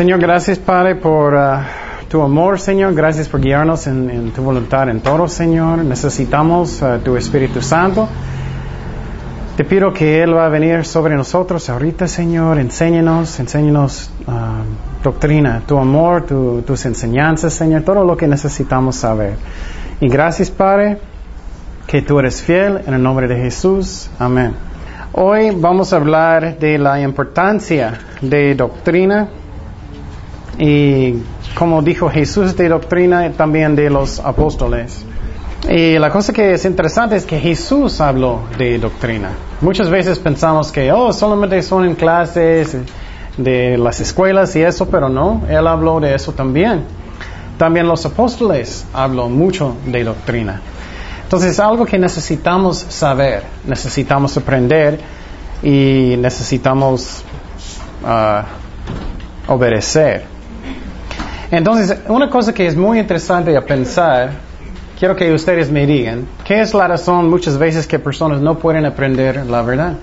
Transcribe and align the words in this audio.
Señor, 0.00 0.18
gracias 0.18 0.58
Padre 0.58 0.94
por 0.94 1.34
uh, 1.34 1.58
tu 2.08 2.22
amor, 2.22 2.58
Señor. 2.58 2.94
Gracias 2.94 3.28
por 3.28 3.38
guiarnos 3.38 3.86
en, 3.86 4.08
en, 4.08 4.30
tu 4.30 4.40
voluntad 4.40 4.88
en 4.88 5.00
todo, 5.00 5.28
Señor. 5.28 5.84
Necesitamos 5.84 6.80
uh, 6.80 7.00
tu 7.04 7.18
Espíritu 7.18 7.60
Santo. 7.60 8.08
Te 9.58 9.64
pido 9.66 9.92
que 9.92 10.22
Él 10.22 10.34
va 10.34 10.46
a 10.46 10.48
venir 10.48 10.86
sobre 10.86 11.14
nosotros 11.16 11.68
ahorita, 11.68 12.08
Señor. 12.08 12.58
Enséñanos, 12.58 13.38
enséñanos 13.40 14.10
uh, 14.26 15.02
doctrina, 15.04 15.60
tu 15.66 15.76
amor, 15.76 16.24
tu, 16.24 16.62
tus 16.62 16.86
enseñanzas, 16.86 17.52
Señor. 17.52 17.82
Todo 17.82 18.02
lo 18.02 18.16
que 18.16 18.26
necesitamos 18.26 18.96
saber. 18.96 19.34
Y 20.00 20.08
gracias, 20.08 20.50
Padre, 20.50 20.96
que 21.86 22.00
tú 22.00 22.18
eres 22.18 22.40
fiel. 22.40 22.80
En 22.86 22.94
el 22.94 23.02
nombre 23.02 23.28
de 23.28 23.36
Jesús. 23.36 24.08
Amén. 24.18 24.54
Hoy 25.12 25.50
vamos 25.54 25.92
a 25.92 25.96
hablar 25.96 26.58
de 26.58 26.78
la 26.78 27.02
importancia 27.02 27.98
de 28.22 28.54
doctrina 28.54 29.28
y 30.62 31.14
como 31.54 31.80
dijo 31.80 32.10
Jesús 32.10 32.54
de 32.54 32.68
doctrina 32.68 33.32
también 33.32 33.74
de 33.74 33.88
los 33.88 34.18
apóstoles. 34.18 35.06
Y 35.66 35.98
la 35.98 36.10
cosa 36.10 36.34
que 36.34 36.52
es 36.52 36.66
interesante 36.66 37.16
es 37.16 37.24
que 37.24 37.40
Jesús 37.40 37.98
habló 38.00 38.40
de 38.58 38.78
doctrina. 38.78 39.30
Muchas 39.62 39.88
veces 39.88 40.18
pensamos 40.18 40.70
que, 40.70 40.92
oh, 40.92 41.14
solamente 41.14 41.62
son 41.62 41.86
en 41.86 41.94
clases 41.94 42.76
de 43.38 43.78
las 43.78 44.00
escuelas 44.00 44.54
y 44.54 44.60
eso, 44.60 44.86
pero 44.90 45.08
no, 45.08 45.42
Él 45.48 45.66
habló 45.66 45.98
de 45.98 46.14
eso 46.14 46.32
también. 46.32 46.84
También 47.56 47.88
los 47.88 48.04
apóstoles 48.04 48.84
habló 48.92 49.30
mucho 49.30 49.76
de 49.86 50.04
doctrina. 50.04 50.60
Entonces 51.22 51.52
es 51.52 51.60
algo 51.60 51.86
que 51.86 51.98
necesitamos 51.98 52.84
saber, 52.90 53.44
necesitamos 53.66 54.36
aprender 54.36 55.00
y 55.62 56.16
necesitamos 56.18 57.22
uh, 58.04 58.42
obedecer. 59.50 60.39
Entonces, 61.50 61.98
una 62.08 62.30
cosa 62.30 62.54
que 62.54 62.66
es 62.66 62.76
muy 62.76 62.98
interesante 62.98 63.56
a 63.56 63.62
pensar, 63.62 64.30
quiero 64.98 65.16
que 65.16 65.32
ustedes 65.32 65.70
me 65.70 65.84
digan, 65.84 66.26
¿qué 66.44 66.60
es 66.60 66.74
la 66.74 66.86
razón 66.86 67.28
muchas 67.28 67.58
veces 67.58 67.86
que 67.86 67.98
personas 67.98 68.40
no 68.40 68.58
pueden 68.58 68.84
aprender 68.86 69.44
la 69.46 69.62
verdad? 69.62 69.94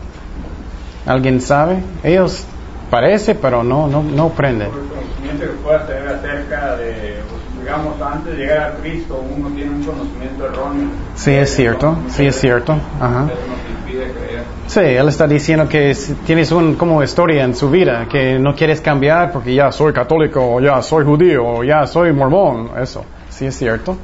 ¿Alguien 1.05 1.39
sabe? 1.39 1.77
Ellos 2.03 2.43
parece, 2.89 3.33
pero 3.35 3.63
no, 3.63 3.87
no, 3.87 4.03
no 4.03 4.25
aprenden. 4.25 4.69
Por 4.69 4.81
el 4.81 4.87
conocimiento 4.87 5.45
que 5.45 5.63
pueda 5.63 5.85
tener 5.87 6.07
acerca 6.09 6.75
de, 6.75 7.21
digamos, 7.61 8.01
antes 8.01 8.33
de 8.33 8.39
llegar 8.39 8.71
a 8.71 8.73
Cristo, 8.81 9.23
uno 9.37 9.49
tiene 9.49 9.71
un 9.71 9.83
conocimiento 9.83 10.45
erróneo. 10.47 10.89
Sí, 11.15 11.31
es 11.31 11.55
cierto, 11.55 11.97
sí, 12.09 12.25
es 12.25 12.35
cierto. 12.39 12.73
Ajá. 12.99 13.27
Eso 13.31 13.41
nos 13.47 13.79
impide 13.79 14.11
creer. 14.11 14.56
Sí, 14.67 14.81
él 14.81 15.07
está 15.07 15.27
diciendo 15.27 15.67
que 15.69 15.95
si 15.95 16.13
tienes 16.13 16.51
un 16.51 16.75
como 16.75 17.01
historia 17.01 17.45
en 17.45 17.55
su 17.55 17.69
vida 17.69 18.05
que 18.09 18.37
no 18.37 18.53
quieres 18.53 18.81
cambiar 18.81 19.31
porque 19.31 19.55
ya 19.55 19.71
soy 19.71 19.93
católico 19.93 20.55
o 20.55 20.59
ya 20.59 20.81
soy 20.81 21.05
judío 21.05 21.45
o 21.45 21.63
ya 21.63 21.87
soy 21.87 22.11
mormón, 22.11 22.71
eso, 22.77 23.05
sí 23.29 23.45
es 23.45 23.55
cierto. 23.55 23.95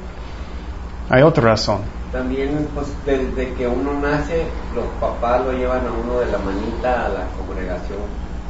Hay 1.10 1.22
otra 1.22 1.44
razón. 1.44 1.80
También, 2.10 2.66
pues, 2.74 2.86
desde 3.04 3.52
que 3.54 3.68
uno 3.68 3.92
nace, 4.00 4.44
los 4.74 4.86
papás 5.00 5.44
lo 5.44 5.52
llevan 5.52 5.80
a 5.80 5.90
uno 5.92 6.20
de 6.20 6.32
la 6.32 6.38
manita 6.38 7.06
a 7.06 7.08
la 7.10 7.26
congregación, 7.36 7.98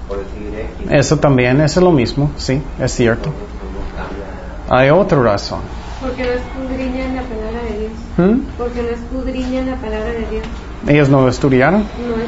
por 0.06 0.18
decir 0.18 0.66
X. 0.78 0.90
Eso 0.90 1.16
también, 1.16 1.60
eso 1.62 1.80
es 1.80 1.84
lo 1.84 1.90
mismo, 1.90 2.30
sí, 2.36 2.62
es 2.78 2.92
cierto. 2.92 3.32
Cambia. 3.96 4.26
Hay 4.68 4.90
otra 4.90 5.20
razón. 5.20 5.60
Porque 6.00 6.22
no 6.22 6.30
escudriñan 6.30 7.16
la 7.16 7.22
palabra 7.22 7.62
de 7.62 7.78
Dios. 7.78 7.92
¿Mm? 8.18 8.40
Porque 8.56 8.82
no 8.82 8.88
escudriñan 8.90 9.66
la 9.66 9.76
palabra 9.76 10.12
de 10.12 10.26
Dios. 10.30 10.46
¿Ellos 10.86 11.08
no 11.08 11.26
estudiaron? 11.28 11.80
No 11.80 11.86
palabra. 11.86 12.24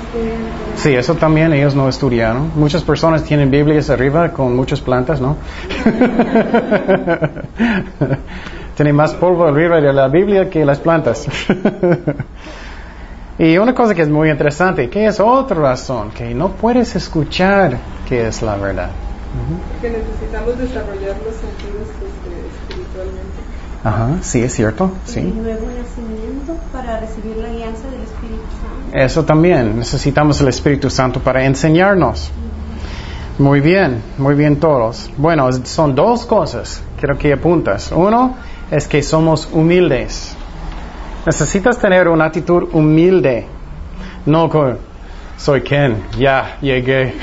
Sí, 0.76 0.94
eso 0.94 1.14
también 1.14 1.52
ellos 1.52 1.74
no 1.74 1.88
estudiaron. 1.88 2.52
Muchas 2.54 2.82
personas 2.82 3.22
tienen 3.22 3.50
Biblias 3.50 3.90
arriba 3.90 4.32
con 4.32 4.56
muchas 4.56 4.80
plantas, 4.80 5.20
¿no? 5.20 5.36
Tienen 8.76 8.94
más 8.94 9.14
polvo 9.14 9.46
arriba 9.46 9.80
de 9.80 9.92
la 9.92 10.08
Biblia 10.08 10.48
que 10.50 10.64
las 10.64 10.78
plantas. 10.78 11.26
y 13.38 13.58
una 13.58 13.74
cosa 13.74 13.94
que 13.94 14.02
es 14.02 14.08
muy 14.08 14.30
interesante, 14.30 14.88
que 14.90 15.06
es 15.06 15.20
otra 15.20 15.58
razón, 15.58 16.10
que 16.10 16.34
no 16.34 16.50
puedes 16.52 16.94
escuchar 16.96 17.78
qué 18.08 18.28
es 18.28 18.42
la 18.42 18.56
verdad. 18.56 18.90
Ujú. 19.36 19.60
que 19.82 19.90
necesitamos 19.90 20.56
desarrollar 20.56 21.16
los 21.24 21.34
sentidos. 21.34 21.75
Ajá, 23.86 24.16
sí, 24.20 24.42
es 24.42 24.52
cierto, 24.52 24.90
Y 25.06 25.10
sí. 25.10 25.20
nuevo 25.20 25.68
nacimiento 25.68 26.56
para 26.72 26.98
recibir 26.98 27.36
la 27.36 27.48
guianza 27.50 27.88
del 27.88 28.02
Espíritu 28.02 28.42
Santo. 28.60 28.98
Eso 28.98 29.24
también, 29.24 29.78
necesitamos 29.78 30.40
el 30.40 30.48
Espíritu 30.48 30.90
Santo 30.90 31.20
para 31.20 31.44
enseñarnos. 31.44 32.32
Muy 33.38 33.60
bien, 33.60 34.02
muy 34.18 34.34
bien 34.34 34.56
todos. 34.56 35.08
Bueno, 35.16 35.48
son 35.62 35.94
dos 35.94 36.26
cosas, 36.26 36.82
quiero 36.98 37.16
que 37.16 37.32
apuntas. 37.32 37.92
Uno 37.94 38.34
es 38.72 38.88
que 38.88 39.04
somos 39.04 39.48
humildes. 39.52 40.34
Necesitas 41.24 41.78
tener 41.78 42.08
una 42.08 42.24
actitud 42.24 42.68
humilde. 42.72 43.46
No 44.24 44.48
con, 44.48 44.78
soy 45.36 45.60
Ken, 45.60 46.02
ya 46.18 46.58
llegué. 46.60 47.14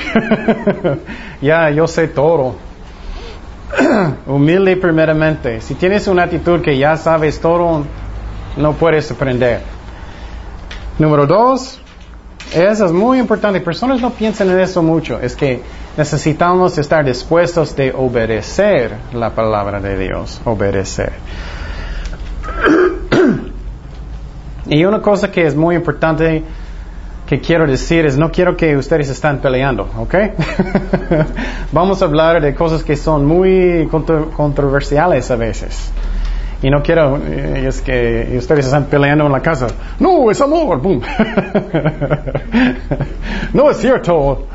ya, 1.42 1.68
yo 1.68 1.86
sé 1.86 2.08
todo. 2.08 2.56
Humilde 4.26 4.76
primeramente. 4.76 5.60
Si 5.60 5.74
tienes 5.74 6.06
una 6.06 6.24
actitud 6.24 6.60
que 6.60 6.76
ya 6.76 6.96
sabes 6.96 7.40
todo, 7.40 7.84
no 8.56 8.72
puedes 8.74 9.10
aprender. 9.10 9.60
Número 10.98 11.26
dos, 11.26 11.80
eso 12.54 12.86
es 12.86 12.92
muy 12.92 13.18
importante. 13.18 13.60
Personas 13.60 14.00
no 14.00 14.10
piensan 14.10 14.50
en 14.50 14.60
eso 14.60 14.82
mucho. 14.82 15.18
Es 15.20 15.34
que 15.34 15.62
necesitamos 15.96 16.78
estar 16.78 17.04
dispuestos 17.04 17.74
de 17.74 17.92
obedecer 17.92 18.96
la 19.12 19.30
palabra 19.30 19.80
de 19.80 19.98
Dios. 19.98 20.40
Obedecer. 20.44 21.12
y 24.66 24.84
una 24.84 25.00
cosa 25.00 25.30
que 25.30 25.46
es 25.46 25.56
muy 25.56 25.74
importante 25.74 26.44
que 27.26 27.40
quiero 27.40 27.66
decir 27.66 28.04
es 28.04 28.18
no 28.18 28.30
quiero 28.30 28.56
que 28.56 28.76
ustedes 28.76 29.08
estén 29.08 29.38
peleando, 29.38 29.88
¿ok? 29.98 30.14
Vamos 31.72 32.02
a 32.02 32.04
hablar 32.04 32.40
de 32.42 32.54
cosas 32.54 32.84
que 32.84 32.96
son 32.96 33.24
muy 33.24 33.88
contro- 33.90 34.30
controversiales 34.30 35.30
a 35.30 35.36
veces. 35.36 35.90
Y 36.62 36.70
no 36.70 36.82
quiero, 36.82 37.18
eh, 37.18 37.64
es 37.66 37.80
que 37.82 38.36
ustedes 38.38 38.66
están 38.66 38.84
peleando 38.86 39.26
en 39.26 39.32
la 39.32 39.40
casa. 39.40 39.66
No, 39.98 40.30
es 40.30 40.40
amor, 40.40 40.80
boom. 40.80 41.00
no 43.52 43.70
es 43.70 43.76
cierto. 43.78 44.46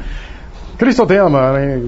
Cristo 0.77 1.05
te 1.05 1.19
ama. 1.19 1.53
Eh, 1.57 1.83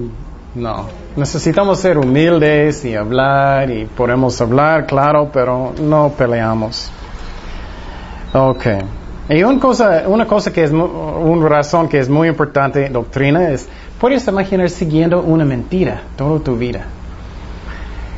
No, 0.54 0.86
necesitamos 1.16 1.78
ser 1.80 1.96
humildes 1.96 2.84
y 2.84 2.94
hablar 2.94 3.70
y 3.70 3.86
podemos 3.86 4.38
hablar, 4.40 4.86
claro, 4.86 5.30
pero 5.32 5.72
no 5.80 6.10
peleamos. 6.16 6.90
Ok. 8.34 8.66
Y 9.28 9.42
una 9.42 9.60
cosa, 9.60 10.04
una 10.06 10.26
cosa 10.26 10.52
que 10.52 10.64
es, 10.64 10.70
una 10.70 11.48
razón 11.48 11.88
que 11.88 11.98
es 11.98 12.08
muy 12.08 12.28
importante 12.28 12.86
en 12.86 12.92
doctrina 12.92 13.50
es, 13.50 13.68
puedes 14.00 14.26
imaginar 14.26 14.68
siguiendo 14.68 15.22
una 15.22 15.44
mentira 15.44 16.02
toda 16.16 16.40
tu 16.40 16.56
vida. 16.56 16.86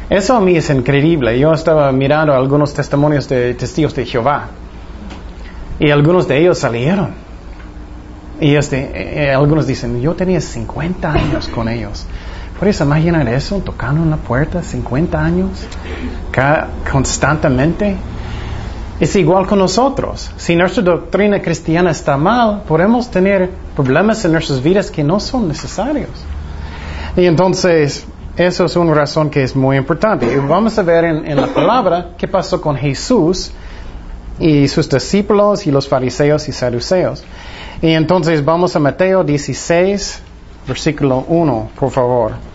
Eso 0.09 0.37
a 0.37 0.41
mí 0.41 0.57
es 0.57 0.71
increíble. 0.71 1.39
Yo 1.39 1.53
estaba 1.53 1.91
mirando 1.93 2.35
algunos 2.35 2.73
testimonios 2.75 3.29
de 3.29 3.55
testigos 3.55 3.95
de 3.95 4.05
Jehová 4.05 4.49
y 5.79 5.91
algunos 5.91 6.29
de 6.29 6.41
ellos 6.41 6.59
salieron. 6.59 7.13
Y 8.41 8.55
este, 8.57 9.25
eh, 9.25 9.33
algunos 9.33 9.67
dicen, 9.67 10.01
yo 10.01 10.15
tenía 10.15 10.41
50 10.41 11.13
años 11.13 11.49
con 11.49 11.69
ellos. 11.69 12.07
¿Puedes 12.59 12.81
imaginar 12.81 13.29
eso? 13.29 13.59
Tocando 13.59 14.03
en 14.03 14.11
la 14.11 14.17
puerta, 14.17 14.63
50 14.63 15.25
años, 15.25 15.51
constantemente. 16.91 17.97
Es 19.01 19.17
igual 19.17 19.47
con 19.47 19.59
nosotros. 19.59 20.31
Si 20.37 20.55
nuestra 20.55 20.83
doctrina 20.83 21.43
cristiana 21.43 21.91
está 21.91 22.17
mal, 22.17 22.63
podemos 22.67 23.11
tener 23.11 23.51
problemas 23.75 24.25
en 24.25 24.33
nuestras 24.33 24.63
vidas 24.63 24.91
que 24.91 25.03
no 25.03 25.19
son 25.19 25.49
necesarios. 25.49 26.11
Y 27.17 27.27
entonces, 27.27 28.07
eso 28.37 28.65
es 28.65 28.77
una 28.77 28.95
razón 28.95 29.31
que 29.31 29.43
es 29.43 29.57
muy 29.57 29.77
importante. 29.77 30.33
Y 30.33 30.37
vamos 30.37 30.79
a 30.79 30.83
ver 30.83 31.05
en, 31.05 31.27
en 31.27 31.41
la 31.41 31.49
palabra 31.49 32.11
qué 32.17 32.29
pasó 32.29 32.61
con 32.61 32.77
Jesús 32.77 33.51
y 34.39 34.69
sus 34.69 34.89
discípulos 34.89 35.67
y 35.67 35.73
los 35.73 35.89
fariseos 35.89 36.49
y 36.49 36.53
saduceos. 36.53 37.25
Y 37.83 37.91
entonces 37.91 38.45
vamos 38.45 38.77
a 38.77 38.79
Mateo 38.79 39.25
16, 39.25 40.23
versículo 40.69 41.25
1, 41.29 41.71
por 41.79 41.91
favor. 41.91 42.54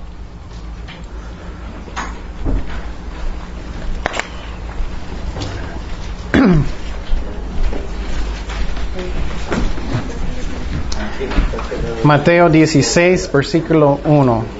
Mateo 12.03 12.49
16, 12.49 13.31
versículo 13.31 13.99
1. 14.05 14.59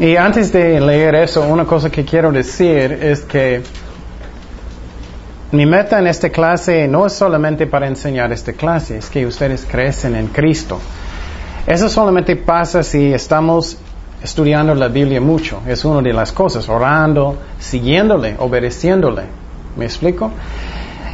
Y 0.00 0.16
antes 0.16 0.52
de 0.52 0.80
leer 0.80 1.14
eso, 1.14 1.42
una 1.42 1.66
cosa 1.66 1.90
que 1.90 2.04
quiero 2.04 2.32
decir 2.32 2.98
es 3.02 3.20
que 3.20 3.62
mi 5.52 5.66
meta 5.66 5.98
en 5.98 6.06
esta 6.06 6.30
clase 6.30 6.86
no 6.86 7.06
es 7.06 7.12
solamente 7.12 7.66
para 7.66 7.86
enseñar 7.86 8.32
esta 8.32 8.52
clase, 8.52 8.98
es 8.98 9.10
que 9.10 9.26
ustedes 9.26 9.66
crecen 9.68 10.16
en 10.16 10.28
Cristo. 10.28 10.80
Eso 11.66 11.88
solamente 11.88 12.36
pasa 12.36 12.82
si 12.82 13.12
estamos 13.12 13.76
estudiando 14.22 14.74
la 14.74 14.88
Biblia 14.88 15.20
mucho. 15.20 15.60
Es 15.66 15.84
una 15.84 16.02
de 16.02 16.12
las 16.12 16.32
cosas, 16.32 16.68
orando, 16.68 17.36
siguiéndole, 17.58 18.36
obedeciéndole. 18.38 19.22
¿Me 19.76 19.84
explico? 19.84 20.30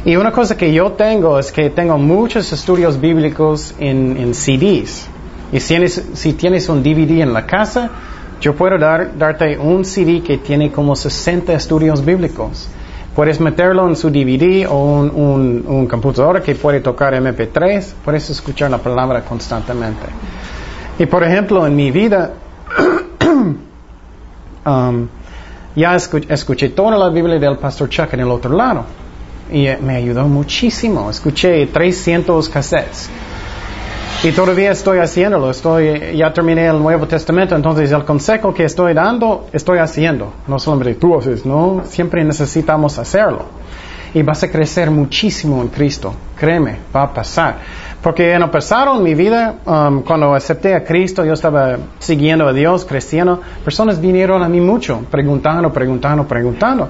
Y 0.05 0.15
una 0.15 0.31
cosa 0.31 0.55
que 0.55 0.71
yo 0.71 0.93
tengo 0.93 1.37
es 1.37 1.51
que 1.51 1.69
tengo 1.69 1.97
muchos 1.97 2.51
estudios 2.53 2.99
bíblicos 2.99 3.75
en, 3.79 4.17
en 4.17 4.33
CDs. 4.33 5.07
Y 5.51 5.59
si 5.59 5.67
tienes, 5.67 6.03
si 6.13 6.33
tienes 6.33 6.69
un 6.69 6.81
DVD 6.81 7.21
en 7.21 7.33
la 7.33 7.45
casa, 7.45 7.89
yo 8.39 8.55
puedo 8.55 8.77
dar, 8.77 9.17
darte 9.17 9.57
un 9.57 9.83
CD 9.83 10.21
que 10.21 10.37
tiene 10.37 10.71
como 10.71 10.95
60 10.95 11.53
estudios 11.53 12.03
bíblicos. 12.03 12.67
Puedes 13.17 13.39
meterlo 13.39 13.87
en 13.87 13.95
su 13.95 14.11
DVD 14.11 14.67
o 14.69 14.75
un, 14.75 15.09
un, 15.09 15.63
un 15.65 15.87
computador 15.87 16.39
que 16.43 16.53
puede 16.53 16.81
tocar 16.81 17.15
MP3, 17.15 17.93
puedes 18.05 18.29
escuchar 18.29 18.69
la 18.69 18.77
palabra 18.77 19.25
constantemente. 19.25 20.05
Y 20.99 21.07
por 21.07 21.23
ejemplo, 21.23 21.65
en 21.65 21.75
mi 21.75 21.89
vida, 21.89 22.33
um, 24.67 25.07
ya 25.75 25.95
escuché, 25.95 26.31
escuché 26.31 26.69
toda 26.69 26.95
la 26.95 27.09
Biblia 27.09 27.39
del 27.39 27.57
pastor 27.57 27.89
Chuck 27.89 28.13
en 28.13 28.19
el 28.19 28.29
otro 28.29 28.55
lado. 28.55 28.85
Y 29.51 29.65
eh, 29.65 29.79
me 29.81 29.95
ayudó 29.95 30.27
muchísimo. 30.27 31.09
Escuché 31.09 31.65
300 31.65 32.47
cassettes. 32.49 33.09
Y 34.27 34.33
todavía 34.33 34.71
estoy 34.71 34.99
haciéndolo. 34.99 35.49
Estoy, 35.49 36.17
ya 36.17 36.33
terminé 36.33 36.67
el 36.67 36.79
Nuevo 36.79 37.07
Testamento. 37.07 37.55
Entonces 37.55 37.93
el 37.93 38.03
consejo 38.03 38.53
que 38.53 38.65
estoy 38.65 38.93
dando, 38.93 39.47
estoy 39.53 39.77
haciendo. 39.77 40.33
No 40.47 40.59
solamente 40.59 40.95
tú 40.95 41.17
no. 41.45 41.83
Siempre 41.85 42.25
necesitamos 42.25 42.99
hacerlo. 42.99 43.45
Y 44.13 44.23
vas 44.23 44.43
a 44.43 44.51
crecer 44.51 44.91
muchísimo 44.91 45.61
en 45.61 45.69
Cristo. 45.69 46.13
Créeme, 46.37 46.77
va 46.93 47.03
a 47.03 47.13
pasar. 47.13 47.59
Porque 48.01 48.33
en 48.33 48.41
el 48.41 48.49
pasado, 48.49 48.95
mi 48.95 49.15
vida, 49.15 49.59
um, 49.65 50.01
cuando 50.01 50.35
acepté 50.35 50.75
a 50.75 50.83
Cristo, 50.83 51.23
yo 51.23 51.31
estaba 51.31 51.77
siguiendo 51.99 52.49
a 52.49 52.51
Dios, 52.51 52.83
creciendo. 52.83 53.39
Personas 53.63 54.01
vinieron 54.01 54.43
a 54.43 54.49
mí 54.49 54.59
mucho, 54.59 55.05
preguntando, 55.09 55.71
preguntando, 55.71 56.27
preguntando. 56.27 56.89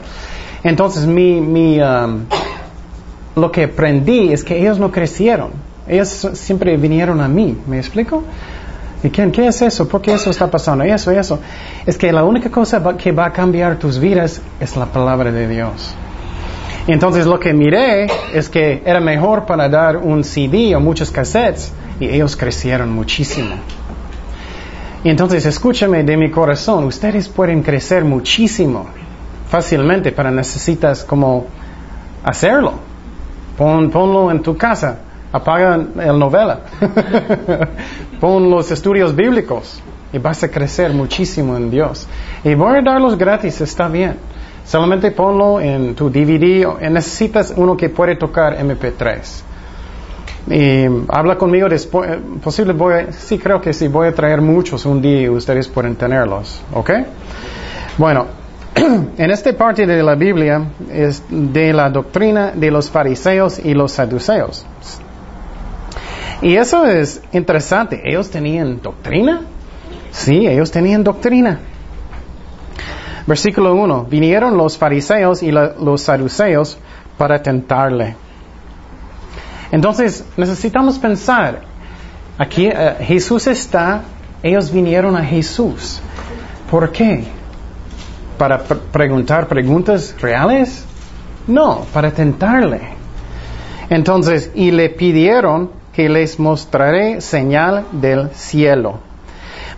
Entonces, 0.64 1.06
mi, 1.06 1.40
mi, 1.40 1.80
um, 1.80 2.22
lo 3.36 3.52
que 3.52 3.66
aprendí 3.66 4.34
es 4.34 4.44
que 4.44 4.60
ellos 4.60 4.80
no 4.80 4.92
crecieron. 4.92 5.67
Ellos 5.88 6.30
siempre 6.34 6.76
vinieron 6.78 7.22
a 7.22 7.28
mí. 7.28 7.58
¿Me 7.68 7.78
explico? 7.78 8.24
¿Y 9.04 9.10
quién, 9.10 9.32
qué 9.32 9.48
es 9.48 9.62
eso? 9.62 9.88
¿Por 9.88 10.02
qué 10.02 10.14
eso 10.14 10.30
está 10.30 10.50
pasando? 10.50 10.84
Eso, 10.84 11.12
eso. 11.12 11.40
Es 11.86 11.98
que 11.98 12.12
la 12.12 12.24
única 12.24 12.50
cosa 12.50 12.84
que 12.98 13.12
va 13.12 13.26
a 13.26 13.32
cambiar 13.32 13.78
tus 13.78 14.00
vidas 14.00 14.42
es 14.60 14.76
la 14.76 14.88
palabra 14.88 15.32
de 15.32 15.48
Dios. 15.48 15.94
Y 16.88 16.94
entonces 16.94 17.26
lo 17.26 17.40
que 17.40 17.54
miré 17.54 18.08
es 18.34 18.50
que 18.50 18.82
era 18.86 19.00
mejor 19.00 19.46
para 19.46 19.68
dar 19.68 19.98
un 19.98 20.24
CD 20.24 20.76
o 20.76 20.80
muchos 20.80 21.12
cassettes 21.12 21.74
y 22.00 22.08
ellos 22.08 22.36
crecieron 22.36 22.92
muchísimo. 22.92 23.56
Y 25.04 25.10
entonces 25.10 25.46
escúchame 25.46 26.04
de 26.04 26.18
mi 26.18 26.32
corazón, 26.32 26.86
ustedes 26.86 27.30
pueden 27.30 27.62
crecer 27.62 28.04
muchísimo 28.04 28.88
fácilmente, 29.50 30.12
pero 30.12 30.32
necesitas 30.32 31.04
como 31.04 31.48
hacerlo. 32.24 32.74
Pon, 33.58 33.90
ponlo 33.90 34.32
en 34.32 34.42
tu 34.42 34.56
casa, 34.56 35.00
apaga 35.32 35.76
el 35.76 36.20
novela, 36.20 36.62
pon 38.20 38.50
los 38.50 38.72
estudios 38.72 39.16
bíblicos 39.16 39.82
y 40.14 40.18
vas 40.20 40.44
a 40.44 40.50
crecer 40.50 40.92
muchísimo 40.94 41.56
en 41.58 41.70
Dios. 41.70 42.08
Y 42.44 42.56
voy 42.56 42.78
a 42.78 42.82
darlos 42.82 43.18
gratis, 43.18 43.62
está 43.62 43.88
bien. 43.88 44.16
Solamente 44.66 45.12
ponlo 45.12 45.62
en 45.62 45.96
tu 45.96 46.10
DVD. 46.10 46.68
Necesitas 46.90 47.54
uno 47.56 47.78
que 47.78 47.90
puede 47.90 48.16
tocar 48.16 48.58
MP3. 48.58 49.44
Y 50.50 50.86
habla 51.10 51.38
conmigo 51.38 51.70
después. 51.70 52.18
Posible 52.44 52.74
voy 52.74 53.08
sí 53.12 53.38
creo 53.38 53.62
que 53.62 53.74
sí 53.74 53.88
voy 53.88 54.08
a 54.08 54.14
traer 54.14 54.42
muchos 54.42 54.86
un 54.86 55.02
día 55.02 55.22
y 55.22 55.30
ustedes 55.30 55.68
pueden 55.68 55.96
tenerlos. 55.96 56.62
¿Ok? 56.74 56.92
Bueno, 57.98 58.26
en 59.18 59.32
esta 59.32 59.54
parte 59.54 59.86
de 59.86 60.04
la 60.04 60.16
Biblia 60.16 60.62
es 60.92 61.24
de 61.30 61.74
la 61.74 61.90
doctrina 61.90 62.52
de 62.54 62.70
los 62.70 62.90
fariseos 62.90 63.60
y 63.60 63.74
los 63.74 63.94
saduceos. 63.94 64.66
Y 66.42 66.56
eso 66.56 66.86
es 66.86 67.22
interesante. 67.32 68.02
¿Ellos 68.06 68.30
tenían 68.30 68.82
doctrina? 68.82 69.42
Sí, 70.12 70.48
ellos 70.48 70.72
tenían 70.72 71.04
doctrina. 71.04 71.60
Versículo 73.26 73.74
1. 73.74 74.06
Vinieron 74.06 74.58
los 74.58 74.78
fariseos 74.78 75.44
y 75.44 75.52
los 75.52 76.02
saduceos 76.02 76.78
para 77.18 77.42
tentarle. 77.42 78.16
Entonces, 79.72 80.24
necesitamos 80.38 80.98
pensar. 80.98 81.62
Aquí 82.38 82.68
uh, 82.68 83.04
Jesús 83.04 83.48
está, 83.48 84.04
ellos 84.44 84.72
vinieron 84.72 85.18
a 85.18 85.24
Jesús. 85.24 86.00
¿Por 86.70 86.92
qué? 86.92 87.26
¿Para 88.38 88.60
pr 88.60 88.78
preguntar 88.92 89.48
preguntas 89.48 90.16
reales? 90.22 90.86
No, 91.48 91.86
para 91.92 92.12
tentarle. 92.12 92.82
Entonces, 93.90 94.52
y 94.54 94.72
le 94.72 94.90
pidieron 94.90 95.72
que 95.98 96.10
les 96.10 96.38
mostraré 96.38 97.22
señal 97.22 97.86
del 97.92 98.30
cielo. 98.30 99.00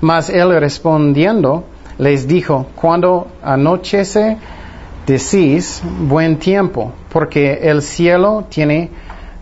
Mas 0.02 0.30
él 0.30 0.50
respondiendo, 0.60 1.64
les 1.98 2.28
dijo, 2.28 2.66
cuando 2.76 3.30
anochece, 3.42 4.36
decís 5.08 5.82
buen 5.86 6.38
tiempo, 6.38 6.92
porque 7.08 7.60
el 7.62 7.82
cielo 7.82 8.44
tiene 8.50 8.90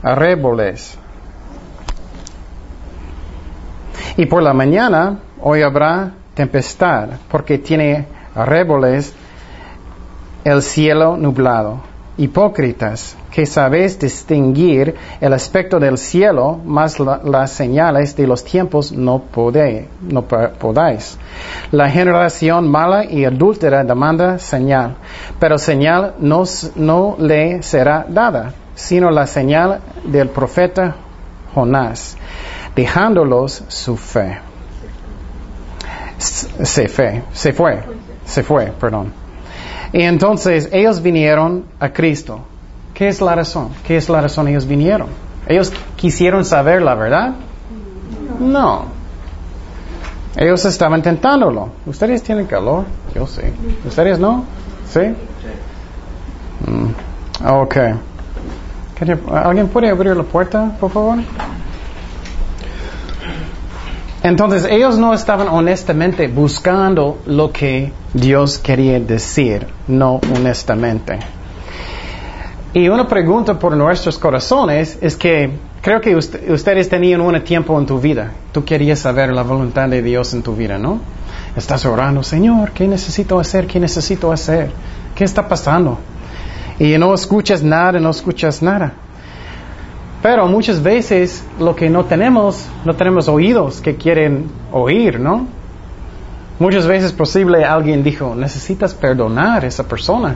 arreboles. 0.03 0.99
Y 4.15 4.27
por 4.27 4.43
la 4.43 4.53
mañana, 4.53 5.17
hoy 5.41 5.63
habrá 5.63 6.11
tempestad, 6.35 7.09
porque 7.31 7.57
tiene 7.57 8.05
arreboles 8.35 9.15
el 10.43 10.61
cielo 10.61 11.17
nublado. 11.17 11.81
Hipócritas, 12.17 13.15
que 13.29 13.45
sabéis 13.45 13.99
distinguir 13.99 14.95
el 15.21 15.33
aspecto 15.33 15.79
del 15.79 15.99
cielo, 15.99 16.59
mas 16.65 16.99
la, 16.99 17.21
las 17.23 17.51
señales 17.51 18.15
de 18.15 18.25
los 18.25 18.43
tiempos 18.43 18.91
no, 18.91 19.19
podéis, 19.19 19.85
no 20.01 20.23
podáis. 20.23 21.19
La 21.71 21.89
generación 21.91 22.67
mala 22.67 23.05
y 23.05 23.23
adúltera 23.23 23.83
demanda 23.83 24.39
señal, 24.39 24.95
pero 25.39 25.59
señal 25.59 26.15
no, 26.17 26.43
no 26.75 27.15
le 27.19 27.61
será 27.61 28.05
dada, 28.09 28.53
sino 28.73 29.11
la 29.11 29.27
señal 29.27 29.79
del 30.03 30.29
profeta 30.29 30.95
Jonás, 31.53 32.17
dejándolos 32.75 33.63
su 33.67 33.95
fe. 33.95 34.39
Se 36.17 36.87
fue, 36.87 37.21
se 37.31 37.53
fue, 37.53 37.83
se 38.25 38.41
fue, 38.41 38.73
perdón. 38.79 39.26
Y 39.93 40.01
entonces 40.01 40.69
ellos 40.71 41.01
vinieron 41.01 41.65
a 41.79 41.89
Cristo. 41.89 42.41
¿Qué 42.93 43.07
es 43.07 43.21
la 43.21 43.35
razón? 43.35 43.69
¿Qué 43.85 43.97
es 43.97 44.09
la 44.09 44.21
razón 44.21 44.47
ellos 44.47 44.65
vinieron? 44.65 45.07
¿Ellos 45.47 45.71
quisieron 45.95 46.43
saber 46.43 46.81
la 46.81 46.95
verdad? 46.95 47.35
No. 48.39 48.85
Ellos 50.35 50.65
estaban 50.65 51.01
tentándolo. 51.01 51.69
¿Ustedes 51.85 52.21
tienen 52.21 52.45
calor? 52.45 52.85
Yo 53.15 53.25
sí. 53.25 53.41
¿Ustedes 53.85 54.19
no? 54.19 54.43
¿Sí? 54.87 55.01
Mm. 56.65 57.47
Ok. 57.47 57.77
¿Alguien 59.31 59.67
puede 59.67 59.89
abrir 59.89 60.15
la 60.15 60.23
puerta, 60.23 60.71
por 60.79 60.91
favor? 60.91 61.19
Entonces 64.23 64.67
ellos 64.69 64.97
no 64.97 65.13
estaban 65.13 65.47
honestamente 65.47 66.27
buscando 66.27 67.19
lo 67.27 67.51
que 67.51 67.91
Dios 68.13 68.57
quería 68.57 68.99
decir, 68.99 69.67
no 69.87 70.19
honestamente. 70.35 71.19
Y 72.73 72.89
una 72.89 73.07
pregunta 73.07 73.57
por 73.57 73.75
nuestros 73.75 74.17
corazones 74.17 74.97
es 75.01 75.15
que 75.15 75.51
creo 75.81 76.01
que 76.01 76.15
usted, 76.15 76.49
ustedes 76.51 76.89
tenían 76.89 77.21
un 77.21 77.39
tiempo 77.41 77.79
en 77.79 77.85
tu 77.85 77.99
vida. 77.99 78.31
Tú 78.51 78.65
querías 78.65 78.99
saber 78.99 79.31
la 79.31 79.43
voluntad 79.43 79.87
de 79.87 80.01
Dios 80.01 80.33
en 80.33 80.43
tu 80.43 80.55
vida, 80.55 80.77
¿no? 80.77 80.99
Estás 81.55 81.85
orando, 81.85 82.23
Señor, 82.23 82.71
¿qué 82.71 82.87
necesito 82.87 83.39
hacer? 83.39 83.65
¿Qué 83.67 83.79
necesito 83.79 84.31
hacer? 84.31 84.69
¿Qué 85.15 85.23
está 85.23 85.47
pasando? 85.47 85.97
Y 86.79 86.97
no 86.97 87.13
escuchas 87.13 87.63
nada, 87.63 87.99
no 87.99 88.09
escuchas 88.09 88.61
nada. 88.61 88.93
Pero 90.27 90.45
muchas 90.45 90.83
veces 90.83 91.41
lo 91.57 91.73
que 91.73 91.89
no 91.89 92.03
tenemos, 92.03 92.67
no 92.83 92.93
tenemos 92.97 93.29
oídos 93.29 93.79
que 93.79 93.95
quieren 93.95 94.51
oír, 94.73 95.21
¿no? 95.21 95.47
Muchas 96.59 96.85
veces 96.85 97.13
posible 97.13 97.63
alguien 97.63 98.03
dijo, 98.03 98.35
necesitas 98.35 98.93
perdonar 98.93 99.63
a 99.63 99.67
esa 99.67 99.87
persona. 99.87 100.35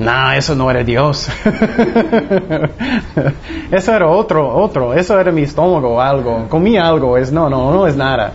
No, 0.00 0.32
eso 0.32 0.56
no 0.56 0.68
era 0.68 0.82
Dios. 0.82 1.28
eso 3.70 3.94
era 3.94 4.08
otro, 4.08 4.52
otro. 4.52 4.94
Eso 4.94 5.20
era 5.20 5.30
mi 5.30 5.42
estómago 5.42 5.94
o 5.94 6.00
algo. 6.00 6.48
Comí 6.48 6.76
algo. 6.76 7.16
Es, 7.16 7.30
no, 7.30 7.48
no, 7.48 7.72
no 7.72 7.86
es 7.86 7.96
nada. 7.96 8.32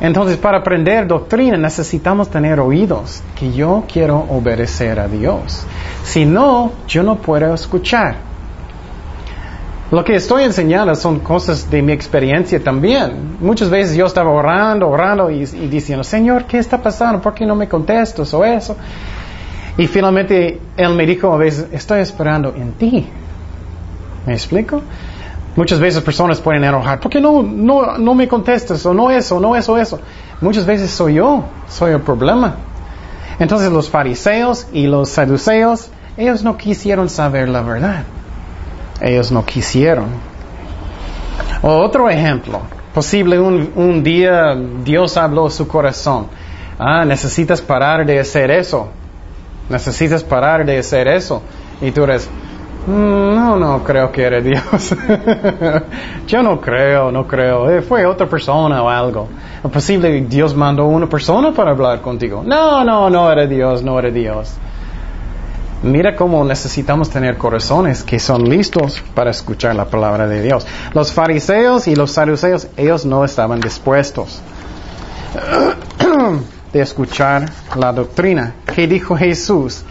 Entonces, 0.00 0.38
para 0.38 0.56
aprender 0.56 1.06
doctrina 1.06 1.58
necesitamos 1.58 2.30
tener 2.30 2.58
oídos, 2.60 3.22
que 3.38 3.52
yo 3.52 3.84
quiero 3.92 4.20
obedecer 4.20 4.98
a 4.98 5.06
Dios. 5.06 5.66
Si 6.02 6.24
no, 6.24 6.72
yo 6.88 7.02
no 7.02 7.16
puedo 7.16 7.52
escuchar. 7.52 8.32
Lo 9.94 10.02
que 10.02 10.16
estoy 10.16 10.42
enseñando 10.42 10.92
son 10.96 11.20
cosas 11.20 11.70
de 11.70 11.80
mi 11.80 11.92
experiencia 11.92 12.60
también. 12.60 13.36
Muchas 13.38 13.70
veces 13.70 13.96
yo 13.96 14.06
estaba 14.06 14.28
orando, 14.28 14.88
orando 14.88 15.30
y, 15.30 15.44
diciendo, 15.44 16.02
Señor, 16.02 16.46
¿qué 16.46 16.58
está 16.58 16.82
pasando? 16.82 17.20
¿Por 17.20 17.32
qué 17.32 17.46
no 17.46 17.54
me 17.54 17.68
contestas 17.68 18.34
o 18.34 18.44
eso? 18.44 18.76
Y 19.78 19.86
finalmente 19.86 20.60
Él 20.76 20.96
me 20.96 21.06
dijo 21.06 21.32
a 21.32 21.36
veces, 21.36 21.68
estoy 21.70 22.00
esperando 22.00 22.52
en 22.56 22.72
ti. 22.72 23.06
¿Me 24.26 24.32
explico? 24.32 24.82
Muchas 25.54 25.78
veces 25.78 26.02
personas 26.02 26.40
pueden 26.40 26.64
enojar, 26.64 26.98
¿por 26.98 27.08
qué 27.08 27.20
no, 27.20 27.44
no, 27.44 27.96
no 27.96 28.14
me 28.16 28.26
contestas? 28.26 28.84
O 28.86 28.92
no 28.92 29.12
eso, 29.12 29.38
no 29.38 29.54
eso, 29.54 29.78
eso. 29.78 30.00
Muchas 30.40 30.66
veces 30.66 30.90
soy 30.90 31.14
yo, 31.14 31.44
soy 31.68 31.92
el 31.92 32.00
problema. 32.00 32.56
Entonces 33.38 33.70
los 33.70 33.88
fariseos 33.88 34.66
y 34.72 34.88
los 34.88 35.10
saduceos, 35.10 35.92
ellos 36.16 36.42
no 36.42 36.56
quisieron 36.56 37.08
saber 37.08 37.48
la 37.48 37.62
verdad. 37.62 38.02
Ellos 39.00 39.30
no 39.32 39.44
quisieron. 39.44 40.06
Otro 41.62 42.08
ejemplo, 42.10 42.60
posible 42.92 43.38
un, 43.38 43.72
un 43.74 44.02
día 44.02 44.54
Dios 44.84 45.16
habló 45.16 45.46
a 45.46 45.50
su 45.50 45.66
corazón. 45.66 46.26
Ah, 46.78 47.04
necesitas 47.04 47.60
parar 47.60 48.04
de 48.04 48.18
hacer 48.18 48.50
eso. 48.50 48.88
Necesitas 49.68 50.22
parar 50.22 50.64
de 50.66 50.78
hacer 50.78 51.08
eso. 51.08 51.42
Y 51.80 51.90
tú 51.90 52.04
eres, 52.04 52.28
"Mm, 52.86 53.34
no, 53.34 53.56
no 53.56 53.82
creo 53.82 54.12
que 54.12 54.22
era 54.24 54.40
Dios. 54.40 54.94
Yo 56.26 56.42
no 56.42 56.60
creo, 56.60 57.10
no 57.10 57.26
creo. 57.26 57.70
Eh, 57.70 57.80
fue 57.82 58.04
otra 58.04 58.26
persona 58.28 58.82
o 58.82 58.88
algo. 58.88 59.28
O 59.62 59.68
posible 59.68 60.20
Dios 60.22 60.54
mandó 60.54 60.84
una 60.86 61.08
persona 61.08 61.52
para 61.52 61.70
hablar 61.70 62.00
contigo. 62.02 62.42
No, 62.44 62.84
no, 62.84 63.08
no 63.08 63.30
era 63.32 63.46
Dios, 63.46 63.82
no 63.82 63.98
era 63.98 64.10
Dios. 64.10 64.54
Mira 65.84 66.16
cómo 66.16 66.42
necesitamos 66.46 67.10
tener 67.10 67.36
corazones 67.36 68.02
que 68.02 68.18
son 68.18 68.48
listos 68.48 69.02
para 69.14 69.30
escuchar 69.30 69.76
la 69.76 69.84
palabra 69.84 70.26
de 70.26 70.40
Dios. 70.40 70.66
Los 70.94 71.12
fariseos 71.12 71.86
y 71.88 71.94
los 71.94 72.12
saduceos, 72.12 72.68
ellos 72.78 73.04
no 73.04 73.22
estaban 73.22 73.60
dispuestos 73.60 74.40
de 76.72 76.80
escuchar 76.80 77.50
la 77.78 77.92
doctrina. 77.92 78.54
¿Qué 78.74 78.86
dijo 78.86 79.14
Jesús? 79.14 79.84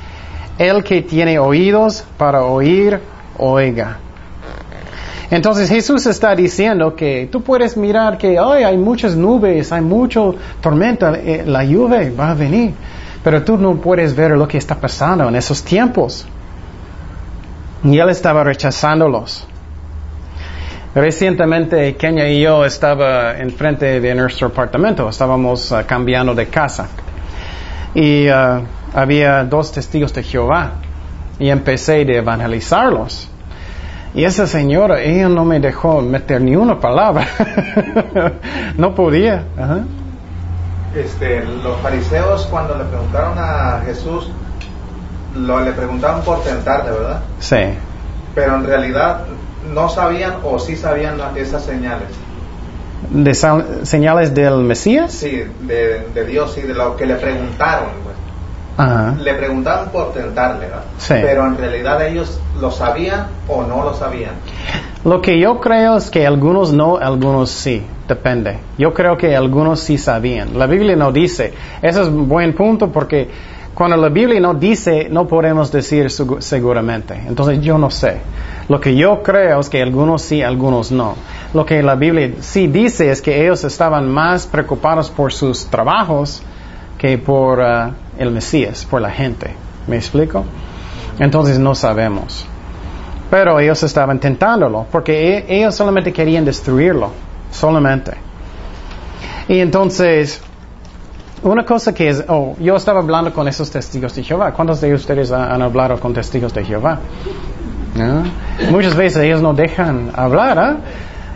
El 0.57 0.83
que 0.83 1.03
tiene 1.03 1.37
oídos 1.37 2.03
para 2.17 2.43
oír, 2.43 2.99
oiga. 3.37 3.99
Entonces 5.29 5.69
Jesús 5.69 6.07
está 6.07 6.35
diciendo 6.35 6.95
que 6.95 7.29
tú 7.31 7.43
puedes 7.43 7.77
mirar 7.77 8.17
que 8.17 8.39
hoy 8.39 8.63
hay 8.63 8.77
muchas 8.77 9.15
nubes, 9.15 9.71
hay 9.71 9.81
mucho 9.81 10.33
tormenta, 10.59 11.13
eh, 11.13 11.43
la 11.45 11.63
lluvia 11.63 12.11
va 12.19 12.31
a 12.31 12.33
venir, 12.33 12.73
pero 13.23 13.43
tú 13.43 13.57
no 13.57 13.75
puedes 13.75 14.15
ver 14.15 14.31
lo 14.31 14.47
que 14.47 14.57
está 14.57 14.75
pasando 14.75 15.27
en 15.27 15.35
esos 15.35 15.63
tiempos. 15.63 16.25
Y 17.83 17.97
él 17.97 18.09
estaba 18.09 18.43
rechazándolos. 18.43 19.47
Recientemente 20.95 21.95
Kenia 21.95 22.29
y 22.29 22.41
yo 22.41 22.65
estaba 22.65 23.37
enfrente 23.39 23.99
de 23.99 24.13
nuestro 24.13 24.47
apartamento, 24.47 25.09
estábamos 25.09 25.71
uh, 25.71 25.77
cambiando 25.87 26.35
de 26.35 26.45
casa 26.47 26.87
y 27.95 28.27
uh, 28.29 28.63
había 28.93 29.43
dos 29.43 29.71
testigos 29.71 30.13
de 30.13 30.21
Jehová 30.21 30.73
y 31.39 31.49
empecé 31.49 32.05
de 32.05 32.17
evangelizarlos. 32.17 33.29
Y 34.13 34.23
esa 34.23 34.45
señora, 34.45 35.01
ella 35.01 35.27
no 35.29 35.43
me 35.43 35.59
dejó 35.59 36.01
meter 36.01 36.39
ni 36.41 36.55
una 36.55 36.79
palabra. 36.79 37.25
no 38.77 38.93
podía. 38.93 39.43
Este, 40.95 41.43
los 41.43 41.77
fariseos 41.81 42.47
cuando 42.51 42.77
le 42.77 42.83
preguntaron 42.83 43.33
a 43.37 43.81
Jesús, 43.85 44.29
lo, 45.35 45.59
le 45.61 45.71
preguntaron 45.71 46.21
por 46.21 46.41
tentarle, 46.43 46.91
¿verdad? 46.91 47.21
Sí. 47.39 47.57
Pero 48.35 48.55
en 48.55 48.65
realidad 48.65 49.21
no 49.73 49.89
sabían 49.89 50.35
o 50.43 50.59
sí 50.59 50.75
sabían 50.75 51.19
esas 51.35 51.63
señales. 51.63 52.09
¿De 53.09 53.33
señales 53.83 54.33
del 54.33 54.59
Mesías? 54.59 55.11
Sí, 55.11 55.43
de, 55.61 56.07
de 56.13 56.25
Dios, 56.25 56.53
sí, 56.53 56.61
de 56.61 56.73
lo 56.73 56.95
que 56.95 57.05
le 57.05 57.15
preguntaron. 57.15 57.89
pues. 58.03 58.15
Ajá. 58.77 59.15
Le 59.19 59.33
preguntaron 59.35 59.89
por 59.89 60.13
tentarle, 60.13 60.67
¿verdad? 60.67 60.83
Sí. 60.97 61.15
Pero 61.21 61.45
en 61.45 61.57
realidad 61.57 62.05
ellos 62.05 62.39
lo 62.59 62.71
sabían 62.71 63.27
o 63.47 63.63
no 63.63 63.83
lo 63.83 63.93
sabían. 63.93 64.33
Lo 65.03 65.21
que 65.21 65.39
yo 65.39 65.59
creo 65.59 65.97
es 65.97 66.09
que 66.09 66.25
algunos 66.25 66.71
no, 66.71 66.97
algunos 66.97 67.51
sí, 67.51 67.85
depende. 68.07 68.57
Yo 68.77 68.93
creo 68.93 69.17
que 69.17 69.35
algunos 69.35 69.79
sí 69.79 69.97
sabían. 69.97 70.57
La 70.57 70.67
Biblia 70.67 70.95
no 70.95 71.11
dice. 71.11 71.53
Ese 71.81 72.01
es 72.01 72.07
un 72.07 72.27
buen 72.27 72.53
punto 72.53 72.91
porque 72.91 73.29
cuando 73.73 73.97
la 73.97 74.09
Biblia 74.09 74.39
no 74.39 74.53
dice, 74.53 75.07
no 75.09 75.27
podemos 75.27 75.71
decir 75.71 76.05
segu- 76.07 76.41
seguramente. 76.41 77.15
Entonces 77.27 77.59
yo 77.61 77.77
no 77.77 77.89
sé. 77.89 78.17
Lo 78.69 78.79
que 78.79 78.95
yo 78.95 79.23
creo 79.23 79.59
es 79.59 79.69
que 79.69 79.81
algunos 79.81 80.21
sí, 80.21 80.41
algunos 80.41 80.91
no. 80.91 81.15
Lo 81.53 81.65
que 81.65 81.81
la 81.83 81.95
Biblia 81.95 82.33
sí 82.41 82.67
dice 82.67 83.09
es 83.11 83.21
que 83.21 83.43
ellos 83.43 83.63
estaban 83.63 84.09
más 84.09 84.45
preocupados 84.47 85.09
por 85.09 85.33
sus 85.33 85.65
trabajos 85.67 86.43
que 86.97 87.17
por 87.17 87.61
ah, 87.61 87.91
el 88.17 88.31
Mesías, 88.31 88.85
por 88.85 89.01
la 89.01 89.09
gente. 89.09 89.51
¿Me 89.87 89.95
explico? 89.97 90.45
Entonces 91.19 91.59
no 91.59 91.75
sabemos. 91.75 92.45
Pero 93.29 93.59
ellos 93.59 93.81
estaban 93.83 94.19
tentándolo, 94.19 94.85
porque 94.91 95.37
e- 95.39 95.45
ellos 95.59 95.73
solamente 95.75 96.13
querían 96.13 96.45
destruirlo, 96.45 97.09
solamente. 97.53 98.11
Y 99.47 99.59
entonces, 99.59 100.41
una 101.43 101.65
cosa 101.65 101.93
que 101.93 102.09
es, 102.09 102.23
oh, 102.27 102.55
yo 102.59 102.75
estaba 102.75 102.99
hablando 103.01 103.33
con 103.33 103.47
esos 103.47 103.69
testigos 103.71 104.15
de 104.15 104.23
Jehová. 104.23 104.51
¿Cuántos 104.53 104.81
de 104.81 104.93
ustedes 104.93 105.31
ha- 105.31 105.53
han 105.53 105.61
hablado 105.61 105.99
con 105.99 106.13
testigos 106.13 106.53
de 106.53 106.63
Jehová? 106.65 106.99
¿No? 107.95 108.23
Muchas 108.71 108.95
veces 108.95 109.23
ellos 109.23 109.41
no 109.41 109.53
dejan 109.53 110.11
hablar. 110.15 110.77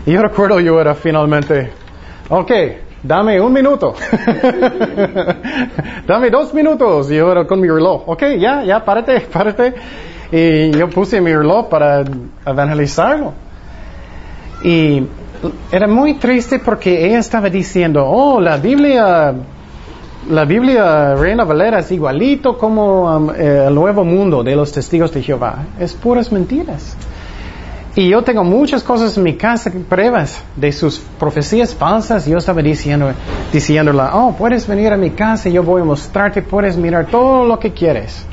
Y 0.06 0.12
yo 0.12 0.22
recuerdo 0.22 0.58
yo 0.60 0.80
era 0.80 0.94
finalmente, 0.94 1.70
ok, 2.30 2.50
dame 3.02 3.40
un 3.40 3.52
minuto. 3.52 3.94
dame 6.06 6.30
dos 6.30 6.52
minutos. 6.54 7.08
Yo 7.08 7.30
era 7.30 7.46
con 7.46 7.60
mi 7.60 7.68
reloj, 7.68 8.02
ok, 8.08 8.22
ya, 8.38 8.64
ya, 8.64 8.84
párate, 8.84 9.20
párate. 9.20 9.74
Y 10.32 10.70
yo 10.72 10.88
puse 10.90 11.20
mi 11.20 11.34
reloj 11.34 11.68
para 11.68 12.04
evangelizarlo. 12.46 13.32
Y 14.62 15.06
era 15.70 15.86
muy 15.86 16.14
triste 16.14 16.58
porque 16.58 17.06
ella 17.06 17.18
estaba 17.18 17.48
diciendo, 17.50 18.04
oh, 18.06 18.40
la 18.40 18.56
Biblia, 18.56 19.34
la 20.30 20.44
Biblia 20.44 21.14
Reina 21.14 21.44
Valera 21.44 21.78
es 21.80 21.90
igualito 21.92 22.56
como 22.58 23.04
um, 23.16 23.30
eh, 23.30 23.64
el 23.68 23.74
Nuevo 23.74 24.04
Mundo 24.04 24.42
de 24.42 24.56
los 24.56 24.72
Testigos 24.72 25.12
de 25.12 25.22
Jehová. 25.22 25.64
Es 25.78 25.92
puras 25.94 26.32
mentiras. 26.32 26.96
Y 27.94 28.10
yo 28.10 28.22
tengo 28.22 28.44
muchas 28.44 28.84
cosas 28.84 29.16
en 29.16 29.24
mi 29.24 29.34
casa, 29.34 29.72
pruebas 29.88 30.42
de 30.54 30.70
sus 30.72 30.98
profecías 31.18 31.74
falsas. 31.74 32.26
Yo 32.26 32.38
estaba 32.38 32.62
diciendo, 32.62 33.10
diciéndola, 33.52 34.10
oh, 34.14 34.32
puedes 34.36 34.68
venir 34.68 34.92
a 34.92 34.96
mi 34.96 35.10
casa 35.10 35.48
y 35.48 35.52
yo 35.52 35.62
voy 35.64 35.82
a 35.82 35.84
mostrarte, 35.84 36.42
puedes 36.42 36.76
mirar 36.76 37.06
todo 37.06 37.44
lo 37.44 37.58
que 37.58 37.72
quieres. 37.72 38.24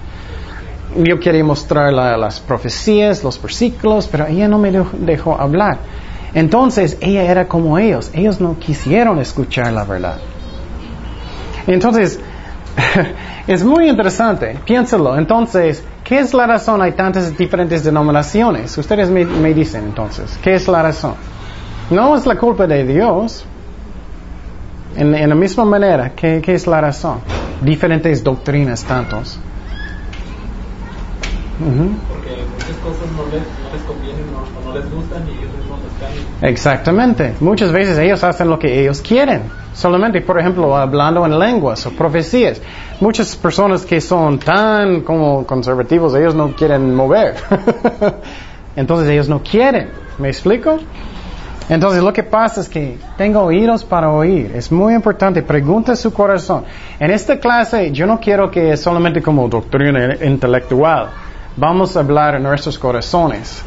Yo 0.97 1.19
quería 1.19 1.43
mostrar 1.43 1.91
la- 1.91 2.15
las 2.15 2.39
profecías, 2.39 3.23
los 3.23 3.41
versículos, 3.41 4.07
pero 4.07 4.27
ella 4.27 4.47
no 4.47 4.59
me 4.59 4.71
dejó 4.99 5.33
hablar. 5.39 5.77
Entonces 6.35 6.97
ella 6.99 7.23
era 7.23 7.47
como 7.47 7.79
ellos, 7.79 8.11
ellos 8.13 8.41
no 8.41 8.59
quisieron 8.59 9.19
escuchar 9.19 9.71
la 9.71 9.85
verdad. 9.85 10.17
Entonces, 11.65 12.19
es 13.47 13.63
muy 13.63 13.89
interesante, 13.89 14.59
piénsalo. 14.65 15.17
Entonces, 15.17 15.81
¿qué 16.03 16.19
es 16.19 16.33
la 16.33 16.45
razón? 16.45 16.81
Hay 16.81 16.91
tantas 16.91 17.37
diferentes 17.37 17.85
denominaciones. 17.85 18.77
Ustedes 18.77 19.09
me, 19.09 19.53
dicen 19.53 19.85
entonces, 19.85 20.37
¿qué 20.43 20.55
es 20.55 20.67
la 20.67 20.83
razón? 20.83 21.15
No 21.89 22.17
es 22.17 22.25
la 22.25 22.35
culpa 22.35 22.67
de 22.67 22.85
Dios. 22.85 23.45
En, 24.97 25.29
la 25.29 25.35
misma 25.35 25.63
manera, 25.63 26.11
¿qué, 26.15 26.41
es 26.45 26.67
la 26.67 26.81
razón? 26.81 27.19
Diferentes 27.61 28.21
doctrinas 28.21 28.83
tantos. 28.83 29.39
Porque 31.59 32.43
muchas 32.51 32.75
cosas 32.83 33.07
no 33.15 33.23
les, 33.31 33.83
convienen 33.83 34.25
o 34.35 34.69
no 34.69 34.77
les 34.77 34.91
gustan 34.91 35.23
y 35.27 35.31
ellos 35.31 35.64
Exactamente. 36.45 37.33
Muchas 37.39 37.71
veces 37.71 37.97
ellos 37.97 38.23
hacen 38.23 38.49
lo 38.49 38.59
que 38.59 38.79
ellos 38.79 39.01
quieren. 39.01 39.43
Solamente, 39.73 40.21
por 40.21 40.39
ejemplo, 40.39 40.77
hablando 40.77 41.25
en 41.25 41.39
lenguas 41.39 41.83
o 41.87 41.91
profecías. 41.91 42.61
Muchas 42.99 43.35
personas 43.35 43.83
que 43.83 43.99
son 43.99 44.37
tan 44.37 45.01
como 45.01 45.45
conservativos, 45.45 46.13
ellos 46.13 46.35
no 46.35 46.55
quieren 46.55 46.93
mover. 46.93 47.35
Entonces 48.75 49.09
ellos 49.09 49.27
no 49.27 49.41
quieren. 49.41 49.89
¿Me 50.19 50.27
explico? 50.27 50.77
Entonces 51.67 52.03
lo 52.03 52.13
que 52.13 52.21
pasa 52.21 52.61
es 52.61 52.69
que 52.69 52.99
tengo 53.17 53.39
oídos 53.41 53.83
para 53.83 54.11
oír. 54.11 54.51
Es 54.53 54.71
muy 54.71 54.93
importante. 54.93 55.41
Pregunta 55.41 55.95
su 55.95 56.13
corazón. 56.13 56.63
En 56.99 57.09
esta 57.09 57.39
clase 57.39 57.91
yo 57.91 58.05
no 58.05 58.19
quiero 58.19 58.51
que 58.51 58.77
solamente 58.77 59.19
como 59.19 59.49
doctrina 59.49 60.15
intelectual. 60.23 61.09
Vamos 61.57 61.97
a 61.97 62.01
hablar 62.01 62.35
en 62.35 62.43
nuestros 62.43 62.77
corazones. 62.77 63.63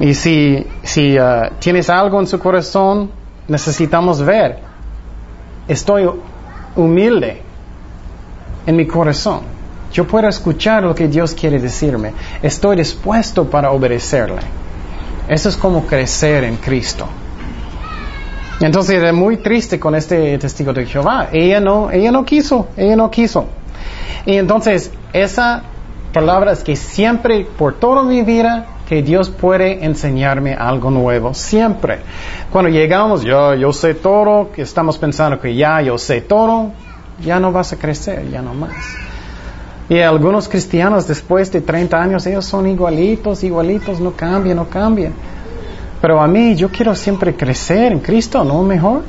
Y 0.00 0.14
si, 0.14 0.66
si 0.82 1.18
uh, 1.18 1.50
tienes 1.58 1.90
algo 1.90 2.18
en 2.18 2.26
su 2.26 2.38
corazón, 2.38 3.10
necesitamos 3.46 4.22
ver. 4.22 4.58
estoy 5.68 6.08
humilde 6.74 7.42
en 8.66 8.76
mi 8.76 8.86
corazón. 8.86 9.40
Yo 9.92 10.06
puedo 10.06 10.28
escuchar 10.28 10.84
lo 10.84 10.94
que 10.94 11.08
Dios 11.08 11.34
quiere 11.34 11.58
decirme. 11.58 12.12
Estoy 12.42 12.76
dispuesto 12.76 13.44
para 13.50 13.72
obedecerle. 13.72 14.40
Eso 15.28 15.48
es 15.48 15.56
como 15.56 15.84
crecer 15.86 16.44
en 16.44 16.56
Cristo. 16.56 17.06
Entonces 18.60 18.96
era 18.96 19.12
muy 19.12 19.38
triste 19.38 19.78
con 19.78 19.94
este 19.94 20.38
testigo 20.38 20.72
de 20.72 20.86
Jehová. 20.86 21.28
Ella 21.32 21.60
no, 21.60 21.90
ella 21.90 22.10
no 22.10 22.24
quiso, 22.24 22.68
ella 22.76 22.96
no 22.96 23.10
quiso. 23.10 23.46
Y 24.26 24.36
entonces 24.36 24.92
esa 25.12 25.62
palabra 26.12 26.52
es 26.52 26.62
que 26.62 26.76
siempre, 26.76 27.46
por 27.58 27.74
toda 27.74 28.02
mi 28.02 28.22
vida, 28.22 28.66
que 28.90 29.02
Dios 29.04 29.30
puede 29.30 29.84
enseñarme 29.84 30.52
algo 30.52 30.90
nuevo, 30.90 31.32
siempre. 31.32 32.00
Cuando 32.50 32.68
llegamos, 32.72 33.22
yo, 33.22 33.54
yo 33.54 33.72
sé 33.72 33.94
todo, 33.94 34.50
que 34.50 34.62
estamos 34.62 34.98
pensando 34.98 35.40
que 35.40 35.54
ya 35.54 35.80
yo 35.80 35.96
sé 35.96 36.22
todo, 36.22 36.72
ya 37.24 37.38
no 37.38 37.52
vas 37.52 37.72
a 37.72 37.76
crecer, 37.76 38.28
ya 38.32 38.42
no 38.42 38.52
más. 38.52 38.72
Y 39.88 40.00
algunos 40.00 40.48
cristianos 40.48 41.06
después 41.06 41.52
de 41.52 41.60
30 41.60 42.02
años, 42.02 42.26
ellos 42.26 42.44
son 42.44 42.66
igualitos, 42.66 43.44
igualitos, 43.44 44.00
no 44.00 44.10
cambian, 44.10 44.56
no 44.56 44.68
cambian. 44.68 45.12
Pero 46.00 46.20
a 46.20 46.26
mí 46.26 46.56
yo 46.56 46.68
quiero 46.68 46.92
siempre 46.96 47.36
crecer 47.36 47.92
en 47.92 48.00
Cristo, 48.00 48.42
¿no? 48.42 48.60
Mejor. 48.64 49.02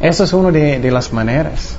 Eso 0.00 0.24
es 0.24 0.32
una 0.32 0.50
de, 0.50 0.90
las 0.90 1.12
maneras. 1.12 1.76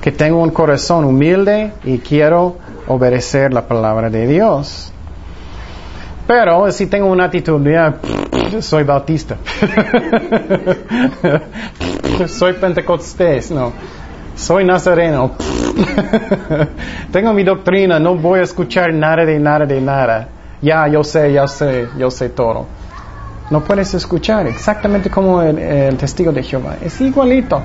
Que 0.00 0.12
tengo 0.12 0.40
un 0.40 0.50
corazón 0.50 1.04
humilde 1.04 1.72
y 1.82 1.98
quiero 1.98 2.58
obedecer 2.86 3.52
la 3.52 3.66
palabra 3.66 4.08
de 4.08 4.28
Dios. 4.28 4.93
Pero 6.26 6.70
si 6.72 6.86
tengo 6.86 7.06
una 7.06 7.24
actitud, 7.24 7.60
de 7.60 8.62
soy 8.62 8.84
bautista, 8.84 9.36
soy 12.28 12.54
pentecostés, 12.54 13.50
no, 13.50 13.72
soy 14.34 14.64
nazareno, 14.64 15.32
tengo 17.12 17.32
mi 17.32 17.44
doctrina, 17.44 17.98
no 17.98 18.14
voy 18.14 18.40
a 18.40 18.44
escuchar 18.44 18.94
nada 18.94 19.24
de 19.24 19.38
nada 19.38 19.66
de 19.66 19.80
nada, 19.80 20.28
ya 20.62 20.88
yo 20.88 21.04
sé, 21.04 21.32
ya 21.32 21.46
sé, 21.46 21.88
yo 21.98 22.10
sé 22.10 22.30
todo. 22.30 22.66
No 23.50 23.62
puedes 23.62 23.92
escuchar, 23.92 24.46
exactamente 24.46 25.10
como 25.10 25.42
el, 25.42 25.96
testigo 25.98 26.32
de 26.32 26.42
Jehová. 26.42 26.76
Es 26.82 26.98
igualito. 27.00 27.60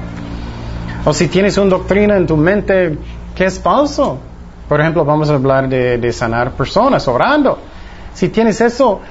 O 1.06 1.14
si 1.14 1.30
tienes 1.30 1.58
una 1.58 1.70
doctrina 1.70 2.18
en 2.18 2.28
tu 2.28 2.36
mente 2.36 2.98
que 3.34 3.46
es 3.46 3.60
falso. 3.60 4.20
Por 4.68 4.82
ejemplo, 4.82 5.06
vamos 5.06 5.30
a 5.30 5.36
hablar 5.36 5.70
de, 5.70 6.12
sanar 6.12 6.52
personas 6.52 7.08
orando. 7.08 7.58
Si 8.14 8.30
tienes 8.30 8.60
eso, 8.62 9.02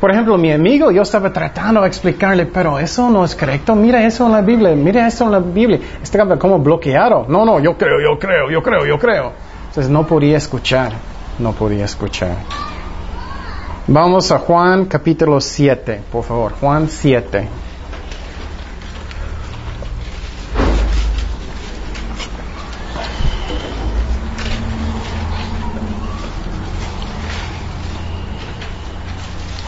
por 0.00 0.10
ejemplo, 0.10 0.36
mi 0.36 0.52
amigo, 0.52 0.90
yo 0.90 1.02
estaba 1.02 1.32
tratando 1.32 1.80
de 1.80 1.88
explicarle, 1.88 2.46
pero 2.46 2.78
eso 2.78 3.08
no 3.10 3.24
es 3.24 3.34
correcto. 3.34 3.74
Mira 3.74 4.04
eso 4.04 4.26
en 4.26 4.32
la 4.32 4.42
Biblia, 4.42 4.74
mira 4.74 5.06
eso 5.06 5.24
en 5.24 5.32
la 5.32 5.38
Biblia. 5.38 5.80
Estaba 6.02 6.38
como 6.38 6.58
bloqueado. 6.58 7.26
No, 7.28 7.44
no, 7.44 7.60
yo 7.60 7.76
creo, 7.76 8.00
yo 8.00 8.18
creo, 8.18 8.50
yo 8.50 8.62
creo, 8.62 8.86
yo 8.86 8.98
creo. 8.98 9.32
Entonces 9.68 9.90
no 9.90 10.06
podía 10.06 10.36
escuchar, 10.36 10.92
no 11.38 11.52
podía 11.52 11.84
escuchar. 11.84 12.36
Vamos 13.86 14.30
a 14.32 14.38
Juan 14.38 14.86
capítulo 14.86 15.40
7, 15.40 16.02
por 16.10 16.24
favor. 16.24 16.52
Juan 16.60 16.88
7. 16.88 17.48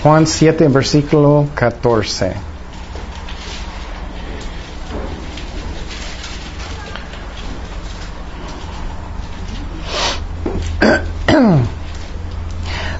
Juan 0.07 0.25
7, 0.25 0.69
versículo 0.69 1.49
14. 1.57 2.31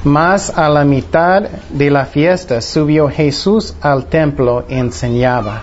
Mas 0.03 0.51
a 0.51 0.69
la 0.69 0.85
mitad 0.85 1.43
de 1.71 1.93
la 1.93 2.07
fiesta 2.07 2.61
subió 2.61 3.09
Jesús 3.09 3.77
al 3.81 4.07
templo 4.07 4.65
y 4.69 4.75
enseñaba. 4.75 5.63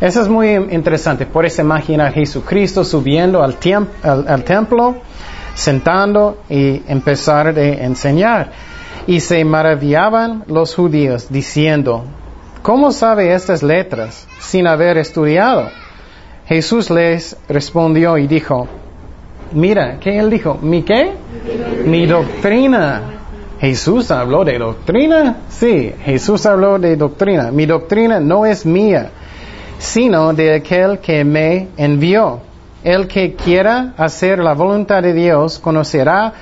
Eso 0.00 0.22
es 0.22 0.28
muy 0.28 0.54
interesante. 0.54 1.26
Puedes 1.26 1.58
imaginar 1.58 2.06
a 2.06 2.12
Jesucristo 2.12 2.84
subiendo 2.84 3.42
al, 3.42 3.58
al, 4.02 4.44
templo, 4.44 4.96
sentando 5.54 6.38
y 6.48 6.82
empezar 6.88 7.48
a 7.48 7.60
enseñar. 7.60 8.71
Y 9.06 9.20
se 9.20 9.44
maravillaban 9.44 10.44
los 10.46 10.74
judíos 10.74 11.26
diciendo, 11.30 12.04
¿cómo 12.62 12.92
sabe 12.92 13.34
estas 13.34 13.62
letras 13.62 14.26
sin 14.38 14.66
haber 14.66 14.98
estudiado? 14.98 15.68
Jesús 16.46 16.90
les 16.90 17.36
respondió 17.48 18.18
y 18.18 18.26
dijo, 18.26 18.68
mira, 19.52 19.98
¿qué 20.00 20.18
él 20.18 20.30
dijo? 20.30 20.58
¿Mi 20.62 20.82
qué? 20.82 21.12
Mi 21.84 22.06
doctrina 22.06 23.22
Jesús 23.62 24.10
habló 24.10 24.44
de 24.44 24.58
doctrina. 24.58 25.36
Sí, 25.48 25.92
Jesús 26.04 26.46
habló 26.46 26.80
de 26.80 26.96
doctrina. 26.96 27.52
Mi 27.52 27.64
doctrina 27.64 28.18
no 28.18 28.44
es 28.44 28.66
mía, 28.66 29.10
sino 29.78 30.32
de 30.32 30.56
aquel 30.56 30.98
que 30.98 31.22
me 31.22 31.68
envió. 31.76 32.40
El 32.82 33.06
que 33.06 33.34
quiera 33.34 33.94
hacer 33.96 34.40
la 34.40 34.54
voluntad 34.54 35.00
de 35.00 35.12
Dios 35.12 35.60
conocerá 35.60 36.32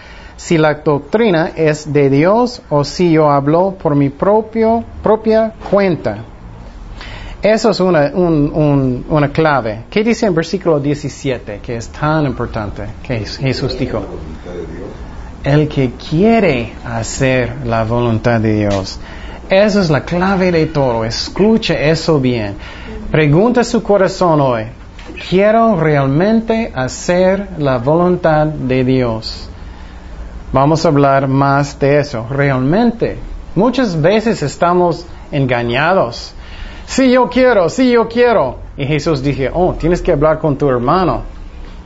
si 0.41 0.57
la 0.57 0.73
doctrina 0.73 1.53
es 1.55 1.93
de 1.93 2.09
Dios 2.09 2.63
o 2.71 2.83
si 2.83 3.13
yo 3.13 3.31
hablo 3.31 3.77
por 3.81 3.95
mi 3.95 4.09
propio, 4.09 4.83
propia 5.03 5.53
cuenta. 5.71 6.25
Eso 7.43 7.71
es 7.71 7.81
una, 7.81 8.11
una 8.15 9.29
clave. 9.29 9.85
¿Qué 9.91 10.03
dice 10.03 10.25
en 10.25 10.35
versículo 10.35 10.81
17 10.81 11.61
que 11.63 11.77
es 11.77 11.89
tan 11.89 12.25
importante 12.25 12.85
que 13.03 13.19
Jesús 13.19 13.79
dijo? 13.79 14.03
el 15.45 15.69
que 15.69 15.93
quiere 15.93 16.73
hacer 16.85 17.67
la 17.67 17.85
voluntad 17.85 18.41
de 18.41 18.61
Dios. 18.61 18.99
Esa 19.49 19.81
es 19.81 19.91
la 19.91 20.05
clave 20.05 20.53
de 20.53 20.67
todo. 20.67 21.05
Escuche 21.05 21.91
eso 21.91 22.19
bien. 22.19 22.57
Pregunta 23.11 23.63
su 23.63 23.83
corazón 23.83 24.41
hoy. 24.41 24.65
¿Quiero 25.29 25.79
realmente 25.79 26.73
hacer 26.75 27.49
la 27.59 27.77
voluntad 27.79 28.47
de 28.47 28.85
Dios? 28.85 29.50
Vamos 30.53 30.85
a 30.85 30.89
hablar 30.89 31.29
más 31.29 31.79
de 31.79 32.01
eso. 32.01 32.27
Realmente. 32.29 33.19
Muchas 33.55 34.01
veces 34.01 34.43
estamos 34.43 35.07
engañados. 35.33 36.33
Sí, 36.87 37.11
yo 37.11 37.29
quiero, 37.29 37.69
sí, 37.69 37.93
yo 37.93 38.09
quiero. 38.09 38.59
Y 38.77 38.87
Jesús 38.87 39.23
dije, 39.23 39.51
oh, 39.53 39.75
tienes 39.75 40.03
que 40.03 40.13
hablar 40.13 40.39
con 40.39 40.57
tu 40.57 40.69
hermano. 40.69 41.23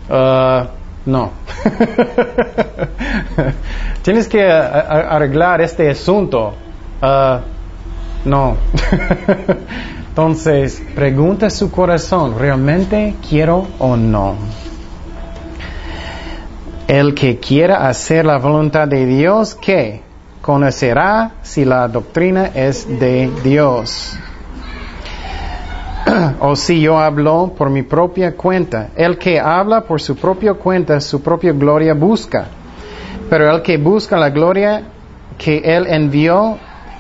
Uh, 0.09 0.67
no. 1.07 1.31
Tienes 4.03 4.29
que 4.29 4.51
arreglar 4.51 5.61
este 5.61 5.91
asunto. 5.91 6.55
Uh, 7.03 7.39
no. 8.25 8.57
Entonces, 10.09 10.83
pregunta 10.95 11.51
su 11.51 11.71
corazón, 11.71 12.39
¿realmente 12.39 13.17
quiero 13.29 13.67
o 13.79 13.97
no? 13.97 14.37
El 16.87 17.15
que 17.15 17.39
quiera 17.39 17.89
hacer 17.89 18.27
la 18.27 18.37
voluntad 18.37 18.87
de 18.87 19.07
Dios, 19.07 19.55
¿qué? 19.55 20.03
Conocerá 20.43 21.33
si 21.43 21.65
la 21.65 21.89
doctrina 21.89 22.51
es 22.55 22.87
de 23.01 23.31
Dios. 23.43 24.19
o 26.41 26.55
si 26.55 26.83
yo 26.83 26.99
hablo 26.99 27.55
por 27.57 27.71
mi 27.71 27.83
propia 27.83 28.37
cuenta. 28.37 28.91
El 28.97 29.17
que 29.17 29.41
habla 29.41 29.81
por 29.83 30.01
su 30.03 30.17
propia 30.17 30.53
cuenta, 30.53 31.01
su 31.01 31.23
propia 31.23 31.53
gloria 31.53 31.95
busca. 31.95 32.49
Pero 33.31 33.51
el 33.55 33.63
que 33.63 33.79
busca 33.79 34.19
la 34.19 34.29
gloria 34.29 34.83
que 35.39 35.63
Él 35.65 35.87
envió, 35.89 36.59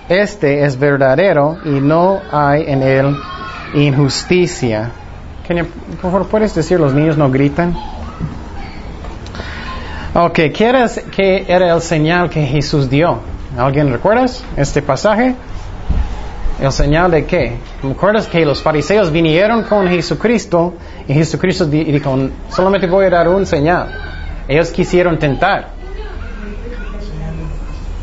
este 0.08 0.64
es 0.64 0.78
verdadero 0.78 1.58
y 1.64 1.80
no 1.80 2.20
hay 2.32 2.64
en 2.66 2.82
Él 2.82 3.16
injusticia. 3.74 4.92
¿puedes 6.30 6.54
decir 6.54 6.80
los 6.80 6.94
niños 6.94 7.18
no 7.18 7.30
gritan? 7.30 7.76
Ok, 10.16 10.34
¿qué 10.34 10.88
qué 11.10 11.44
era 11.48 11.74
el 11.74 11.80
señal 11.80 12.30
que 12.30 12.46
Jesús 12.46 12.88
dio? 12.88 13.18
¿Alguien 13.58 13.90
recuerdas 13.90 14.44
este 14.56 14.80
pasaje? 14.80 15.34
¿El 16.60 16.70
señal 16.70 17.10
de 17.10 17.26
qué? 17.26 17.56
¿Me 17.82 17.90
acuerdas 17.90 18.28
que 18.28 18.46
los 18.46 18.62
fariseos 18.62 19.10
vinieron 19.10 19.64
con 19.64 19.88
Jesucristo 19.88 20.74
y 21.08 21.14
Jesucristo 21.14 21.66
dijo, 21.66 22.30
solamente 22.48 22.86
voy 22.86 23.06
a 23.06 23.10
dar 23.10 23.28
un 23.28 23.44
señal? 23.44 23.88
Ellos 24.46 24.70
quisieron 24.70 25.18
tentar. 25.18 25.70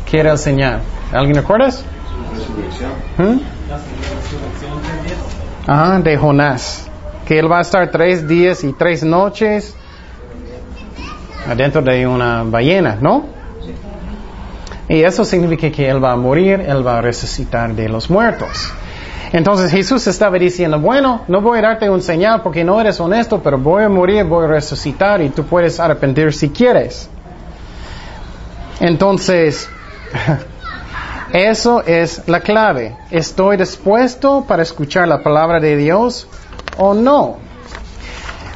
¿Qué 0.04 0.20
era 0.20 0.32
el 0.32 0.38
señal? 0.38 0.82
¿Alguien 1.12 1.36
recuerdas? 1.36 1.82
¿Mm? 3.16 3.38
Ajá, 5.66 5.98
de 6.00 6.18
Jonás. 6.18 6.90
Que 7.26 7.38
él 7.38 7.50
va 7.50 7.60
a 7.60 7.62
estar 7.62 7.90
tres 7.90 8.28
días 8.28 8.64
y 8.64 8.74
tres 8.74 9.02
noches 9.02 9.74
adentro 11.48 11.82
de 11.82 12.06
una 12.06 12.42
ballena, 12.44 12.98
¿no? 13.00 13.24
Y 14.88 15.02
eso 15.02 15.24
significa 15.24 15.70
que 15.70 15.88
Él 15.88 16.02
va 16.02 16.12
a 16.12 16.16
morir, 16.16 16.60
Él 16.60 16.86
va 16.86 16.98
a 16.98 17.00
resucitar 17.00 17.74
de 17.74 17.88
los 17.88 18.10
muertos. 18.10 18.72
Entonces 19.32 19.70
Jesús 19.70 20.06
estaba 20.06 20.38
diciendo, 20.38 20.78
bueno, 20.78 21.22
no 21.28 21.40
voy 21.40 21.58
a 21.58 21.62
darte 21.62 21.88
un 21.88 22.02
señal 22.02 22.42
porque 22.42 22.62
no 22.64 22.78
eres 22.78 23.00
honesto, 23.00 23.40
pero 23.42 23.56
voy 23.56 23.84
a 23.84 23.88
morir, 23.88 24.24
voy 24.24 24.44
a 24.44 24.48
resucitar 24.48 25.22
y 25.22 25.30
tú 25.30 25.44
puedes 25.44 25.80
arrepentir 25.80 26.34
si 26.34 26.50
quieres. 26.50 27.08
Entonces, 28.78 29.70
eso 31.32 31.82
es 31.86 32.28
la 32.28 32.40
clave. 32.40 32.94
¿Estoy 33.10 33.56
dispuesto 33.56 34.44
para 34.46 34.62
escuchar 34.62 35.08
la 35.08 35.22
palabra 35.22 35.60
de 35.60 35.78
Dios 35.78 36.28
o 36.76 36.92
no? 36.92 37.41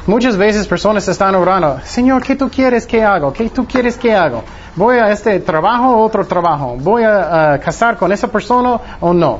Muchas 0.07 0.37
veces 0.37 0.65
personas 0.67 1.07
están 1.09 1.35
orando, 1.35 1.79
Señor, 1.83 2.23
¿qué 2.23 2.35
tú 2.35 2.49
quieres 2.49 2.87
que 2.87 3.03
haga? 3.03 3.31
¿Qué 3.33 3.49
tú 3.49 3.67
quieres 3.67 3.97
que 3.97 4.15
haga? 4.15 4.41
¿Voy 4.75 4.97
a 4.97 5.11
este 5.11 5.39
trabajo 5.41 5.97
o 5.97 6.05
otro 6.05 6.25
trabajo? 6.25 6.77
¿Voy 6.79 7.03
a, 7.03 7.53
a 7.53 7.59
casar 7.59 7.97
con 7.97 8.13
esa 8.13 8.29
persona 8.29 8.79
o 9.01 9.13
no? 9.13 9.39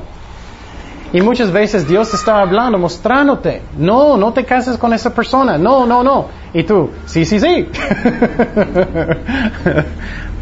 Y 1.10 1.22
muchas 1.22 1.50
veces 1.50 1.88
Dios 1.88 2.12
está 2.12 2.42
hablando, 2.42 2.76
mostrándote, 2.76 3.62
no, 3.78 4.18
no 4.18 4.34
te 4.34 4.44
cases 4.44 4.76
con 4.76 4.92
esa 4.92 5.14
persona, 5.14 5.56
no, 5.56 5.86
no, 5.86 6.02
no. 6.02 6.26
Y 6.52 6.64
tú, 6.64 6.90
sí, 7.06 7.24
sí, 7.24 7.40
sí. 7.40 7.66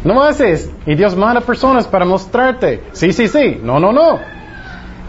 no 0.03 0.23
haces. 0.23 0.69
Y 0.85 0.95
Dios 0.95 1.15
manda 1.15 1.39
personas 1.39 1.87
para 1.87 2.03
mostrarte, 2.03 2.83
sí, 2.91 3.13
sí, 3.13 3.29
sí, 3.29 3.61
no, 3.63 3.79
no, 3.79 3.93
no. 3.93 4.19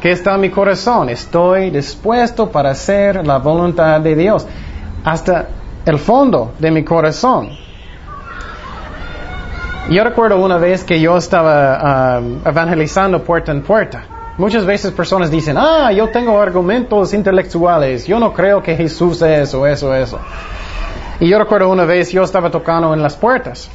¿Qué 0.01 0.13
está 0.13 0.37
en 0.37 0.43
mi 0.43 0.51
corazón? 0.51 1.09
Estoy 1.09 1.71
dispuesto 1.71 2.53
para 2.53 2.71
hacer 2.71 3.27
la 3.27 3.39
voluntad 3.39 4.01
de 4.01 4.15
Dios. 4.15 4.47
Hasta 5.09 5.47
el 5.87 5.99
fondo 5.99 6.53
de 6.59 6.71
mi 6.71 6.85
corazón. 6.85 7.49
Yo 9.89 10.05
recuerdo 10.05 10.37
una 10.37 10.59
vez 10.59 10.85
que 10.85 11.01
yo 11.01 11.17
estaba 11.17 12.19
um, 12.19 12.41
evangelizando 12.45 13.25
puerta 13.25 13.51
en 13.51 13.63
puerta. 13.63 14.05
Muchas 14.37 14.67
veces 14.67 14.93
personas 14.93 15.31
dicen, 15.31 15.57
ah, 15.57 15.91
yo 15.93 16.11
tengo 16.11 16.39
argumentos 16.39 17.15
intelectuales, 17.15 18.07
yo 18.07 18.21
no 18.21 18.35
creo 18.35 18.63
que 18.63 18.77
Jesús 18.77 19.23
es 19.23 19.49
eso, 19.49 19.67
eso, 19.67 19.95
eso. 19.95 20.19
Y 21.21 21.29
yo 21.29 21.39
recuerdo 21.39 21.71
una 21.71 21.87
vez 21.87 22.13
yo 22.13 22.23
estaba 22.23 22.51
tocando 22.51 22.93
en 22.93 23.01
las 23.01 23.17
puertas. 23.17 23.71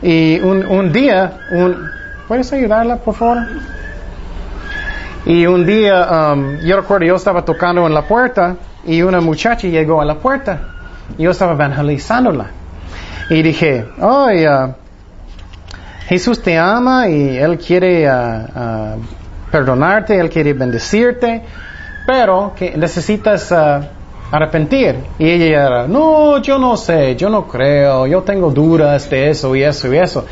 Y 0.00 0.38
un, 0.38 0.64
un 0.64 0.92
día, 0.92 1.38
¿puedes 2.28 2.52
ayudarla, 2.52 2.98
por 2.98 3.16
favor? 3.16 3.38
Y 5.26 5.44
un 5.46 5.66
día, 5.66 6.32
um, 6.32 6.60
yo 6.60 6.76
recuerdo 6.76 7.06
yo 7.06 7.16
estaba 7.16 7.44
tocando 7.44 7.84
en 7.84 7.94
la 7.94 8.02
puerta 8.02 8.54
y 8.86 9.02
una 9.02 9.20
muchacha 9.20 9.68
llegó 9.68 10.00
a 10.00 10.04
la 10.04 10.16
puerta. 10.16 10.60
Y 11.18 11.24
yo 11.24 11.30
estaba 11.30 11.52
evangelizándola. 11.52 12.46
Y 13.28 13.42
dije, 13.42 13.86
oh, 14.00 14.26
uh, 14.26 14.74
Jesús 16.08 16.42
te 16.42 16.58
ama 16.58 17.08
y 17.08 17.36
Él 17.38 17.58
quiere 17.58 18.08
uh, 18.08 18.12
uh, 18.12 19.00
perdonarte, 19.50 20.18
Él 20.18 20.28
quiere 20.28 20.52
bendecirte, 20.52 21.42
pero 22.06 22.52
que 22.56 22.76
necesitas 22.76 23.50
uh, 23.52 23.84
arrepentir. 24.32 24.96
Y 25.18 25.30
ella 25.30 25.66
era, 25.66 25.86
no, 25.86 26.38
yo 26.42 26.58
no 26.58 26.76
sé, 26.76 27.14
yo 27.16 27.28
no 27.28 27.46
creo, 27.46 28.06
yo 28.06 28.22
tengo 28.22 28.50
dudas 28.50 29.08
de 29.08 29.30
eso 29.30 29.54
y 29.54 29.62
eso 29.62 29.92
y 29.92 29.98
eso. 29.98 30.26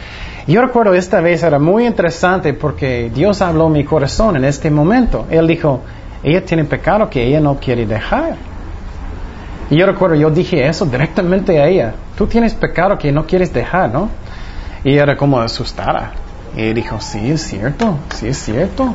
Yo 0.48 0.62
recuerdo 0.62 0.94
esta 0.94 1.20
vez 1.20 1.42
era 1.42 1.58
muy 1.58 1.86
interesante 1.86 2.54
porque 2.54 3.10
Dios 3.14 3.42
habló 3.42 3.68
mi 3.68 3.84
corazón 3.84 4.36
en 4.36 4.44
este 4.44 4.70
momento. 4.70 5.26
Él 5.30 5.46
dijo, 5.46 5.82
ella 6.22 6.44
tiene 6.44 6.64
pecado 6.64 7.08
que 7.08 7.24
ella 7.24 7.40
no 7.40 7.58
quiere 7.58 7.86
dejar. 7.86 8.36
Y 9.70 9.76
yo 9.76 9.86
recuerdo, 9.86 10.16
yo 10.16 10.30
dije 10.30 10.66
eso 10.66 10.86
directamente 10.86 11.60
a 11.60 11.68
ella. 11.68 11.94
Tú 12.16 12.26
tienes 12.26 12.54
pecado 12.54 12.96
que 12.98 13.12
no 13.12 13.26
quieres 13.26 13.52
dejar, 13.52 13.92
¿no? 13.92 14.08
Y 14.82 14.96
era 14.96 15.16
como 15.16 15.40
asustada. 15.40 16.12
Y 16.56 16.72
dijo, 16.72 17.00
sí, 17.00 17.30
es 17.30 17.42
cierto, 17.42 17.98
sí, 18.14 18.28
es 18.28 18.38
cierto. 18.38 18.94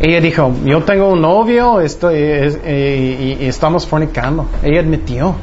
Ella 0.00 0.20
dijo, 0.20 0.52
yo 0.64 0.82
tengo 0.82 1.10
un 1.10 1.20
novio 1.20 1.80
estoy, 1.80 2.16
y, 2.16 3.36
y, 3.40 3.46
estamos 3.46 3.86
fornicando. 3.86 4.46
Ella 4.62 4.80
admitió. 4.80 5.34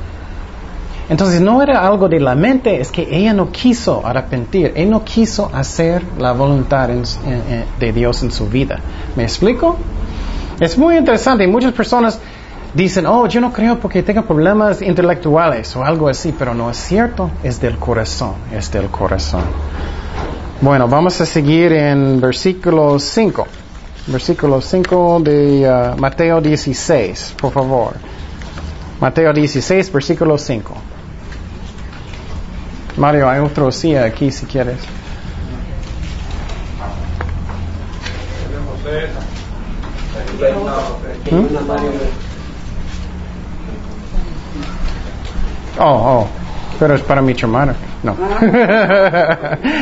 Entonces 1.09 1.39
no 1.39 1.61
era 1.61 1.87
algo 1.87 2.09
de 2.09 2.19
la 2.19 2.35
mente, 2.35 2.81
es 2.81 2.91
que 2.91 3.07
ella 3.09 3.33
no 3.33 3.49
quiso 3.51 4.05
arrepentir, 4.05 4.73
ella 4.75 4.91
no 4.91 5.05
quiso 5.05 5.49
hacer 5.53 6.03
la 6.17 6.33
voluntad 6.33 6.89
de 6.89 7.93
Dios 7.93 8.23
en 8.23 8.31
su 8.31 8.49
vida. 8.49 8.79
¿Me 9.15 9.23
explico? 9.23 9.77
Es 10.59 10.77
muy 10.77 10.97
interesante 10.97 11.43
y 11.43 11.47
muchas 11.47 11.73
personas 11.73 12.19
dicen, 12.73 13.05
oh, 13.05 13.27
yo 13.27 13.39
no 13.41 13.53
creo 13.53 13.79
porque 13.79 14.01
tengo 14.01 14.23
problemas 14.23 14.81
intelectuales 14.81 15.75
o 15.75 15.83
algo 15.83 16.09
así, 16.09 16.33
pero 16.37 16.55
no 16.55 16.71
es 16.71 16.77
cierto, 16.77 17.29
es 17.43 17.59
del 17.61 17.77
corazón, 17.77 18.33
es 18.51 18.71
del 18.71 18.87
corazón. 18.87 19.43
Bueno, 20.59 20.87
vamos 20.87 21.21
a 21.21 21.25
seguir 21.27 21.71
en 21.73 22.19
versículo 22.19 22.97
5. 22.97 23.47
Versículo 24.07 24.61
5 24.61 25.19
de 25.19 25.69
uh, 25.69 25.99
Mateo 25.99 26.41
16, 26.41 27.35
por 27.39 27.53
favor. 27.53 27.93
Mateo 28.99 29.31
16, 29.33 29.91
versículo 29.91 30.37
5. 30.39 30.73
Mario, 32.97 33.29
hay 33.29 33.39
otro 33.41 33.71
sí 33.71 33.95
aquí 33.95 34.31
si 34.31 34.47
quieres. 34.47 34.77
¿Mm? 41.31 41.45
Oh, 45.79 45.85
oh, 45.85 46.27
pero 46.79 46.95
es 46.95 47.01
para 47.01 47.21
mi 47.21 47.33
hermana. 47.33 47.75
No. 48.03 48.15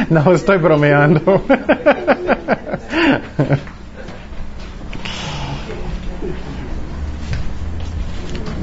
no, 0.24 0.34
estoy 0.34 0.58
bromeando. 0.58 1.22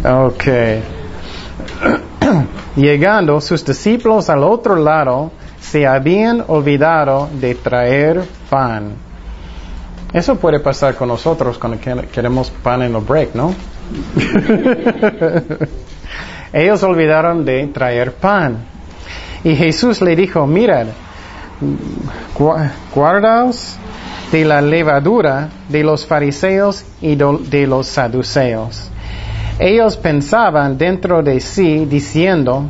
ok. 0.04 0.44
Llegando 2.76 3.40
sus 3.40 3.64
discípulos 3.64 4.28
al 4.30 4.44
otro 4.44 4.76
lado, 4.76 5.32
se 5.60 5.86
habían 5.86 6.44
olvidado 6.48 7.28
de 7.32 7.54
traer 7.54 8.22
pan. 8.50 8.94
Eso 10.12 10.36
puede 10.36 10.60
pasar 10.60 10.94
con 10.94 11.08
nosotros 11.08 11.58
cuando 11.58 11.80
queremos 11.80 12.50
pan 12.50 12.82
en 12.82 12.94
el 12.94 13.02
break, 13.02 13.34
¿no? 13.34 13.52
Ellos 16.52 16.82
olvidaron 16.82 17.44
de 17.44 17.66
traer 17.68 18.12
pan. 18.12 18.58
Y 19.42 19.56
Jesús 19.56 20.02
le 20.02 20.14
dijo, 20.14 20.46
mirad, 20.46 20.86
guardaos 22.94 23.76
de 24.30 24.44
la 24.44 24.60
levadura 24.60 25.48
de 25.68 25.82
los 25.82 26.06
fariseos 26.06 26.84
y 27.00 27.16
de 27.16 27.66
los 27.66 27.86
saduceos. 27.86 28.90
Ellos 29.58 29.96
pensaban 29.96 30.76
dentro 30.76 31.22
de 31.22 31.40
sí 31.40 31.86
diciendo, 31.86 32.66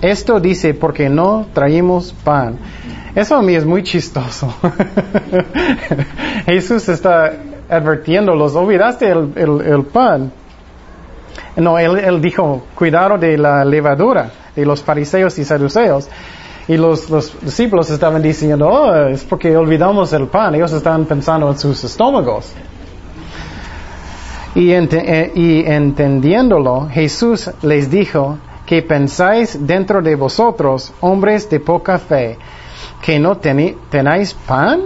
esto 0.00 0.40
dice 0.40 0.74
porque 0.74 1.08
no 1.08 1.46
traímos 1.52 2.14
pan. 2.24 2.58
Eso 3.14 3.36
a 3.36 3.42
mí 3.42 3.54
es 3.54 3.64
muy 3.64 3.82
chistoso. 3.82 4.52
Jesús 6.46 6.88
está 6.88 7.32
advirtiéndolos, 7.68 8.54
olvidaste 8.54 9.10
el, 9.10 9.84
pan. 9.92 10.32
No, 11.56 11.78
él, 11.78 11.98
él, 11.98 12.22
dijo, 12.22 12.64
cuidado 12.74 13.18
de 13.18 13.36
la 13.36 13.64
levadura 13.64 14.30
de 14.56 14.64
los 14.64 14.82
fariseos 14.82 15.38
y 15.38 15.44
saduceos. 15.44 16.08
Y 16.68 16.76
los, 16.76 17.10
los, 17.10 17.38
discípulos 17.40 17.90
estaban 17.90 18.22
diciendo, 18.22 18.68
oh, 18.68 18.94
es 19.08 19.24
porque 19.24 19.56
olvidamos 19.56 20.12
el 20.12 20.28
pan. 20.28 20.54
Ellos 20.54 20.72
estaban 20.72 21.04
pensando 21.04 21.50
en 21.50 21.58
sus 21.58 21.84
estómagos. 21.84 22.52
Y, 24.54 24.70
eh, 24.72 25.32
y 25.34 25.64
entendiéndolo, 25.66 26.88
Jesús 26.90 27.50
les 27.62 27.90
dijo, 27.90 28.38
que 28.66 28.80
pensáis 28.80 29.66
dentro 29.66 30.00
de 30.00 30.14
vosotros, 30.14 30.92
hombres 31.00 31.50
de 31.50 31.60
poca 31.60 31.98
fe, 31.98 32.38
que 33.02 33.18
no 33.18 33.36
tenéis 33.36 34.32
pan? 34.46 34.84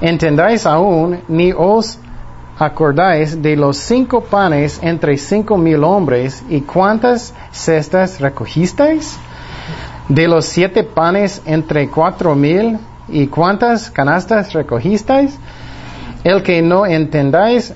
¿Entendáis 0.00 0.66
aún, 0.66 1.20
ni 1.28 1.52
os 1.52 1.98
acordáis 2.58 3.40
de 3.40 3.54
los 3.54 3.76
cinco 3.76 4.22
panes 4.22 4.80
entre 4.82 5.16
cinco 5.16 5.56
mil 5.56 5.84
hombres 5.84 6.42
y 6.48 6.62
cuántas 6.62 7.34
cestas 7.52 8.18
recogisteis? 8.20 9.16
De 10.08 10.26
los 10.26 10.46
siete 10.46 10.82
panes 10.82 11.42
entre 11.44 11.88
cuatro 11.88 12.34
mil 12.34 12.78
y 13.08 13.26
cuántas 13.26 13.90
canastas 13.90 14.52
recogisteis? 14.52 15.38
El 16.24 16.42
que 16.42 16.62
no 16.62 16.86
entendáis 16.86 17.74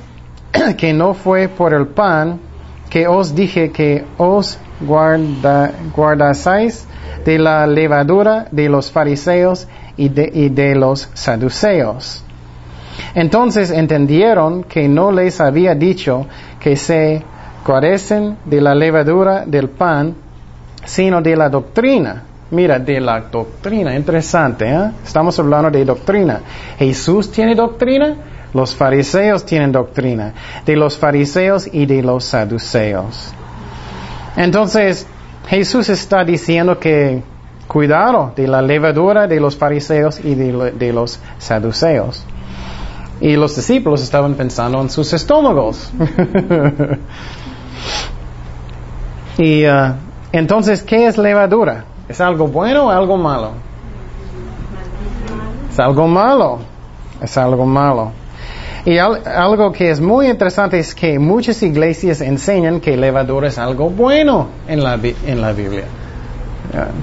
que 0.79 0.93
no 0.93 1.15
fue 1.15 1.49
por 1.49 1.75
el 1.75 1.87
pan 1.89 2.41
que 2.89 3.07
os 3.07 3.35
dije 3.35 3.71
que 3.71 4.05
os 4.17 4.59
guarda, 4.81 5.73
guardaseis 5.95 6.87
de 7.25 7.39
la 7.39 7.67
levadura 7.67 8.47
de 8.51 8.69
los 8.69 8.91
fariseos 8.91 9.67
y 9.97 10.09
de, 10.09 10.31
y 10.33 10.49
de 10.49 10.75
los 10.75 11.09
saduceos. 11.15 12.23
Entonces 13.15 13.71
entendieron 13.71 14.65
que 14.65 14.89
no 14.89 15.11
les 15.11 15.41
había 15.41 15.75
dicho 15.75 16.27
que 16.61 16.77
se 16.77 17.23
carecen 17.65 18.37
de 18.45 18.61
la 18.61 18.75
levadura 18.75 19.45
del 19.47 19.69
pan, 19.71 20.15
sino 20.85 21.21
de 21.21 21.37
la 21.37 21.49
doctrina. 21.49 22.23
Mira, 22.51 22.79
de 22.79 23.01
la 23.01 23.21
doctrina, 23.23 23.97
interesante, 23.97 24.69
¿eh? 24.69 24.91
Estamos 25.05 25.37
hablando 25.39 25.69
de 25.69 25.85
doctrina. 25.85 26.41
¿Jesús 26.79 27.33
tiene 27.33 27.57
doctrina? 27.57 28.15
Los 28.55 28.75
fariseos 28.75 29.45
tienen 29.45 29.73
doctrina. 29.73 30.33
De 30.65 30.77
los 30.77 30.97
fariseos 30.97 31.69
y 31.73 31.87
de 31.87 32.03
los 32.03 32.25
saduceos. 32.25 33.33
Entonces, 34.37 35.07
Jesús 35.47 35.89
está 35.89 36.25
diciendo 36.25 36.79
que 36.79 37.23
cuidado 37.67 38.33
de 38.35 38.47
la 38.49 38.63
levadura 38.63 39.27
de 39.27 39.41
los 39.41 39.57
fariseos 39.57 40.19
y 40.25 40.35
de, 40.35 40.93
los 40.93 41.21
saduceos. 41.39 42.25
Y 43.21 43.37
los 43.37 43.57
discípulos 43.57 44.03
estaban 44.03 44.35
pensando 44.35 44.81
en 44.81 44.91
sus 44.91 45.13
estómagos. 45.13 45.91
y 49.39 49.67
uh, 49.67 49.95
entonces, 50.33 50.83
¿qué 50.83 51.07
es 51.07 51.17
levadura? 51.17 51.85
¿Es 52.09 52.21
algo 52.21 52.49
bueno 52.49 52.87
o 52.87 52.91
algo 52.91 53.17
malo? 53.17 53.53
Es 55.71 55.79
algo 55.79 56.07
malo. 56.07 56.59
Es 57.21 57.39
algo 57.39 57.65
malo. 57.65 58.13
Y 58.87 58.97
al- 58.99 59.23
algo 59.27 59.73
que 59.73 59.91
es 59.91 60.01
muy 60.01 60.29
interesante 60.29 60.79
es 60.79 60.95
que 60.95 61.19
muchas 61.19 61.63
iglesias 61.63 62.21
enseñan 62.21 62.81
que 62.81 62.97
levadura 62.97 63.49
es 63.49 63.59
algo 63.59 63.91
bueno 63.91 64.49
en 64.69 64.83
la, 64.83 64.95
en 65.27 65.41
la 65.41 65.53
Biblia. 65.53 65.85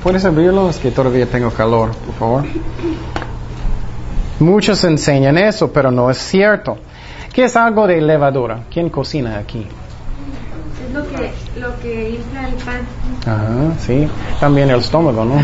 ¿Puedes 0.02 0.24
abrirlo? 0.26 0.70
Es 0.70 0.78
que 0.78 0.92
todavía 0.92 1.26
tengo 1.26 1.50
calor, 1.52 1.92
por 2.06 2.16
favor. 2.16 2.44
Muchos 4.40 4.84
enseñan 4.84 5.38
eso, 5.38 5.72
pero 5.72 5.92
no 5.92 6.10
es 6.10 6.18
cierto. 6.18 6.78
¿Qué 7.34 7.46
es 7.46 7.56
algo 7.56 7.86
de 7.88 8.00
levadura? 8.02 8.60
¿Quién 8.72 8.90
cocina 8.90 9.38
aquí? 9.38 9.66
Es 10.88 10.94
lo 10.94 11.04
que, 11.08 11.32
lo 11.60 11.80
que 11.82 12.10
infla 12.12 12.48
el 12.48 12.54
pan. 12.56 12.82
Ajá, 13.26 13.74
sí. 13.80 14.08
También 14.40 14.70
el 14.70 14.80
estómago, 14.80 15.26
¿no? 15.26 15.36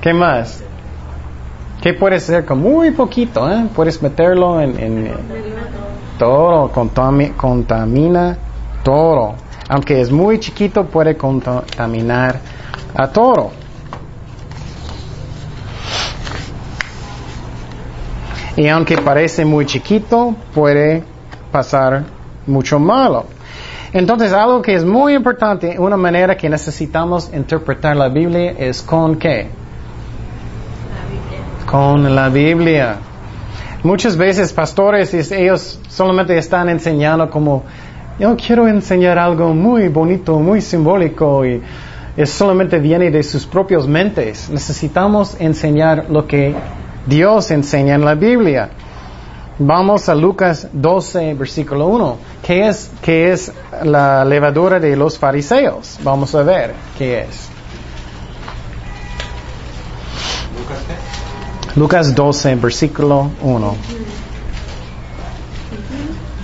¿Qué 0.00 0.12
más? 0.14 0.62
¿Qué 1.82 1.92
puedes 1.94 2.24
hacer 2.24 2.44
con 2.44 2.60
muy 2.60 2.90
poquito? 2.90 3.48
¿eh? 3.50 3.66
Puedes 3.74 4.02
meterlo 4.02 4.60
en, 4.60 5.10
todo, 6.18 6.72
contami- 6.72 7.34
contamina 7.36 8.36
todo. 8.82 9.34
Aunque 9.68 10.00
es 10.00 10.10
muy 10.10 10.38
chiquito, 10.40 10.84
puede 10.86 11.16
contaminar 11.16 12.40
a 12.94 13.08
todo. 13.08 13.50
Y 18.56 18.68
aunque 18.68 18.96
parece 18.96 19.44
muy 19.44 19.66
chiquito, 19.66 20.34
puede 20.54 21.02
pasar 21.52 22.04
mucho 22.46 22.78
malo. 22.78 23.26
Entonces, 23.92 24.32
algo 24.32 24.62
que 24.62 24.74
es 24.74 24.84
muy 24.84 25.14
importante, 25.14 25.78
una 25.78 25.96
manera 25.96 26.36
que 26.36 26.48
necesitamos 26.48 27.30
interpretar 27.34 27.96
la 27.96 28.08
Biblia 28.08 28.52
es 28.58 28.82
con 28.82 29.16
qué? 29.16 29.48
Con 31.70 32.14
la 32.14 32.28
Biblia. 32.28 32.96
Muchas 33.82 34.16
veces 34.16 34.52
pastores, 34.52 35.12
es- 35.14 35.30
ellos 35.32 35.78
solamente 35.88 36.36
están 36.38 36.68
enseñando 36.68 37.28
como, 37.30 37.64
yo 38.18 38.36
quiero 38.36 38.66
enseñar 38.68 39.18
algo 39.18 39.52
muy 39.52 39.88
bonito, 39.88 40.38
muy 40.38 40.60
simbólico 40.60 41.44
y 41.44 41.62
es 42.16 42.30
solamente 42.30 42.78
viene 42.78 43.10
de 43.10 43.22
sus 43.22 43.46
propias 43.46 43.86
mentes. 43.86 44.48
Necesitamos 44.48 45.36
enseñar 45.40 46.06
lo 46.08 46.26
que 46.26 46.54
Dios 47.06 47.50
enseña 47.50 47.94
en 47.94 48.04
la 48.04 48.14
Biblia. 48.14 48.70
Vamos 49.58 50.08
a 50.08 50.14
Lucas 50.14 50.68
12, 50.72 51.34
versículo 51.34 51.86
1. 51.86 52.16
¿Qué 52.42 52.68
es, 52.68 52.90
qué 53.02 53.32
es 53.32 53.52
la 53.84 54.24
levadura 54.24 54.78
de 54.80 54.96
los 54.96 55.18
fariseos? 55.18 55.98
Vamos 56.02 56.34
a 56.34 56.42
ver 56.42 56.74
qué 56.98 57.20
es. 57.22 57.48
Lucas. 60.58 61.25
Lucas 61.76 62.14
12, 62.14 62.54
versículo 62.54 63.30
1. 63.42 63.76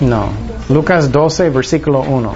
No. 0.01 0.29
Lucas 0.69 1.11
12, 1.11 1.49
versículo 1.49 2.03
1. 2.03 2.35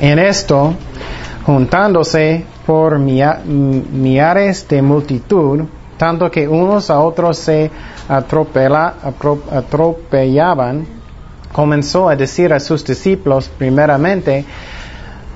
En 0.00 0.18
esto, 0.18 0.74
juntándose 1.46 2.44
por 2.66 2.98
millares 2.98 4.68
de 4.68 4.82
multitud, 4.82 5.62
tanto 5.96 6.30
que 6.30 6.46
unos 6.46 6.90
a 6.90 7.00
otros 7.00 7.38
se 7.38 7.70
atropellaban, 8.08 10.99
comenzó 11.52 12.08
a 12.08 12.16
decir 12.16 12.52
a 12.52 12.60
sus 12.60 12.84
discípulos 12.84 13.50
primeramente, 13.58 14.44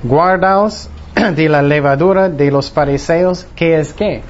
guardaos 0.03 0.89
de 1.35 1.49
la 1.49 1.61
levadura 1.61 2.29
de 2.29 2.51
los 2.51 2.71
fariseos, 2.71 3.47
que 3.55 3.79
es 3.79 3.93
qué? 3.93 4.21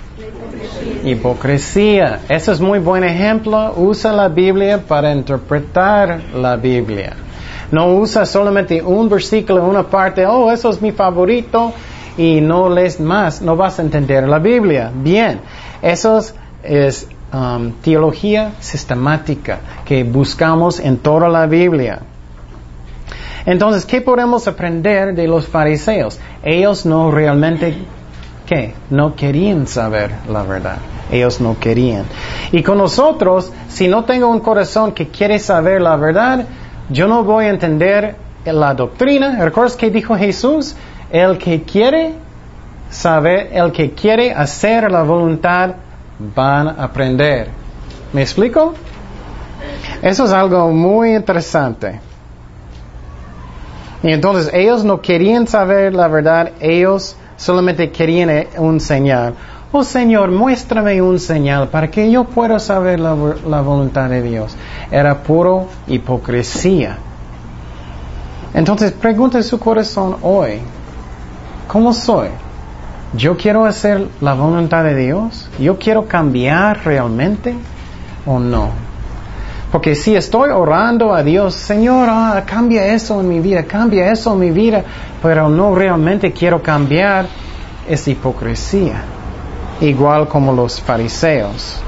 Hipocresía. 1.04 2.21
Eso 2.30 2.52
es 2.52 2.60
muy 2.60 2.80
buen 2.80 3.04
ejemplo. 3.04 3.74
Usa 3.76 4.12
la 4.12 4.28
Biblia 4.30 4.82
para 4.88 5.13
interpretar 5.13 6.21
la 6.34 6.56
Biblia. 6.56 7.13
No 7.71 7.95
usa 7.95 8.26
solamente 8.26 8.82
un 8.82 9.10
versículo, 9.10 9.65
una 9.65 9.84
parte, 9.84 10.26
oh, 10.26 10.52
eso 10.52 10.69
es 10.69 10.82
mi 10.82 10.91
favorito, 10.91 11.74
y 12.17 12.39
no 12.41 12.69
lees 12.69 13.00
más, 13.00 13.41
no 13.41 13.56
vas 13.56 13.80
a 13.80 13.82
entender 13.82 14.28
la 14.28 14.39
Biblia. 14.39 14.91
Bien, 14.93 15.41
eso 15.82 16.19
es, 16.19 16.36
es, 16.63 17.08
um, 17.36 17.71
teología 17.82 18.54
sistemática 18.60 19.60
que 19.86 20.04
buscamos 20.04 20.80
en 20.80 20.98
toda 20.98 21.28
la 21.28 21.45
Biblia. 21.45 22.00
Entonces, 23.45 23.86
¿qué 23.86 24.02
podemos 24.02 24.48
aprender 24.48 25.13
de 25.13 25.28
los 25.28 25.48
fariseos? 25.48 26.19
Ellos 26.43 26.86
no 26.86 27.12
realmente, 27.12 27.76
¿qué? 28.48 28.74
No 28.89 29.15
querían 29.15 29.67
saber 29.67 30.12
la 30.30 30.43
verdad. 30.43 30.78
Ellos 31.12 31.39
no 31.39 31.60
querían. 31.60 32.06
Y 32.52 32.63
con 32.63 32.80
nosotros, 32.80 33.52
si 33.67 33.88
no 33.88 34.06
tengo 34.06 34.30
un 34.30 34.39
corazón 34.39 34.93
que 34.93 35.10
quiere 35.10 35.38
saber 35.38 35.82
la 35.82 35.95
verdad, 35.95 36.45
yo 36.89 37.08
no 37.08 37.24
voy 37.24 37.45
a 37.45 37.50
entender 37.50 38.15
la 38.45 38.74
doctrina. 38.74 39.38
¿Recuerdas 39.43 39.76
que 39.76 39.91
dijo 39.91 40.15
Jesús? 40.15 40.76
El 41.12 41.38
que 41.38 41.62
quiere 41.62 42.13
saber, 42.89 43.50
el 43.54 43.71
que 43.71 43.91
quiere 43.91 44.34
hacer 44.34 44.91
la 44.91 45.04
voluntad, 45.04 45.76
van 46.19 46.67
a 46.67 46.84
aprender. 46.84 47.49
¿Me 48.13 48.21
explico? 48.21 48.73
Eso 50.01 50.25
es 50.25 50.32
algo 50.32 50.71
muy 50.71 51.15
interesante. 51.15 51.99
Y 54.04 54.12
entonces 54.12 54.54
ellos 54.54 54.84
no 54.84 55.01
querían 55.01 55.47
saber 55.47 55.93
la 55.93 56.08
verdad, 56.08 56.51
ellos 56.60 57.15
solamente 57.38 57.89
querían 57.91 58.30
eh, 58.30 58.49
un 58.58 58.80
señal. 58.80 59.34
Oh 59.71 59.84
Señor, 59.84 60.32
muéstrame 60.32 61.01
un 61.01 61.19
señal 61.19 61.67
para 61.69 61.89
que 61.89 62.10
yo 62.10 62.23
pueda 62.23 62.60
saber 62.60 62.99
la, 62.99 63.15
la 63.47 63.62
voluntad 63.62 64.10
de 64.10 64.21
Dios. 64.21 64.56
Era 64.91 65.23
puro 65.23 65.67
hipocresía. 65.88 66.97
Entonces 68.54 68.93
pregunte 68.93 69.43
su 69.43 69.60
corazón 69.60 70.17
hoy, 70.21 70.60
¿cómo 71.67 71.91
soy? 71.91 72.30
¿Yo 73.15 73.38
quiero 73.38 73.65
hacer 73.65 74.08
la 74.19 74.34
voluntad 74.34 74.84
de 74.84 74.95
Dios? 74.95 75.49
¿Yo 75.60 75.78
quiero 75.78 76.06
cambiar 76.06 76.84
realmente 76.84 77.56
o 78.25 78.39
no? 78.39 78.71
Porque 79.71 79.95
si 79.95 80.15
estoy 80.15 80.49
orando 80.49 81.13
a 81.13 81.23
Dios, 81.23 81.54
Señor, 81.54 82.10
ah, 82.10 82.43
cambia 82.45 82.86
eso 82.88 83.19
en 83.21 83.30
mi 83.30 83.39
vida, 83.39 83.63
cambia 83.63 84.12
eso 84.12 84.34
en 84.34 84.39
mi 84.39 84.51
vida, 84.51 84.84
pero 85.21 85.49
no 85.49 85.75
realmente 85.75 86.32
quiero 86.34 86.62
cambiar, 86.62 87.28
es 87.88 88.08
hipocresía. 88.08 89.04
Igual 89.82 90.28
como 90.28 90.51
los 90.54 90.82
fariseos. 90.82 91.82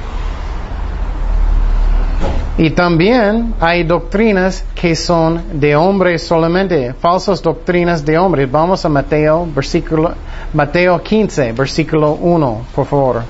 Y 2.60 2.72
también 2.72 3.54
hay 3.60 3.84
doctrinas 3.84 4.66
que 4.74 4.96
son 4.96 5.60
de 5.60 5.76
hombres 5.76 6.26
solamente, 6.26 6.92
falsas 6.96 7.40
doctrinas 7.40 8.04
de 8.04 8.18
hombres. 8.18 8.52
Vamos 8.52 8.84
a 8.84 8.90
Mateo, 8.90 9.48
versículo, 9.54 10.16
Mateo 10.54 11.04
15, 11.04 11.52
versículo 11.52 12.14
1, 12.14 12.66
por 12.74 12.88
favor. 12.88 13.24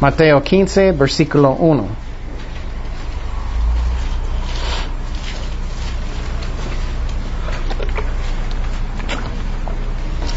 Mateo 0.00 0.42
15, 0.42 0.92
versículo 0.92 1.52
1. 1.52 1.84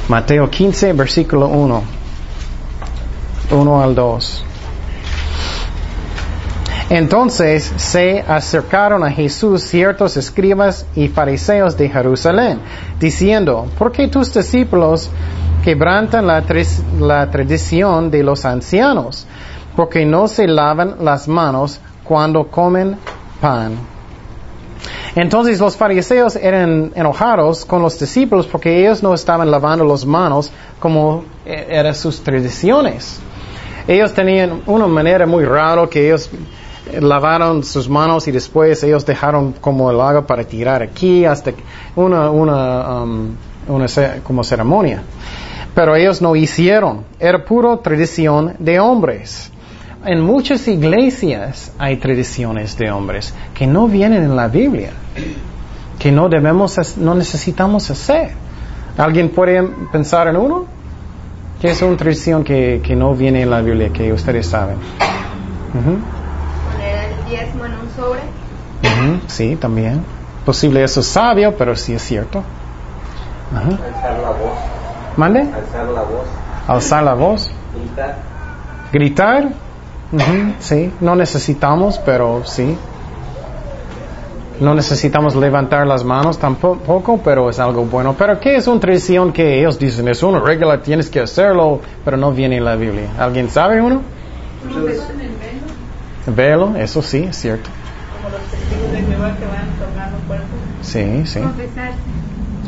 Mateo 0.07 0.49
15, 0.49 0.93
versículo 0.93 1.47
1. 1.47 1.83
1 3.51 3.81
al 3.81 3.95
2. 3.95 4.45
Entonces 6.89 7.71
se 7.77 8.23
acercaron 8.27 9.03
a 9.03 9.11
Jesús 9.11 9.63
ciertos 9.63 10.17
escribas 10.17 10.85
y 10.95 11.07
fariseos 11.07 11.77
de 11.77 11.89
Jerusalén, 11.89 12.59
diciendo, 12.99 13.67
¿por 13.77 13.91
qué 13.91 14.07
tus 14.07 14.33
discípulos 14.33 15.09
quebrantan 15.63 16.27
la, 16.27 16.43
la 16.99 17.31
tradición 17.31 18.11
de 18.11 18.23
los 18.23 18.45
ancianos? 18.45 19.25
Porque 19.75 20.05
no 20.05 20.27
se 20.27 20.47
lavan 20.47 20.97
las 20.99 21.27
manos 21.27 21.79
cuando 22.03 22.47
comen 22.47 22.97
pan. 23.39 23.77
Entonces 25.15 25.59
los 25.59 25.77
fariseos 25.77 26.35
eran 26.35 26.91
enojados 26.95 27.65
con 27.65 27.81
los 27.81 27.97
discípulos 27.99 28.47
porque 28.47 28.81
ellos 28.81 29.01
no 29.03 29.13
estaban 29.13 29.49
lavando 29.49 29.85
las 29.85 30.05
manos 30.05 30.51
como 30.79 31.23
eh, 31.45 31.67
eran 31.69 31.95
sus 31.95 32.21
tradiciones. 32.21 33.19
Ellos 33.87 34.13
tenían 34.13 34.61
una 34.65 34.87
manera 34.87 35.25
muy 35.25 35.45
rara 35.45 35.87
que 35.87 36.07
ellos 36.07 36.29
lavaron 36.99 37.63
sus 37.63 37.89
manos 37.89 38.27
y 38.27 38.31
después 38.31 38.83
ellos 38.83 39.05
dejaron 39.05 39.53
como 39.53 39.89
el 39.89 39.99
agua 39.99 40.25
para 40.27 40.43
tirar 40.43 40.81
aquí 40.81 41.25
hasta 41.25 41.51
una, 41.95 42.29
una, 42.29 43.03
um, 43.03 43.35
una 43.67 43.85
como 44.23 44.43
ceremonia. 44.43 45.01
Pero 45.73 45.95
ellos 45.95 46.21
no 46.21 46.35
hicieron. 46.35 47.03
Era 47.19 47.43
puro 47.45 47.79
tradición 47.79 48.55
de 48.59 48.79
hombres. 48.79 49.51
En 50.05 50.21
muchas 50.21 50.67
iglesias 50.67 51.71
hay 51.79 51.97
tradiciones 51.97 52.77
de 52.77 52.91
hombres 52.91 53.33
que 53.55 53.65
no 53.65 53.87
vienen 53.87 54.23
en 54.23 54.35
la 54.35 54.49
Biblia, 54.49 54.91
que 55.97 56.11
no 56.11 56.27
debemos, 56.27 56.97
no 56.97 57.15
necesitamos 57.15 57.89
hacer. 57.89 58.31
¿Alguien 58.97 59.29
puede 59.29 59.63
pensar 59.91 60.27
en 60.27 60.35
uno? 60.35 60.65
Que 61.61 61.71
es 61.71 61.81
una 61.81 61.95
tradición 61.95 62.43
que, 62.43 62.81
que 62.85 62.95
no 62.95 63.15
viene 63.15 63.41
en 63.41 63.49
la 63.49 63.61
Biblia, 63.61 63.89
que 63.93 64.11
ustedes 64.11 64.45
saben. 64.45 64.75
Diezmo 67.37 67.65
en 67.65 67.71
un 67.73 67.89
sobre. 67.95 68.19
Ujú, 68.83 69.19
Sí, 69.27 69.55
también. 69.55 70.03
Posible 70.45 70.83
eso 70.83 70.99
es 70.99 71.07
sabio, 71.07 71.55
pero 71.57 71.75
sí 71.75 71.93
es 71.93 72.01
cierto. 72.01 72.43
Ajá. 73.55 73.69
Alzar 73.69 74.19
la 74.19 74.29
voz, 74.29 74.57
¿Mande? 75.17 75.39
alzar 75.41 75.85
la 75.93 76.01
voz, 76.01 76.25
Alzar 76.67 77.03
la 77.03 77.13
voz. 77.13 77.49
gritar. 77.75 78.15
Gritar. 78.91 79.49
Sí, 80.59 80.91
no 80.99 81.15
necesitamos, 81.15 81.97
pero 82.05 82.43
sí. 82.45 82.77
No 84.59 84.75
necesitamos 84.75 85.35
levantar 85.35 85.87
las 85.87 86.03
manos 86.03 86.37
tampoco, 86.37 87.19
pero 87.23 87.49
es 87.49 87.59
algo 87.59 87.85
bueno. 87.85 88.13
Pero 88.17 88.39
¿qué 88.39 88.55
es 88.57 88.67
una 88.67 88.79
tradición 88.79 89.33
que 89.33 89.59
ellos 89.59 89.79
dicen? 89.79 90.07
Es 90.07 90.21
una 90.21 90.39
regla, 90.39 90.81
tienes 90.81 91.09
que 91.09 91.19
hacerlo, 91.19 91.81
pero 92.05 92.17
no 92.17 92.31
viene 92.31 92.57
en 92.57 92.65
la 92.65 92.75
Biblia. 92.75 93.09
¿Alguien 93.19 93.49
sabe 93.49 93.81
uno? 93.81 94.01
Velo, 96.27 96.75
eso 96.77 97.01
sí, 97.01 97.25
es 97.29 97.37
cierto. 97.37 97.69
Como 98.21 98.29
los 98.29 98.41
testigos 98.49 98.91
de 98.91 99.01
Jehová 99.01 99.35
que 99.37 99.45
van 99.45 99.69
tomando 99.77 100.17
cuerpo. 100.27 100.47
Sí, 100.81 101.25
sí. 101.25 101.39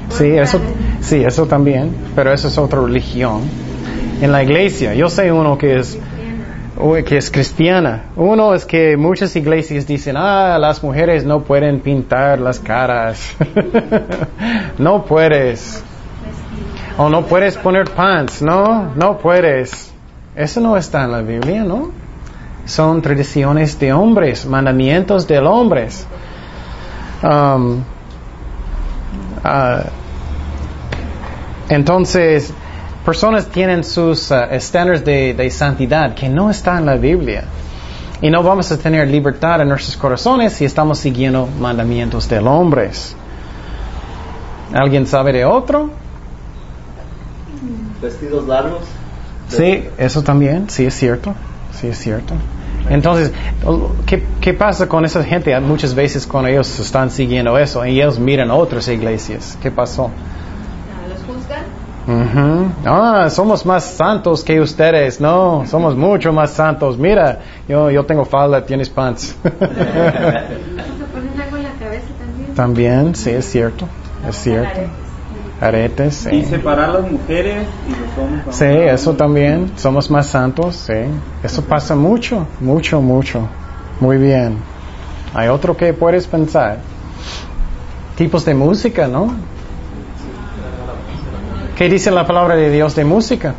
Sí, 0.09 0.37
eso, 0.37 0.59
sí, 1.01 1.23
eso 1.23 1.45
también, 1.45 1.93
pero 2.15 2.31
eso 2.31 2.47
es 2.47 2.57
otra 2.57 2.81
religión. 2.81 3.41
En 4.21 4.31
la 4.31 4.43
iglesia, 4.43 4.93
yo 4.93 5.09
sé 5.09 5.31
uno 5.31 5.57
que 5.57 5.77
es, 5.77 5.97
que 7.05 7.17
es 7.17 7.31
cristiana. 7.31 8.03
Uno 8.15 8.53
es 8.53 8.65
que 8.65 8.95
muchas 8.97 9.35
iglesias 9.35 9.87
dicen, 9.87 10.15
ah, 10.17 10.57
las 10.59 10.83
mujeres 10.83 11.25
no 11.25 11.41
pueden 11.41 11.79
pintar 11.79 12.39
las 12.39 12.59
caras. 12.59 13.35
no 14.77 15.03
puedes. 15.03 15.83
O 16.97 17.09
no 17.09 17.25
puedes 17.25 17.57
poner 17.57 17.89
pants, 17.89 18.41
no, 18.41 18.93
no 18.95 19.17
puedes. 19.17 19.91
Eso 20.35 20.61
no 20.61 20.77
está 20.77 21.03
en 21.03 21.11
la 21.11 21.21
Biblia, 21.21 21.63
¿no? 21.63 22.04
Son 22.65 23.01
tradiciones 23.01 23.79
de 23.79 23.93
hombres, 23.93 24.45
mandamientos 24.45 25.27
de 25.27 25.39
hombres. 25.39 26.05
Um, 27.23 27.83
Ah, 29.47 29.83
entonces, 31.69 32.51
personas 33.05 33.47
tienen 33.47 33.83
sus 33.83 34.31
ah, 34.31 34.45
estándares 34.45 35.05
de, 35.05 35.35
de 35.35 35.51
santidad 35.51 36.15
que 36.15 36.27
no 36.27 36.49
están 36.49 36.79
en 36.79 36.85
la 36.87 36.95
Biblia. 36.95 37.43
Y 38.21 38.31
no 38.31 38.41
vamos 38.41 38.71
a 38.71 38.77
tener 38.79 39.07
libertad 39.07 39.61
en 39.61 39.69
nuestros 39.69 39.97
corazones 39.97 40.53
si 40.53 40.65
estamos 40.65 40.97
siguiendo 40.97 41.47
mandamientos 41.59 42.27
de 42.27 42.39
hombres. 42.39 43.15
¿Alguien 44.73 45.05
sabe 45.05 45.31
de 45.31 45.45
otro? 45.45 45.91
Vestidos 48.01 48.47
largos. 48.47 48.81
Sí, 49.47 49.87
eso 49.99 50.23
también, 50.23 50.71
sí 50.71 50.87
es 50.87 50.95
cierto, 50.95 51.35
sí 51.85 51.91
es 51.91 51.97
cierto. 51.99 52.33
Entonces, 52.89 53.31
¿qué, 54.05 54.23
qué 54.41 54.53
pasa 54.53 54.87
con 54.87 55.05
esa 55.05 55.23
gente 55.23 55.59
muchas 55.59 55.95
veces 55.95 56.27
cuando 56.27 56.49
ellos 56.49 56.79
están 56.79 57.09
siguiendo 57.09 57.57
eso 57.57 57.85
y 57.85 57.99
ellos 57.99 58.19
miran 58.19 58.51
otras 58.51 58.87
iglesias? 58.87 59.57
¿Qué 59.61 59.71
pasó? 59.71 60.09
Ah, 60.09 61.07
¿Los 61.07 61.19
juzgan? 61.23 62.75
Ah, 62.85 63.27
somos 63.31 63.65
más 63.65 63.83
santos 63.83 64.43
que 64.43 64.61
ustedes. 64.61 65.19
No, 65.19 65.63
somos 65.67 65.95
mucho 65.95 66.31
más 66.31 66.51
santos. 66.51 66.97
Mira, 66.97 67.39
yo, 67.67 67.89
yo 67.89 68.05
tengo 68.05 68.23
falda, 68.23 68.63
tienes 68.63 68.89
pants. 68.89 69.35
¿Se 69.43 69.49
ponen 69.49 71.41
algo 71.41 71.57
en 71.57 71.63
la 71.63 71.71
cabeza 71.79 72.07
también? 72.19 72.55
También, 72.55 73.15
sí, 73.15 73.31
es 73.31 73.45
cierto. 73.45 73.87
Es 74.27 74.35
cierto. 74.35 74.81
Aretes, 75.61 76.15
sí. 76.15 76.35
Y 76.35 76.45
separar 76.45 76.89
las 76.89 77.09
mujeres 77.09 77.67
y 77.87 77.91
los 77.91 78.17
hombres. 78.17 78.55
Sí, 78.55 78.65
eso 78.65 79.13
también. 79.13 79.71
Somos 79.77 80.11
más 80.11 80.27
santos, 80.27 80.75
sí. 80.75 80.93
Eso 81.43 81.63
pasa 81.63 81.95
mucho, 81.95 82.45
mucho, 82.59 83.01
mucho. 83.01 83.47
Muy 83.99 84.17
bien. 84.17 84.57
Hay 85.33 85.47
otro 85.47 85.77
que 85.77 85.93
puedes 85.93 86.27
pensar. 86.27 86.79
Tipos 88.17 88.43
de 88.45 88.53
música, 88.53 89.07
¿no? 89.07 89.33
¿Qué 91.77 91.89
dice 91.89 92.09
la 92.11 92.25
palabra 92.25 92.55
de 92.55 92.69
Dios 92.69 92.95
de 92.95 93.03
música? 93.03 93.53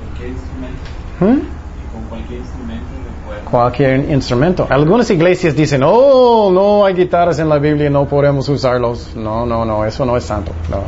Cualquier 0.00 0.30
instrumento. 0.30 0.80
¿Mm? 1.20 1.92
Con 1.92 2.02
cualquier 2.08 2.40
instrumento 2.40 2.92
de 2.94 3.26
cuerda. 3.26 3.39
Cualquier 3.50 4.10
instrumento. 4.10 4.66
Algunas 4.68 5.10
iglesias 5.10 5.54
dicen, 5.54 5.82
oh, 5.84 6.50
no 6.52 6.84
hay 6.86 6.94
guitarras 6.94 7.38
en 7.38 7.48
la 7.48 7.58
Biblia, 7.58 7.90
no 7.90 8.06
podemos 8.06 8.48
usarlos. 8.48 9.14
No, 9.16 9.44
no, 9.44 9.64
no, 9.64 9.84
eso 9.84 10.04
no 10.06 10.16
es 10.16 10.24
santo. 10.24 10.52
No. 10.70 10.84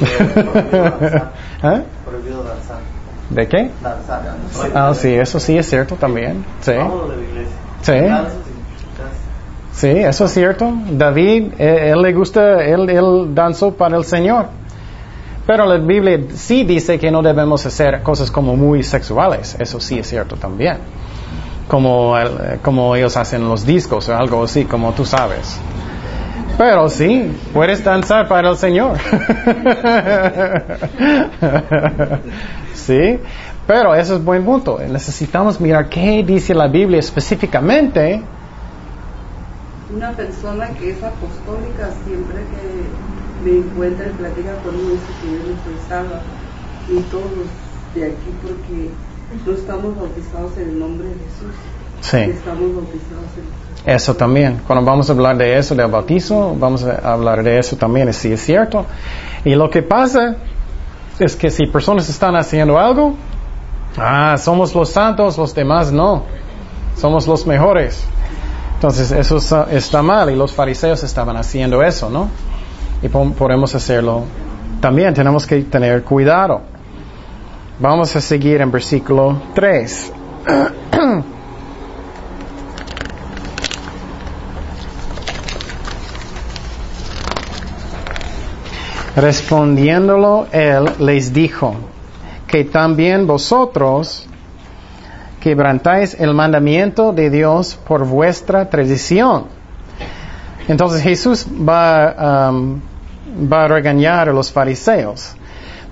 ¿Eh? 1.70 1.82
¿De 3.30 3.48
qué? 3.48 3.70
Ah, 4.74 4.92
sí, 4.94 5.14
eso 5.14 5.38
sí 5.38 5.56
es 5.56 5.68
cierto 5.68 5.94
también. 5.96 6.44
Sí, 6.60 6.72
sí, 7.82 7.92
sí, 9.72 9.88
eso 9.88 10.24
es 10.24 10.30
cierto. 10.32 10.72
David, 10.90 11.52
eh, 11.58 11.90
él 11.92 12.02
le 12.02 12.12
gusta, 12.12 12.64
él, 12.64 12.88
él 12.90 13.34
danzó 13.34 13.72
para 13.72 13.96
el 13.96 14.04
Señor. 14.04 14.59
Pero 15.50 15.66
la 15.66 15.78
Biblia 15.78 16.16
sí 16.36 16.62
dice 16.62 16.96
que 16.96 17.10
no 17.10 17.22
debemos 17.22 17.66
hacer 17.66 18.04
cosas 18.04 18.30
como 18.30 18.54
muy 18.54 18.84
sexuales. 18.84 19.56
Eso 19.58 19.80
sí 19.80 19.98
es 19.98 20.06
cierto 20.08 20.36
también. 20.36 20.76
Como, 21.66 22.16
el- 22.16 22.60
como 22.62 22.94
ellos 22.94 23.16
hacen 23.16 23.48
los 23.48 23.66
discos 23.66 24.08
o 24.08 24.14
algo 24.16 24.44
así, 24.44 24.64
como 24.64 24.92
tú 24.92 25.04
sabes. 25.04 25.58
Pero 26.56 26.88
sí, 26.88 27.36
puedes 27.52 27.82
danzar 27.82 28.28
para 28.28 28.50
el 28.50 28.56
Señor. 28.58 28.96
sí, 32.74 33.18
pero 33.66 33.96
eso 33.96 34.14
es 34.14 34.24
buen 34.24 34.44
punto. 34.44 34.78
Necesitamos 34.88 35.60
mirar 35.60 35.88
qué 35.88 36.22
dice 36.22 36.54
la 36.54 36.68
Biblia 36.68 37.00
específicamente. 37.00 38.22
Una 39.96 40.12
persona 40.12 40.68
que 40.78 40.90
es 40.90 41.02
apostólica 41.02 41.88
siempre 42.06 42.36
que 42.36 43.09
me 43.44 43.58
encuentra 43.58 44.06
y 44.06 44.10
platica 44.10 44.54
conmigo 44.62 44.90
dice 44.90 45.06
que 45.20 45.30
yo 45.30 45.38
no 45.38 45.56
soy 45.64 45.88
salva 45.88 46.20
y 46.88 47.00
todos 47.10 47.48
de 47.94 48.04
aquí 48.04 48.30
porque 48.42 48.90
no 49.46 49.52
estamos 49.52 49.96
bautizados 49.96 50.56
en 50.58 50.70
el 50.70 50.78
nombre 50.78 51.08
de 51.08 51.14
Jesús. 51.14 51.54
Sí. 52.00 52.16
Estamos 52.16 52.74
bautizados 52.74 53.30
en 53.84 53.92
Eso 53.92 54.14
también. 54.14 54.60
Cuando 54.66 54.84
vamos 54.84 55.08
a 55.08 55.12
hablar 55.12 55.36
de 55.36 55.58
eso, 55.58 55.74
del 55.74 55.90
bautizo, 55.90 56.54
vamos 56.58 56.84
a 56.84 57.12
hablar 57.12 57.42
de 57.42 57.58
eso 57.58 57.76
también, 57.76 58.12
sí 58.12 58.32
es 58.32 58.40
cierto. 58.40 58.86
Y 59.44 59.54
lo 59.54 59.70
que 59.70 59.82
pasa 59.82 60.36
es 61.18 61.36
que 61.36 61.50
si 61.50 61.66
personas 61.66 62.08
están 62.08 62.36
haciendo 62.36 62.78
algo, 62.78 63.14
ah, 63.96 64.36
somos 64.38 64.74
los 64.74 64.90
santos, 64.90 65.38
los 65.38 65.54
demás 65.54 65.92
no. 65.92 66.24
Somos 66.96 67.26
los 67.26 67.46
mejores. 67.46 68.04
Entonces 68.74 69.10
eso 69.12 69.66
está 69.70 70.02
mal 70.02 70.30
y 70.30 70.36
los 70.36 70.52
fariseos 70.52 71.02
estaban 71.04 71.36
haciendo 71.36 71.82
eso, 71.82 72.08
¿no? 72.08 72.28
Y 73.02 73.08
po- 73.08 73.32
podemos 73.32 73.74
hacerlo 73.74 74.24
también. 74.80 75.14
Tenemos 75.14 75.46
que 75.46 75.62
tener 75.62 76.02
cuidado. 76.04 76.62
Vamos 77.78 78.14
a 78.16 78.20
seguir 78.20 78.60
en 78.60 78.70
versículo 78.70 79.40
3. 79.54 80.12
Respondiéndolo 89.16 90.46
él 90.52 90.84
les 91.00 91.32
dijo, 91.32 91.74
que 92.46 92.64
también 92.64 93.26
vosotros 93.26 94.26
quebrantáis 95.40 96.14
el 96.18 96.34
mandamiento 96.34 97.12
de 97.12 97.30
Dios 97.30 97.78
por 97.86 98.06
vuestra 98.06 98.68
tradición. 98.70 99.44
Entonces 100.68 101.02
Jesús 101.02 101.46
va, 101.46 102.50
um, 102.50 102.80
va 103.50 103.64
a 103.64 103.68
regañar 103.68 104.28
a 104.28 104.32
los 104.32 104.50
fariseos, 104.52 105.32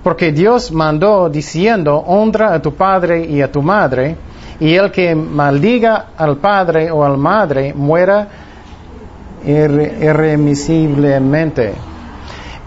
porque 0.03 0.31
Dios 0.31 0.71
mandó 0.71 1.29
diciendo, 1.29 1.97
honra 1.97 2.53
a 2.53 2.61
tu 2.61 2.73
padre 2.73 3.25
y 3.25 3.41
a 3.41 3.51
tu 3.51 3.61
madre, 3.61 4.15
Y 4.61 4.75
el 4.75 4.91
que 4.91 5.15
maldiga 5.15 6.07
al 6.17 6.35
padre 6.35 6.91
o 6.91 7.05
a 7.05 7.07
la 7.09 7.15
madre 7.15 7.73
muera 7.73 8.27
irre- 9.45 9.93
irremisiblemente. 10.03 11.73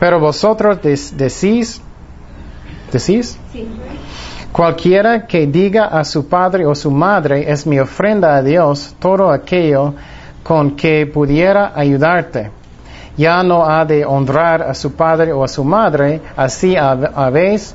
Pero 0.01 0.19
vosotros 0.19 0.79
decís, 0.83 1.83
decís, 2.91 3.39
Sí. 3.53 3.69
Cualquiera 4.53 5.27
que 5.27 5.47
diga 5.47 5.85
a 5.87 6.03
su 6.05 6.27
padre 6.29 6.65
o 6.67 6.75
su 6.75 6.91
madre 6.91 7.51
es 7.51 7.67
mi 7.67 7.79
ofrenda 7.79 8.37
a 8.37 8.43
Dios 8.43 8.95
todo 8.99 9.31
aquello 9.31 9.95
con 10.43 10.77
que 10.77 11.07
pudiera 11.07 11.73
ayudarte. 11.75 12.51
Ya 13.17 13.43
no 13.43 13.67
ha 13.67 13.85
de 13.85 14.05
honrar 14.07 14.63
a 14.63 14.75
su 14.75 14.95
padre 14.95 15.33
o 15.33 15.45
a 15.45 15.49
su 15.49 15.65
madre, 15.65 16.21
así 16.37 16.75
hab- 16.75 17.11
habéis 17.15 17.75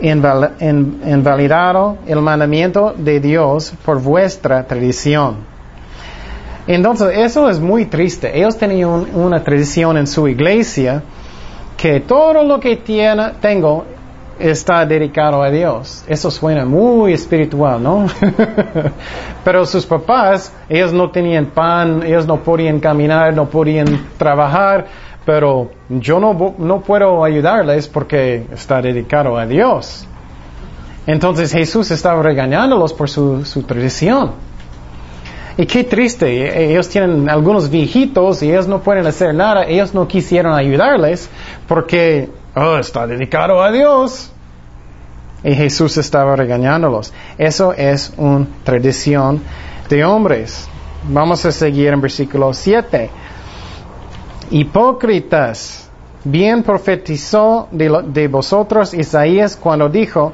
inval- 0.00 0.52
in- 0.60 1.02
invalidado 1.04 1.98
el 2.06 2.20
mandamiento 2.20 2.94
de 2.96 3.18
Dios 3.20 3.72
por 3.84 4.00
vuestra 4.00 4.64
tradición. 4.66 5.36
Entonces, 6.66 7.16
eso 7.18 7.48
es 7.48 7.58
muy 7.60 7.86
triste. 7.86 8.36
Ellos 8.38 8.56
tenían 8.56 8.88
un- 8.90 9.08
una 9.14 9.42
tradición 9.42 9.96
en 9.96 10.06
su 10.06 10.28
iglesia 10.28 11.02
que 11.76 12.00
todo 12.00 12.42
lo 12.44 12.60
que 12.60 12.76
tiene, 12.76 13.30
tengo 13.40 13.84
está 14.38 14.86
dedicado 14.86 15.42
a 15.42 15.50
Dios. 15.50 16.04
Eso 16.06 16.30
suena 16.30 16.64
muy 16.64 17.12
espiritual, 17.12 17.82
¿no? 17.82 18.06
Pero 19.44 19.66
sus 19.66 19.84
papás, 19.86 20.52
ellos 20.68 20.92
no 20.92 21.10
tenían 21.10 21.46
pan, 21.46 22.02
ellos 22.04 22.26
no 22.26 22.38
podían 22.38 22.80
caminar, 22.80 23.34
no 23.34 23.48
podían 23.48 24.08
trabajar, 24.16 24.86
pero 25.24 25.70
yo 25.90 26.18
no, 26.20 26.54
no 26.56 26.80
puedo 26.80 27.22
ayudarles 27.22 27.86
porque 27.86 28.46
está 28.50 28.80
dedicado 28.80 29.36
a 29.36 29.44
Dios. 29.44 30.06
Entonces 31.06 31.52
Jesús 31.52 31.90
estaba 31.90 32.22
regañándolos 32.22 32.94
por 32.94 33.10
su, 33.10 33.44
su 33.44 33.62
tradición. 33.62 34.32
Y 35.58 35.66
qué 35.66 35.84
triste, 35.84 36.70
ellos 36.70 36.88
tienen 36.88 37.28
algunos 37.28 37.68
viejitos 37.68 38.42
y 38.42 38.50
ellos 38.50 38.68
no 38.68 38.80
pueden 38.80 39.06
hacer 39.06 39.34
nada, 39.34 39.64
ellos 39.64 39.92
no 39.92 40.06
quisieron 40.06 40.54
ayudarles 40.54 41.28
porque 41.66 42.30
oh, 42.58 42.78
está 42.78 43.06
dedicado 43.06 43.62
a 43.62 43.70
Dios. 43.70 44.32
Y 45.44 45.54
Jesús 45.54 45.96
estaba 45.96 46.34
regañándolos. 46.34 47.12
Eso 47.38 47.72
es 47.72 48.12
una 48.16 48.46
tradición 48.64 49.40
de 49.88 50.04
hombres. 50.04 50.68
Vamos 51.04 51.44
a 51.44 51.52
seguir 51.52 51.92
en 51.92 52.00
versículo 52.00 52.52
7. 52.52 53.10
Hipócritas, 54.50 55.88
bien 56.24 56.62
profetizó 56.62 57.68
de, 57.70 58.28
vosotros 58.28 58.94
Isaías 58.94 59.56
cuando 59.56 59.88
dijo, 59.88 60.32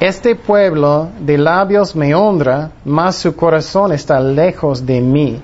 este 0.00 0.36
pueblo 0.36 1.08
de 1.18 1.38
labios 1.38 1.96
me 1.96 2.14
honra, 2.14 2.70
mas 2.84 3.16
su 3.16 3.34
corazón 3.34 3.92
está 3.92 4.20
lejos 4.20 4.86
de 4.86 5.00
mí. 5.00 5.40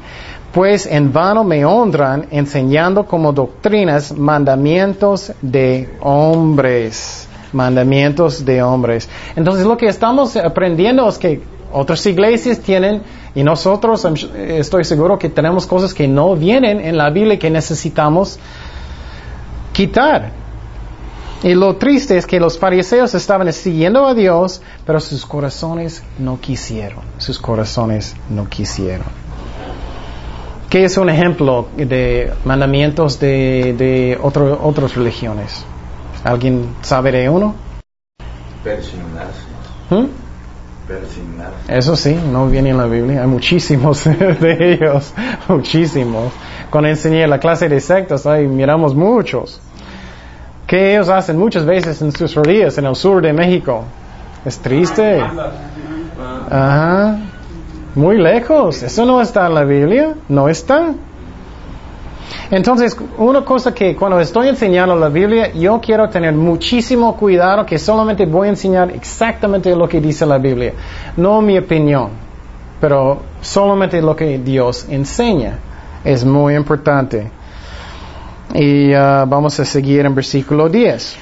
Pues 0.54 0.86
en 0.86 1.12
vano 1.12 1.42
me 1.42 1.64
honran, 1.64 2.28
enseñando 2.30 3.06
como 3.06 3.32
doctrinas 3.32 4.16
mandamientos 4.16 5.32
de 5.42 5.96
hombres. 6.00 7.26
Mandamientos 7.52 8.44
de 8.44 8.62
hombres. 8.62 9.08
Entonces 9.34 9.66
lo 9.66 9.76
que 9.76 9.86
estamos 9.86 10.36
aprendiendo 10.36 11.08
es 11.08 11.18
que 11.18 11.42
otras 11.72 12.06
iglesias 12.06 12.60
tienen, 12.60 13.02
y 13.34 13.42
nosotros 13.42 14.06
estoy 14.36 14.84
seguro 14.84 15.18
que 15.18 15.28
tenemos 15.28 15.66
cosas 15.66 15.92
que 15.92 16.06
no 16.06 16.36
vienen 16.36 16.78
en 16.78 16.96
la 16.96 17.10
Biblia 17.10 17.36
que 17.36 17.50
necesitamos 17.50 18.38
quitar. 19.72 20.30
Y 21.42 21.54
lo 21.54 21.74
triste 21.74 22.16
es 22.16 22.26
que 22.26 22.38
los 22.38 22.60
fariseos 22.60 23.12
estaban 23.14 23.52
siguiendo 23.52 24.06
a 24.06 24.14
Dios, 24.14 24.62
pero 24.86 25.00
sus 25.00 25.26
corazones 25.26 26.04
no 26.16 26.40
quisieron. 26.40 27.00
Sus 27.18 27.40
corazones 27.40 28.14
no 28.30 28.48
quisieron. 28.48 29.23
¿Qué 30.74 30.82
es 30.82 30.96
un 30.98 31.08
ejemplo 31.08 31.68
de 31.76 32.32
mandamientos 32.44 33.20
de, 33.20 33.76
de 33.78 34.18
otro- 34.20 34.58
otras 34.60 34.96
religiones? 34.96 35.64
¿Alguien 36.24 36.74
sabe 36.82 37.12
de 37.12 37.28
uno? 37.28 37.54
Persignarse. 38.64 39.38
Persignarse. 40.88 41.78
Eso 41.78 41.94
sí, 41.94 42.18
no 42.32 42.48
viene 42.48 42.70
en 42.70 42.78
la 42.78 42.86
Biblia. 42.86 43.20
Hay 43.22 43.28
muchísimos 43.28 44.02
de 44.40 44.72
ellos, 44.72 45.14
muchísimos. 45.46 46.32
Cuando 46.70 46.88
enseñé 46.90 47.24
la 47.28 47.38
clase 47.38 47.68
de 47.68 47.78
sectas, 47.78 48.26
ahí 48.26 48.48
miramos 48.48 48.96
muchos. 48.96 49.60
Que 50.66 50.94
ellos 50.96 51.08
hacen 51.08 51.38
muchas 51.38 51.64
veces 51.64 52.02
en 52.02 52.10
sus 52.10 52.34
rodillas 52.34 52.76
en 52.78 52.86
el 52.86 52.96
sur 52.96 53.22
de 53.22 53.32
México. 53.32 53.84
Es 54.44 54.58
triste. 54.58 55.20
Ajá. 56.50 57.18
Muy 57.94 58.18
lejos. 58.18 58.82
Eso 58.82 59.04
no 59.04 59.20
está 59.20 59.46
en 59.46 59.54
la 59.54 59.64
Biblia. 59.64 60.14
No 60.28 60.48
está. 60.48 60.94
Entonces, 62.50 62.96
una 63.18 63.44
cosa 63.44 63.72
que 63.72 63.96
cuando 63.96 64.20
estoy 64.20 64.48
enseñando 64.48 64.94
la 64.96 65.08
Biblia, 65.08 65.52
yo 65.52 65.80
quiero 65.80 66.08
tener 66.08 66.34
muchísimo 66.34 67.16
cuidado 67.16 67.64
que 67.64 67.78
solamente 67.78 68.26
voy 68.26 68.48
a 68.48 68.50
enseñar 68.50 68.90
exactamente 68.90 69.74
lo 69.74 69.88
que 69.88 70.00
dice 70.00 70.26
la 70.26 70.38
Biblia, 70.38 70.72
no 71.16 71.40
mi 71.40 71.56
opinión, 71.58 72.10
pero 72.80 73.22
solamente 73.40 74.00
lo 74.02 74.14
que 74.14 74.38
Dios 74.38 74.86
enseña. 74.88 75.58
Es 76.04 76.24
muy 76.24 76.54
importante. 76.54 77.30
Y 78.54 78.92
ah, 78.92 79.24
vamos 79.26 79.58
a 79.58 79.64
seguir 79.64 80.04
en 80.04 80.14
versículo 80.14 80.68
10. 80.68 81.16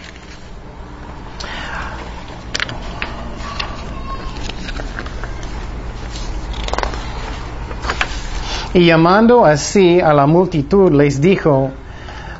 Y 8.74 8.86
llamando 8.86 9.44
así 9.44 10.00
a 10.00 10.12
la 10.14 10.26
multitud 10.26 10.90
les 10.92 11.20
dijo, 11.20 11.70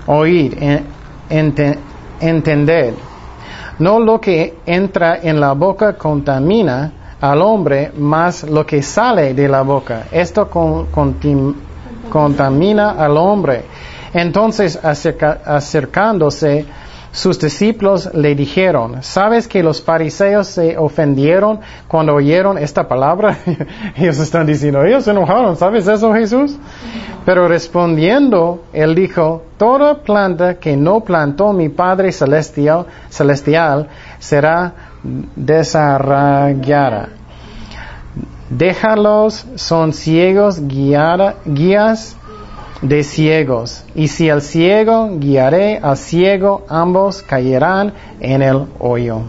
oíd, 0.07 0.55
ente- 1.29 1.79
entended, 2.21 2.95
no 3.79 3.99
lo 4.01 4.21
que 4.21 4.55
entra 4.67 5.19
en 5.23 5.41
la 5.41 5.53
boca 5.53 5.95
contamina 5.99 6.93
al 7.21 7.43
hombre, 7.43 7.93
mas 7.99 8.45
lo 8.45 8.65
que 8.65 8.83
sale 8.83 9.35
de 9.35 9.49
la 9.49 9.63
boca. 9.63 10.05
Esto 10.11 10.49
con- 10.49 10.87
contamina 12.11 12.91
al 12.93 13.17
hombre. 13.17 13.65
Entonces, 14.15 14.79
acercándose, 14.83 16.65
sus 17.13 17.39
discípulos 17.39 18.09
le 18.15 18.35
dijeron, 18.35 19.03
¿sabes 19.03 19.47
que 19.47 19.63
los 19.63 19.83
fariseos 19.83 20.49
se 20.49 20.79
ofendieron 20.79 21.61
cuando 21.87 22.15
oyeron 22.15 22.57
esta 22.57 22.89
palabra? 22.89 23.37
ellos 23.97 24.19
están 24.19 24.47
diciendo, 24.47 24.83
ellos 24.83 25.05
se 25.05 25.11
enojaron, 25.11 25.57
¿sabes 25.57 25.87
eso 25.87 26.15
Jesús? 26.15 26.57
Pero 27.27 27.49
respondiendo, 27.49 28.65
él 28.73 28.95
dijo, 28.95 29.43
toda 29.59 30.03
planta 30.03 30.55
que 30.55 30.75
no 30.75 31.01
plantó 31.01 31.53
mi 31.53 31.69
Padre 31.69 32.13
celestial, 32.13 32.87
celestial 33.11 33.89
será 34.19 34.73
desarraigada. 35.37 37.11
Déjalos, 38.49 39.47
son 39.57 39.93
ciegos, 39.93 40.61
guiara- 40.67 41.37
guías 41.45 42.17
de 42.83 43.05
ciegos. 43.05 43.85
Y 43.95 44.09
si 44.09 44.29
el 44.29 44.43
ciego 44.43 45.09
guiaré 45.15 45.79
al 45.79 45.97
ciego, 45.97 46.65
ambos 46.69 47.23
caerán 47.23 47.93
en 48.21 48.43
el 48.43 48.67
hoyo. 48.79 49.23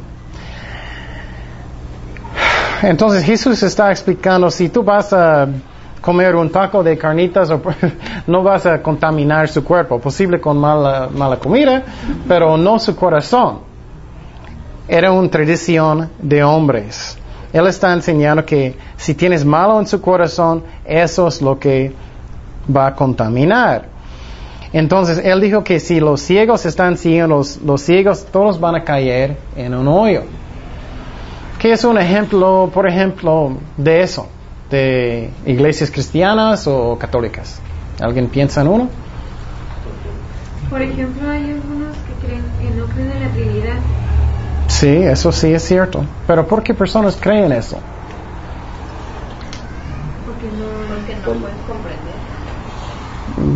Entonces 2.82 3.24
Jesús 3.24 3.64
está 3.64 3.92
explicando, 3.92 4.52
si 4.52 4.68
tú 4.68 4.84
vas 4.84 5.14
a 5.14 5.48
comer 6.02 6.36
un 6.36 6.52
taco 6.52 6.84
de 6.84 6.98
carnitas, 6.98 7.50
no 8.28 8.44
vas 8.44 8.66
a 8.66 8.82
contaminar 8.82 9.48
su 9.48 9.64
cuerpo, 9.64 10.00
posible 10.00 10.42
con 10.42 10.58
mala, 10.58 11.08
mala 11.10 11.38
comida, 11.38 11.84
pero 12.28 12.58
no 12.58 12.78
su 12.80 12.94
corazón. 12.96 13.60
Era 14.86 15.14
una 15.14 15.30
tradición 15.30 16.10
de 16.20 16.44
hombres. 16.44 17.18
Él 17.54 17.68
está 17.68 17.94
enseñando 17.94 18.44
que 18.44 18.76
si 18.98 19.14
tienes 19.14 19.46
malo 19.46 19.80
en 19.80 19.88
su 19.88 20.02
corazón, 20.02 20.64
eso 20.84 21.28
es 21.28 21.42
lo 21.42 21.58
que 21.58 21.94
va 22.70 22.88
a 22.88 22.96
contaminar. 22.96 23.86
Entonces, 24.74 25.22
él 25.24 25.40
dijo 25.40 25.64
que 25.64 25.80
si 25.80 26.00
los 26.00 26.22
ciegos 26.22 26.66
están 26.66 26.98
siguiendo 26.98 27.36
los, 27.36 27.62
los 27.62 27.82
ciegos, 27.82 28.26
todos 28.32 28.60
van 28.60 28.76
a 28.76 28.84
caer 28.84 29.38
en 29.56 29.76
un 29.76 29.88
hoyo. 29.88 30.24
¿Qué 31.60 31.72
es 31.72 31.84
un 31.84 31.98
ejemplo, 31.98 32.70
por 32.74 32.88
ejemplo, 32.88 33.56
de 33.78 34.02
eso? 34.02 34.28
¿De 34.70 35.30
iglesias 35.46 35.92
cristianas 35.92 36.68
o 36.68 36.98
católicas? 36.98 37.62
¿Alguien 38.02 38.28
piensa 38.28 38.62
en 38.62 38.68
uno? 38.68 38.90
Por 40.70 40.82
ejemplo, 40.82 41.30
hay 41.30 41.52
algunos 41.52 41.96
que 41.98 42.26
creen 42.26 42.44
que 42.60 42.76
no 42.76 42.86
creen 42.88 43.12
en 43.12 43.20
la 43.22 43.30
Trinidad. 43.30 43.76
Sí, 44.68 44.88
eso 44.88 45.32
sí 45.32 45.54
es 45.54 45.64
cierto. 45.64 46.04
Pero 46.26 46.48
¿por 46.48 46.64
qué 46.64 46.74
personas 46.74 47.16
creen 47.16 47.52
eso? 47.52 47.78
Porque 50.26 50.48
no, 50.48 50.96
Porque 50.96 51.16
no 51.16 51.40
puedes 51.40 51.58
comprender. 51.68 51.93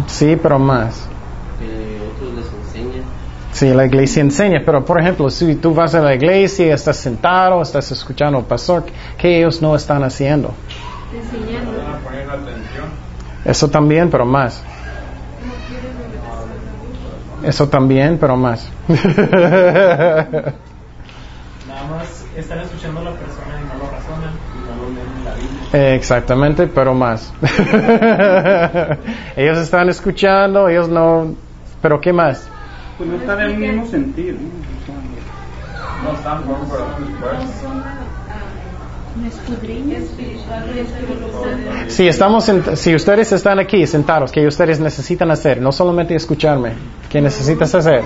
Sí, 0.08 0.38
pero 0.42 0.58
más. 0.58 1.08
que 1.60 2.00
otros 2.08 2.34
les 2.36 2.46
enseñan. 2.66 3.04
Sí, 3.52 3.74
la 3.74 3.86
iglesia 3.86 4.22
enseña, 4.22 4.62
pero 4.66 4.84
por 4.84 5.00
ejemplo, 5.00 5.30
si 5.30 5.56
tú 5.56 5.74
vas 5.74 5.96
a 5.96 6.02
la 6.02 6.16
iglesia, 6.16 6.74
estás 6.74 6.98
sentado, 6.98 7.62
estás 7.62 7.92
escuchando 7.92 8.38
al 8.40 8.46
pastor, 8.46 8.86
¿qué 9.18 9.40
ellos 9.40 9.62
no 9.62 9.76
están 9.76 10.04
haciendo? 10.04 10.54
Enseñando. 11.14 11.72
Van 11.78 11.96
a 11.96 12.00
poner 12.00 12.30
atención. 12.30 12.86
Eso 13.46 13.70
también, 13.70 14.10
pero 14.10 14.26
más. 14.26 14.64
Eso 17.44 17.70
también, 17.70 18.18
pero 18.18 18.36
más. 18.36 18.68
Nada 18.88 20.54
más 21.90 22.26
están 22.36 22.60
escuchando 22.60 23.02
a 23.02 23.04
la 23.04 23.12
persona 23.12 23.62
y 23.62 23.68
no 23.68 23.84
lo 23.84 23.97
Exactamente, 25.74 26.68
pero 26.68 26.94
más. 26.94 27.34
ellos 29.36 29.58
están 29.58 29.90
escuchando, 29.90 30.70
ellos 30.70 30.88
no... 30.88 31.36
¿Pero 31.82 32.00
qué 32.00 32.14
más? 32.14 32.48
Pues 32.98 33.10
no 33.10 33.18
están 33.18 33.42
en 33.42 33.52
el 33.52 33.58
mismo 33.58 33.86
sentir. 33.86 34.34
¿no? 34.34 36.10
No 36.10 36.18
están 36.18 36.44
por. 36.44 36.58
Si, 41.88 42.08
estamos 42.08 42.52
si 42.76 42.96
ustedes 42.96 43.32
están 43.32 43.60
aquí 43.60 43.88
sentados, 43.88 44.32
¿qué 44.32 44.46
ustedes 44.46 44.80
necesitan 44.80 45.32
hacer? 45.32 45.60
No 45.60 45.72
solamente 45.72 46.16
escucharme. 46.16 46.74
¿Qué 47.10 47.22
necesitas 47.22 47.74
hacer? 47.74 48.04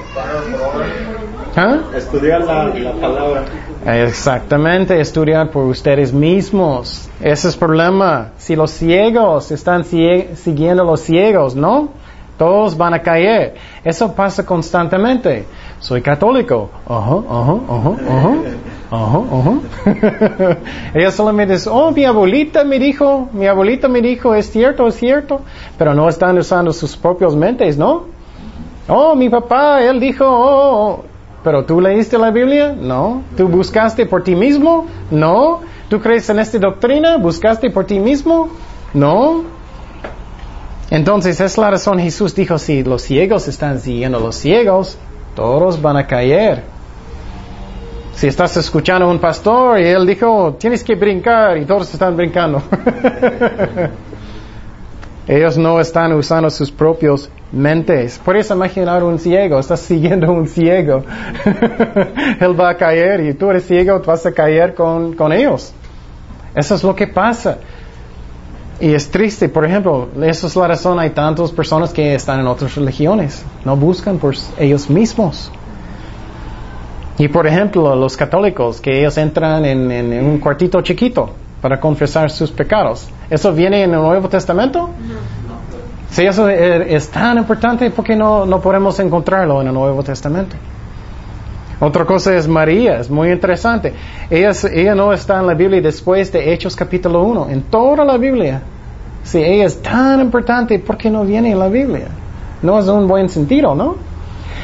¿Ah? 1.56 1.80
Estudiar 1.96 2.42
la, 2.42 2.68
la 2.68 2.94
palabra. 2.94 3.44
Exactamente, 3.86 5.00
estudiar 5.02 5.50
por 5.50 5.66
ustedes 5.66 6.14
mismos. 6.14 7.10
Ese 7.20 7.48
es 7.48 7.54
el 7.56 7.60
problema. 7.60 8.30
Si 8.38 8.56
los 8.56 8.72
ciegos 8.72 9.52
están 9.52 9.84
cie- 9.84 10.36
siguiendo 10.36 10.84
los 10.84 11.02
ciegos, 11.02 11.56
¿no? 11.56 11.90
Todos 12.38 12.76
van 12.78 12.94
a 12.94 13.02
caer. 13.02 13.56
Eso 13.84 14.14
pasa 14.14 14.46
constantemente. 14.46 15.46
Soy 15.80 16.02
católico. 16.02 16.70
Ajá, 16.88 17.22
ajá, 17.30 17.56
ajá, 17.70 17.92
ajá. 18.08 18.36
Ajá, 18.92 19.22
ajá. 19.32 20.58
Ellos 20.94 21.14
solamente 21.14 21.54
dicen, 21.54 21.72
oh, 21.76 21.92
mi 21.92 22.04
abuelita 22.06 22.64
me 22.64 22.78
dijo, 22.78 23.30
mi 23.34 23.48
abuelita 23.48 23.88
me 23.88 24.02
dijo, 24.02 24.36
es 24.36 24.52
cierto, 24.52 24.88
es 24.88 24.96
cierto. 24.96 25.42
Pero 25.78 25.94
no 25.94 26.08
están 26.10 26.38
usando 26.38 26.72
sus 26.74 26.96
propios 26.98 27.36
mentes, 27.36 27.78
¿no? 27.78 28.06
Oh, 28.88 29.16
mi 29.16 29.30
papá, 29.30 29.82
él 29.82 30.00
dijo, 30.00 30.26
oh, 30.28 30.92
oh. 31.00 31.04
Pero 31.44 31.66
tú 31.66 31.82
leíste 31.82 32.18
la 32.18 32.32
Biblia? 32.32 32.76
No. 32.78 33.24
¿Tú 33.36 33.48
buscaste 33.48 34.06
por 34.06 34.24
ti 34.24 34.36
mismo? 34.36 34.88
No. 35.10 35.62
¿Tú 35.90 36.00
crees 36.00 36.30
en 36.30 36.40
esta 36.40 36.60
doctrina? 36.60 37.18
¿Buscaste 37.18 37.70
por 37.70 37.86
ti 37.86 38.00
mismo? 38.00 38.50
No. 38.94 39.44
Entonces, 40.90 41.40
es 41.40 41.58
la 41.58 41.72
razón 41.72 42.00
Jesús 42.00 42.36
dijo, 42.36 42.58
si 42.58 42.84
los 42.84 43.02
ciegos 43.02 43.48
están 43.48 43.80
siguiendo 43.80 44.18
a 44.18 44.22
los 44.22 44.36
ciegos, 44.36 44.98
todos 45.36 45.82
van 45.82 45.98
a 45.98 46.06
caer. 46.06 46.64
Si 48.14 48.28
estás 48.28 48.56
escuchando 48.58 49.06
a 49.06 49.10
un 49.10 49.20
pastor 49.20 49.80
y 49.80 49.86
él 49.86 50.06
dijo, 50.06 50.56
tienes 50.60 50.84
que 50.84 50.96
brincar 50.96 51.58
y 51.58 51.66
todos 51.66 51.92
están 51.94 52.16
brincando. 52.16 52.62
Ellos 55.28 55.58
no 55.58 55.80
están 55.80 56.12
usando 56.14 56.50
sus 56.50 56.72
propios 56.72 57.30
mentes. 57.52 58.20
Puedes 58.24 58.50
imaginar 58.50 59.04
un 59.04 59.20
ciego, 59.20 59.60
estás 59.60 59.80
siguiendo 59.82 60.32
un 60.32 60.48
ciego. 60.48 61.04
Él 62.40 62.60
va 62.60 62.70
a 62.70 62.78
caer 62.78 63.22
y 63.22 63.34
tú 63.34 63.50
eres 63.50 63.66
ciego, 63.66 64.02
vas 64.06 64.26
a 64.26 64.32
caer 64.32 64.74
con, 64.74 65.14
con 65.14 65.32
ellos. 65.34 65.74
Eso 66.56 66.76
es 66.76 66.84
lo 66.84 66.96
que 66.96 67.08
pasa. 67.08 67.58
Y 68.80 68.94
es 68.96 69.10
triste, 69.12 69.48
por 69.48 69.64
ejemplo, 69.64 70.08
esa 70.24 70.48
es 70.48 70.56
la 70.56 70.68
razón, 70.68 71.00
hay 71.00 71.12
tantas 71.12 71.52
personas 71.52 71.94
que 71.94 72.16
están 72.16 72.40
en 72.40 72.48
otras 72.48 72.74
religiones, 72.76 73.46
no 73.64 73.76
buscan 73.78 74.18
por 74.18 74.34
ellos 74.58 74.90
mismos. 74.90 75.52
Y 77.20 77.28
por 77.28 77.46
ejemplo, 77.46 77.96
los 77.96 78.18
católicos, 78.18 78.82
que 78.82 79.00
ellos 79.00 79.16
entran 79.20 79.64
en, 79.66 79.92
en- 79.92 80.14
en 80.14 80.26
un 80.26 80.40
cuartito 80.40 80.82
chiquito 80.82 81.30
para 81.62 81.80
confesar 81.80 82.32
sus 82.32 82.50
pecados. 82.50 83.08
¿Eso 83.30 83.54
viene 83.54 83.84
en 83.84 83.94
el 83.94 84.02
Nuevo 84.02 84.28
Testamento? 84.30 84.90
Si 86.12 86.24
eso 86.24 86.50
es, 86.50 86.88
es 86.88 87.10
tan 87.10 87.38
importante, 87.38 87.90
¿por 87.90 88.06
qué 88.06 88.16
no, 88.16 88.46
no 88.46 88.62
podemos 88.62 89.00
encontrarlo 89.00 89.62
en 89.62 89.68
el 89.68 89.74
Nuevo 89.74 90.04
Testamento? 90.04 90.56
Otra 91.80 92.06
cosa 92.06 92.36
es 92.36 92.48
María, 92.48 93.00
es 93.00 93.10
muy 93.10 93.32
interesante. 93.32 93.94
Ella, 94.30 94.52
ella 94.72 94.94
no 94.94 95.12
está 95.14 95.40
en 95.40 95.48
la 95.48 95.56
Biblia 95.56 95.82
después 95.82 96.32
de 96.32 96.54
Hechos 96.54 96.76
capítulo 96.76 97.24
1, 97.24 97.50
en 97.50 97.64
toda 97.64 98.06
la 98.06 98.18
Biblia. 98.18 98.62
Si 99.24 99.40
ella 99.40 99.66
es 99.66 99.82
tan 99.82 100.20
importante, 100.20 100.78
¿por 100.78 100.98
qué 100.98 101.10
no 101.10 101.26
viene 101.26 101.52
en 101.52 101.60
la 101.60 101.70
Biblia? 101.70 102.08
No 102.62 102.78
es 102.78 102.88
un 102.88 103.08
buen 103.08 103.30
sentido, 103.30 103.74
¿no? 103.74 103.96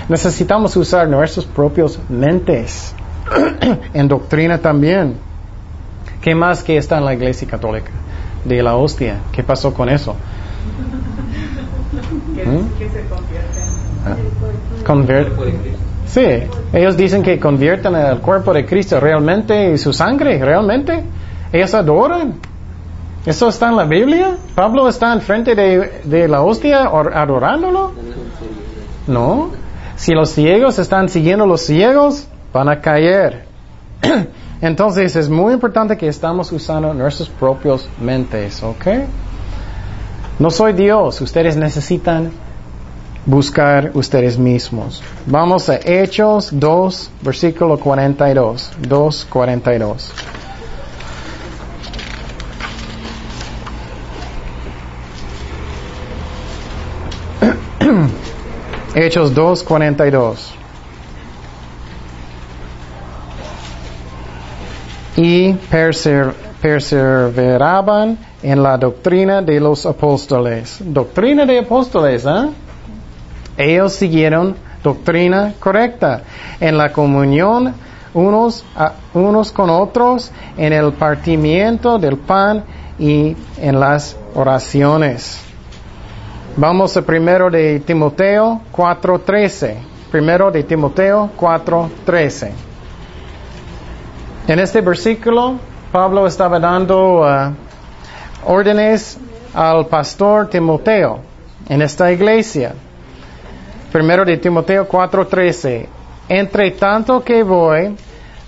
Necesitamos 0.10 0.76
usar 0.78 1.08
nuestros 1.08 1.46
propios 1.46 2.00
mentes. 2.10 2.94
en 3.94 4.08
doctrina 4.08 4.58
también. 4.58 5.16
¿Qué 6.22 6.36
más 6.36 6.64
que 6.64 6.78
está 6.78 6.98
en 6.98 7.06
la 7.06 7.14
iglesia 7.14 7.48
católica? 7.48 7.92
De 8.46 8.62
la 8.62 8.76
hostia. 8.76 9.18
¿Qué 9.32 9.44
pasó 9.44 9.74
con 9.74 9.90
eso? 9.90 10.16
¿Mm? 12.46 12.78
que 12.78 12.90
se 12.90 13.04
Sí, 16.06 16.26
ellos 16.74 16.96
dicen 16.96 17.22
que 17.22 17.38
convierten 17.40 17.94
el 17.96 18.20
cuerpo 18.20 18.54
de 18.54 18.66
Cristo 18.66 19.00
realmente 19.00 19.74
y 19.74 19.78
su 19.78 19.92
sangre, 19.92 20.40
realmente. 20.44 21.04
Ellos 21.52 21.74
adoran. 21.74 22.36
¿Eso 23.26 23.50
está 23.50 23.68
en 23.70 23.76
la 23.76 23.84
Biblia? 23.84 24.38
¿Pablo 24.56 24.88
está 24.88 25.12
enfrente 25.12 25.54
de, 25.54 26.02
de 26.06 26.28
la 26.30 26.42
hostia 26.42 26.90
or- 26.90 27.14
adorándolo? 27.14 27.92
No. 29.08 29.52
Si 29.98 30.14
los 30.14 30.30
ciegos 30.30 30.80
están 30.80 31.10
siguiendo 31.10 31.44
a 31.44 31.48
los 31.48 31.62
ciegos, 31.62 32.28
van 32.54 32.70
a 32.70 32.80
caer. 32.80 33.46
Entonces 34.62 35.16
es 35.16 35.28
muy 35.30 35.54
importante 35.54 35.98
que 35.98 36.08
estamos 36.08 36.52
usando 36.52 36.94
nuestros 36.94 37.30
propios 37.30 37.90
mentes, 38.00 38.64
¿ok? 38.64 38.86
No 40.40 40.50
soy 40.52 40.74
Dios, 40.74 41.20
ustedes 41.22 41.58
necesitan 41.58 42.32
buscar 43.28 43.92
ustedes 43.94 44.40
mismos. 44.40 45.04
Vamos 45.26 45.70
a 45.70 45.80
Hechos 45.84 46.50
2, 46.52 47.12
versículo 47.22 47.78
42. 47.78 48.72
2, 48.88 49.28
42. 49.30 50.14
Hechos 58.96 59.36
2, 59.36 59.64
42. 59.64 60.54
Y 65.18 65.54
perseveraban 66.62 68.18
en 68.42 68.64
la 68.64 68.78
doctrina 68.78 69.42
de 69.42 69.60
los 69.60 69.86
apóstoles. 69.86 70.78
Doctrina 70.80 71.46
de 71.46 71.60
apóstoles, 71.60 72.26
¿eh? 72.26 72.50
Ellos 73.58 73.94
siguieron 73.94 74.56
doctrina 74.84 75.54
correcta 75.60 76.22
en 76.60 76.78
la 76.78 76.92
comunión 76.94 77.74
unos, 78.14 78.64
a- 78.76 78.94
unos 79.14 79.52
con 79.52 79.70
otros, 79.70 80.32
en 80.58 80.74
el 80.74 80.94
partimiento 80.94 82.00
del 82.00 82.18
pan 82.18 82.64
y 83.00 83.36
en 83.60 83.80
las 83.80 84.16
oraciones. 84.34 85.42
Vamos 86.56 86.96
a 86.98 87.02
primero 87.04 87.50
de 87.52 87.80
Timoteo 87.82 88.62
4:13. 88.72 89.76
Primero 90.12 90.50
de 90.52 90.64
Timoteo 90.64 91.30
4:13. 91.38 92.52
En 94.48 94.60
este 94.60 94.82
versículo, 94.82 95.56
Pablo 95.92 96.26
estaba 96.26 96.60
dando 96.60 97.22
uh, 97.22 97.54
órdenes 98.46 99.18
al 99.54 99.86
pastor 99.88 100.50
Timoteo 100.50 101.20
en 101.70 101.82
esta 101.82 102.12
iglesia. 102.12 102.74
Primero 103.92 104.26
de 104.26 104.38
Timoteo 104.38 104.88
4:13. 104.88 105.88
Entre 106.30 106.72
tanto 106.72 107.24
que 107.24 107.44
voy, 107.44 107.96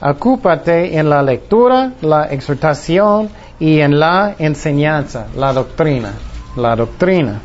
ocúpate 0.01 0.97
en 0.97 1.09
la 1.09 1.21
lectura, 1.21 1.93
la 2.01 2.25
exhortación 2.25 3.29
y 3.59 3.79
en 3.79 3.99
la 3.99 4.35
enseñanza, 4.37 5.27
la 5.35 5.53
doctrina, 5.53 6.13
la 6.55 6.75
doctrina. 6.75 7.41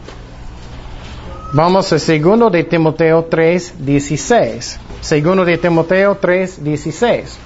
Vamos 1.52 1.92
a 1.92 1.98
segundo 2.00 2.50
de 2.50 2.64
Timoteo 2.64 3.28
3:16. 3.28 4.78
Segundo 5.00 5.44
de 5.44 5.56
Timoteo 5.56 6.16
3:16. 6.16 7.38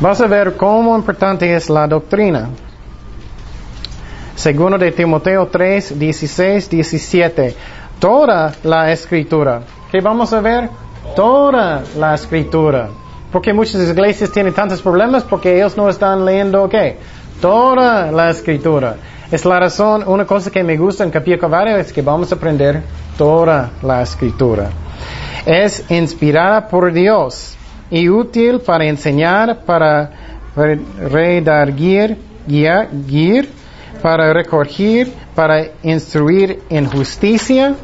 Vas 0.00 0.18
a 0.22 0.26
ver 0.26 0.56
cómo 0.56 0.96
importante 0.96 1.54
es 1.54 1.68
la 1.68 1.86
doctrina. 1.86 2.48
Segundo 4.40 4.78
de 4.78 4.90
Timoteo 4.90 5.48
3, 5.48 5.98
16, 5.98 6.70
17. 6.70 7.54
Toda 7.98 8.54
la 8.62 8.90
escritura. 8.90 9.60
¿Qué 9.92 10.00
vamos 10.00 10.32
a 10.32 10.40
ver? 10.40 10.70
Toda 11.14 11.82
la 11.98 12.14
escritura. 12.14 12.88
Porque 13.30 13.52
muchas 13.52 13.86
iglesias 13.86 14.32
tienen 14.32 14.54
tantos 14.54 14.80
problemas 14.80 15.24
porque 15.24 15.56
ellos 15.56 15.76
no 15.76 15.90
están 15.90 16.24
leyendo, 16.24 16.70
¿qué? 16.70 16.96
Toda 17.42 18.10
la 18.10 18.30
escritura. 18.30 18.96
Es 19.30 19.44
la 19.44 19.60
razón, 19.60 20.04
una 20.06 20.24
cosa 20.24 20.50
que 20.50 20.64
me 20.64 20.78
gusta 20.78 21.04
en 21.04 21.10
Capilla 21.10 21.36
Calvario 21.36 21.76
es 21.76 21.92
que 21.92 22.00
vamos 22.00 22.32
a 22.32 22.36
aprender 22.36 22.82
toda 23.18 23.72
la 23.82 24.00
escritura. 24.00 24.70
Es 25.44 25.84
inspirada 25.90 26.66
por 26.66 26.90
Dios 26.94 27.58
y 27.90 28.08
útil 28.08 28.60
para 28.60 28.86
enseñar, 28.86 29.66
para 29.66 30.12
redarguir, 30.56 32.16
guiar, 32.46 32.88
guiar, 33.06 33.59
para 34.00 34.32
recorregir, 34.32 35.12
para 35.34 35.68
instruir 35.82 36.62
en 36.70 36.86
justicia, 36.86 37.74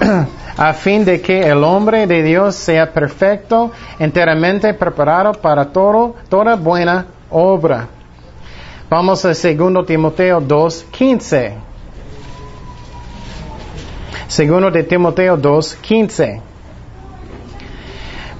a 0.56 0.72
fin 0.72 1.04
de 1.04 1.20
que 1.20 1.48
el 1.48 1.64
hombre 1.64 2.06
de 2.06 2.22
Dios 2.22 2.54
sea 2.54 2.92
perfecto, 2.92 3.72
enteramente 3.98 4.74
preparado 4.74 5.32
para 5.32 5.66
todo, 5.66 6.16
toda 6.28 6.56
buena 6.56 7.06
obra. 7.30 7.88
Vamos 8.90 9.24
a 9.24 9.28
2 9.28 9.86
Timoteo 9.86 10.40
2.15. 10.40 11.54
Segundo 14.28 14.70
de 14.70 14.82
Timoteo 14.82 15.36
2.15. 15.36 16.51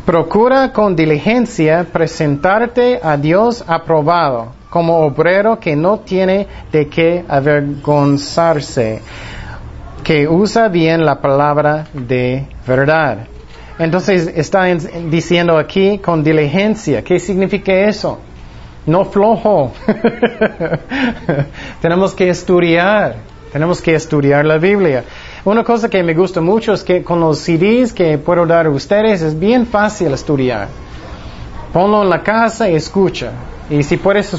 Procura 0.05 0.72
con 0.72 0.96
diligencia 0.96 1.86
presentarte 1.92 2.98
a 3.00 3.16
Dios 3.16 3.62
aprobado, 3.68 4.48
como 4.68 4.98
obrero 4.98 5.61
que 5.61 5.76
no 5.76 6.00
tiene 6.00 6.48
de 6.72 6.88
qué 6.88 7.24
avergonzarse, 7.28 9.00
que 10.03 10.26
usa 10.26 10.66
bien 10.66 11.05
la 11.05 11.20
palabra 11.20 11.86
de 11.92 12.48
verdad. 12.66 13.28
Entonces 13.78 14.32
está 14.34 14.64
diciendo 14.64 15.57
aquí 15.57 15.98
con 15.98 16.24
diligencia. 16.24 17.03
¿Qué 17.03 17.20
significa 17.20 17.72
eso? 17.72 18.18
No 18.86 19.05
flojo. 19.05 19.72
tenemos 21.80 22.12
que 22.12 22.28
estudiar. 22.28 23.16
Tenemos 23.53 23.80
que 23.80 23.94
estudiar 23.94 24.44
la 24.44 24.59
Biblia. 24.59 25.05
Una 25.45 25.64
cosa 25.64 25.88
que 25.88 26.01
me 26.05 26.14
gusta 26.14 26.40
mucho 26.40 26.72
es 26.72 26.84
que 26.84 27.03
con 27.03 27.18
los 27.18 27.38
CDs 27.38 27.93
que 27.93 28.16
puedo 28.16 28.47
dar 28.47 28.66
a 28.66 28.70
ustedes 28.70 29.22
es 29.22 29.36
bien 29.36 29.66
fácil 29.66 30.12
estudiar. 30.12 30.68
Ponlo 31.72 32.03
en 32.03 32.11
la 32.11 32.22
casa 32.22 32.68
y 32.68 32.76
escucha. 32.76 33.32
Y 33.68 33.82
si 33.82 33.97
puedes 33.97 34.32
uh, 34.34 34.38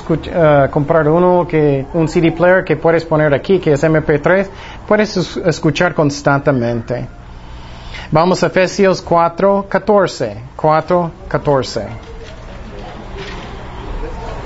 comprar 0.71 1.09
uno 1.09 1.45
que, 1.45 1.85
un 1.93 2.07
CD 2.07 2.31
player 2.31 2.63
que 2.63 2.77
puedes 2.77 3.03
poner 3.03 3.33
aquí, 3.33 3.59
que 3.59 3.73
es 3.73 3.83
MP3, 3.83 4.47
puedes 4.87 5.17
escuchar 5.37 5.93
constantemente. 5.93 7.05
Vamos 8.09 8.41
a 8.41 8.47
Efesios 8.47 9.01
4, 9.01 9.65
14. 9.67 10.37
4, 10.55 11.11
14. 11.27 11.87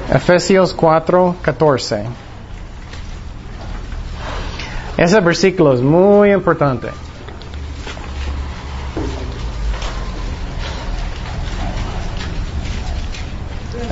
Efesios 0.10 0.74
4, 0.74 1.36
14. 1.40 2.27
Ese 4.98 5.20
versículo 5.20 5.74
es 5.74 5.82
muy 5.82 6.32
importante. 6.32 6.90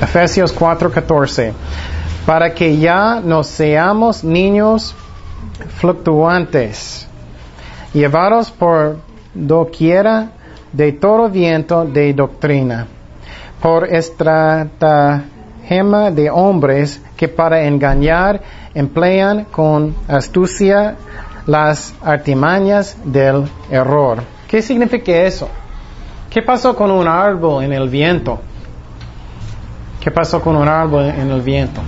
Efesios 0.02 0.52
4:14. 0.52 1.54
Para 2.26 2.54
que 2.56 2.78
ya 2.78 3.22
no 3.24 3.44
seamos 3.44 4.24
niños 4.24 4.96
fluctuantes, 5.78 7.08
llevados 7.94 8.50
por 8.50 8.98
doquiera 9.36 10.32
de 10.74 10.92
todo 10.92 11.30
viento 11.30 11.86
de 11.86 12.14
doctrina, 12.14 12.88
por 13.62 13.94
estratagema 15.66 16.12
de 16.12 16.30
hombres 16.30 17.02
que 17.18 17.28
para 17.28 17.66
engañar 17.66 18.42
emplean 18.74 19.46
con 19.46 19.96
astucia 20.08 20.96
las 21.48 21.94
artimañas 22.04 22.98
del 23.04 23.46
error. 23.70 24.22
¿Qué 24.48 24.62
significa 24.62 25.12
eso? 25.12 25.50
¿Qué 26.30 26.42
pasó 26.42 26.76
con 26.76 26.92
un 26.92 27.08
árbol 27.08 27.64
en 27.64 27.74
el 27.74 27.90
viento? 27.90 28.40
¿Qué 30.00 30.12
pasó 30.12 30.40
con 30.42 30.56
un 30.56 30.68
árbol 30.68 31.06
en 31.06 31.32
el 31.32 31.42
viento? 31.42 31.82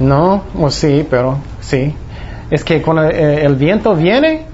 No, 0.00 0.42
o 0.58 0.70
sí, 0.70 1.06
pero 1.08 1.38
sí. 1.60 1.94
Es 2.50 2.64
que 2.64 2.82
cuando 2.82 3.04
eh, 3.04 3.44
el 3.44 3.54
viento 3.54 3.94
viene, 3.94 4.46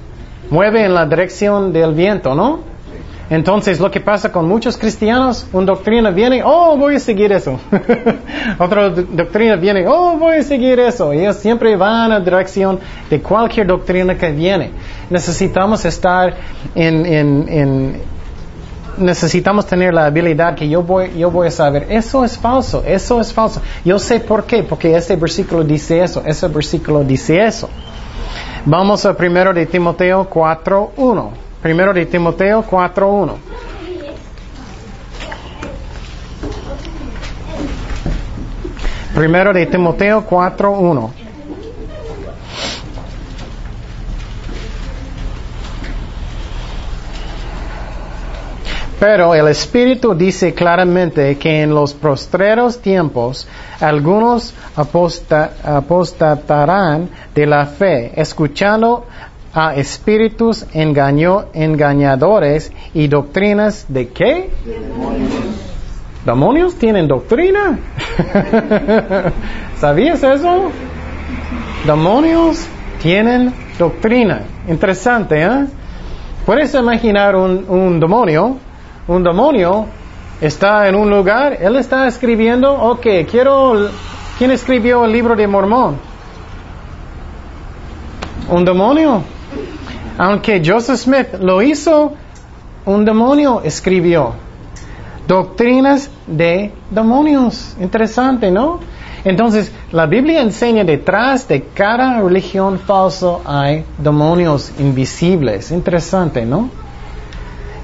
mueve 0.51 0.84
en 0.84 0.95
la 0.95 1.07
dirección 1.07 1.72
del 1.72 1.95
viento, 1.95 2.34
¿no? 2.34 2.70
Entonces, 3.31 3.78
lo 3.78 3.93
que 3.93 4.01
pasa 4.01 4.33
con 4.33 4.49
muchos 4.49 4.76
cristianos, 4.76 5.47
una 5.53 5.66
doctrina 5.66 6.11
viene, 6.11 6.43
oh, 6.45 6.76
voy 6.76 6.97
a 6.97 7.01
seguir 7.01 7.31
eso. 7.31 7.61
Otra 8.59 8.91
doctrina 8.91 9.55
viene, 9.55 9.87
oh, 9.87 10.16
voy 10.18 10.39
a 10.39 10.43
seguir 10.43 10.81
eso. 10.81 11.12
Ellos 11.12 11.37
siempre 11.37 11.76
van 11.76 12.11
a 12.11 12.18
dirección 12.18 12.81
de 13.09 13.20
cualquier 13.22 13.68
doctrina 13.68 14.18
que 14.18 14.33
viene. 14.33 14.72
Necesitamos 15.09 15.85
estar 15.85 16.35
en, 16.74 18.01
necesitamos 18.99 19.64
tener 19.64 19.95
la 19.95 20.07
habilidad 20.07 20.57
que 20.57 20.68
yo 20.68 20.83
voy, 20.83 21.12
yo 21.16 21.31
voy 21.31 21.47
a 21.47 21.51
saber, 21.53 21.87
eso 21.89 22.24
es 22.24 22.37
falso, 22.37 22.83
eso 22.85 23.20
es 23.20 23.33
falso. 23.33 23.62
Yo 23.85 24.01
sé 24.01 24.18
por 24.18 24.43
qué, 24.43 24.64
porque 24.64 24.97
ese 24.97 25.14
versículo 25.14 25.62
dice 25.62 26.03
eso, 26.03 26.20
ese 26.26 26.49
versículo 26.49 27.05
dice 27.05 27.45
eso. 27.45 27.70
Vamos 28.64 29.07
a 29.07 29.16
primero 29.16 29.55
de 29.55 29.66
Timoteo 29.66 30.28
4.1. 30.28 31.49
Primero 31.63 31.93
de 31.93 32.07
Timoteo 32.07 32.65
4.1. 32.65 33.37
Primero 39.15 39.53
de 39.53 39.67
Timoteo 39.67 40.27
4.1. 40.27 41.11
Pero 49.01 49.35
el 49.35 49.49
Espíritu 49.49 50.15
dice 50.15 50.53
claramente 50.53 51.39
que 51.39 51.63
en 51.63 51.75
los 51.75 51.95
postreros 51.95 52.83
tiempos 52.83 53.49
algunos 53.81 54.53
apostatarán 55.65 57.09
de 57.35 57.47
la 57.47 57.65
fe, 57.65 58.13
escuchando 58.21 59.07
a 59.53 59.74
espíritus 59.74 60.64
engaño, 60.72 61.46
engañadores 61.53 62.72
y 62.94 63.09
doctrinas 63.09 63.86
de 63.88 64.09
qué? 64.09 64.51
Demonios. 66.24 66.78
tienen 66.78 67.09
doctrina? 67.09 67.78
¿Sabías 69.76 70.22
eso? 70.22 70.70
Demonios 71.86 72.66
tienen 73.03 73.53
doctrina. 73.78 74.42
Interesante, 74.68 75.42
¿eh? 75.42 75.66
Puedes 76.46 76.74
imaginar 76.74 77.34
un, 77.36 77.64
un 77.68 77.98
demonio, 77.98 78.57
un 79.09 79.22
demonio 79.22 79.86
está 80.40 80.88
en 80.88 80.94
un 80.94 81.11
lugar, 81.11 81.59
él 81.61 81.76
está 81.76 82.07
escribiendo, 82.07 82.72
ok, 82.72 83.07
quiero, 83.30 83.88
¿quién 84.38 84.51
escribió 84.51 85.05
el 85.05 85.12
libro 85.12 85.36
de 85.36 85.46
Mormón? 85.46 85.96
Un 88.48 88.64
demonio. 88.64 89.22
Aunque 90.21 90.61
Joseph 90.62 90.99
Smith 90.99 91.29
lo 91.41 91.62
hizo, 91.62 92.12
un 92.85 93.07
demonio 93.07 93.62
escribió. 93.64 94.35
Doctrinas 95.27 96.11
de 96.27 96.73
demonios. 96.91 97.75
Interesante, 97.81 98.51
¿no? 98.51 98.81
Entonces, 99.25 99.73
la 99.93 100.05
Biblia 100.05 100.43
enseña 100.43 100.85
detrás 100.85 101.49
de 101.49 101.62
cada 101.62 102.21
religión 102.21 102.79
falso 102.79 103.41
hay 103.47 103.87
demonios 103.97 104.71
invisibles. 104.79 105.71
Interesante, 105.71 106.45
¿no? 106.45 106.68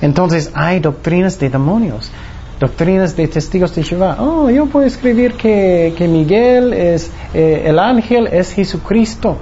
Entonces, 0.03 0.51
hay 0.53 0.81
doctrinas 0.81 1.39
de 1.39 1.49
demonios. 1.49 2.11
Doctrinas 2.61 3.17
de 3.17 3.29
testigos 3.29 3.75
de 3.75 3.83
Jehová. 3.83 4.19
Oh, 4.21 4.51
yo 4.51 4.67
puedo 4.67 4.87
escribir 4.87 5.33
que, 5.39 6.07
Miguel 6.07 6.75
es, 6.75 7.11
eh, 7.33 7.63
el 7.65 7.79
ángel 7.79 8.27
es 8.27 8.53
Jesucristo. 8.53 9.39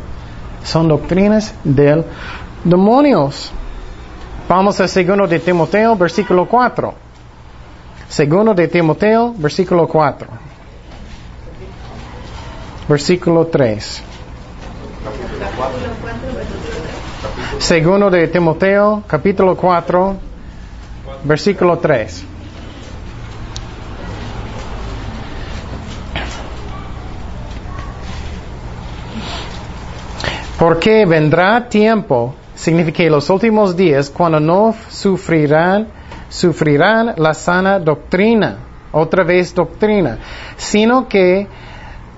Son 0.62 0.86
doctrinas 0.86 1.54
del 1.64 2.04
demonios. 2.64 3.52
Vamos 4.48 4.80
a 4.80 4.88
segundo 4.88 5.26
de 5.26 5.38
Timoteo, 5.38 5.96
versículo 5.96 6.46
4. 6.46 6.94
Segundo 8.08 8.54
de 8.54 8.68
Timoteo, 8.68 9.34
versículo 9.36 9.86
4. 9.86 10.28
Versículo 12.88 13.46
3. 13.46 14.02
Segundo 17.58 18.10
de 18.10 18.28
Timoteo, 18.28 19.02
capítulo 19.06 19.56
4, 19.56 20.16
versículo 21.24 21.78
3. 21.78 22.24
Porque 30.58 31.04
vendrá 31.06 31.68
tiempo, 31.68 32.34
significa 32.54 33.02
los 33.04 33.28
últimos 33.30 33.76
días, 33.76 34.10
cuando 34.10 34.40
no 34.40 34.74
sufrirán, 34.88 35.88
sufrirán 36.28 37.14
la 37.16 37.34
sana 37.34 37.78
doctrina, 37.78 38.56
otra 38.92 39.24
vez 39.24 39.54
doctrina, 39.54 40.18
sino 40.56 41.08
que 41.08 41.46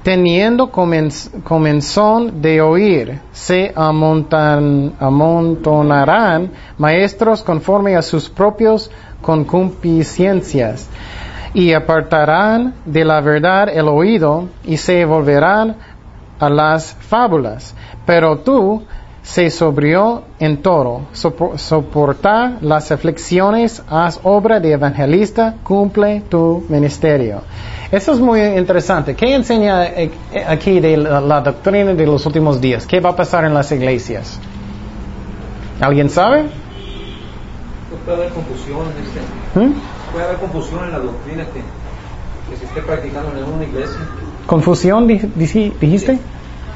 teniendo 0.03 0.71
comenz- 0.71 1.31
comenzón 1.43 2.41
de 2.41 2.61
oír, 2.61 3.19
se 3.33 3.73
amontan- 3.75 4.93
amontonarán 5.01 6.53
maestros 6.79 7.43
conforme 7.43 7.97
a 7.97 8.03
sus 8.03 8.29
propios 8.29 8.91
concupiscencias 9.21 10.89
y 11.55 11.73
apartarán 11.73 12.75
de 12.85 13.05
la 13.05 13.21
verdad 13.21 13.69
el 13.69 13.89
oído 13.89 14.49
y 14.65 14.77
se 14.77 15.05
volverán 15.05 15.77
a 16.39 16.51
las 16.51 16.95
fábulas. 16.95 17.75
Pero 18.05 18.39
tú 18.39 18.85
se 19.27 19.51
sobrió 19.51 20.23
en 20.39 20.63
todo, 20.63 21.01
sopo- 21.13 21.59
soporta 21.59 22.59
las 22.61 22.93
aflicciones, 22.93 23.83
haz 23.91 24.21
obra 24.23 24.61
de 24.61 24.71
evangelista, 24.71 25.57
cumple 25.65 26.23
tu 26.29 26.65
ministerio. 26.69 27.41
Eso 27.91 28.13
es 28.13 28.21
muy 28.21 28.41
interesante. 28.41 29.17
¿Qué 29.17 29.35
enseña 29.35 29.85
eh, 29.87 30.13
eh, 30.33 30.45
aquí 30.47 30.79
de 30.79 30.97
la, 30.97 31.21
la 31.21 31.41
doctrina 31.41 31.93
de 31.93 32.07
los 32.07 32.25
últimos 32.25 32.61
días? 32.61 32.87
¿Qué 32.87 33.01
va 33.01 33.11
a 33.11 33.17
pasar 33.17 33.45
en 33.45 33.53
las 33.55 33.73
iglesias? 33.73 34.39
¿Alguien 35.81 36.09
sabe? 36.09 36.45
Puede 38.05 38.17
haber 38.19 38.31
confusión, 38.33 38.79
este, 39.03 39.59
¿Mm? 39.61 39.73
puede 40.13 40.25
haber 40.25 40.37
confusión 40.39 40.85
en 40.85 40.93
la 40.93 40.99
doctrina 41.01 41.45
que, 41.47 41.61
que 42.51 42.57
se 42.57 42.65
esté 42.65 42.81
practicando 42.83 43.31
en 43.37 43.53
una 43.53 43.65
iglesia. 43.65 43.99
¿Confusión 44.47 45.09
di- 45.09 45.19
di- 45.35 45.73
dijiste? 45.81 46.21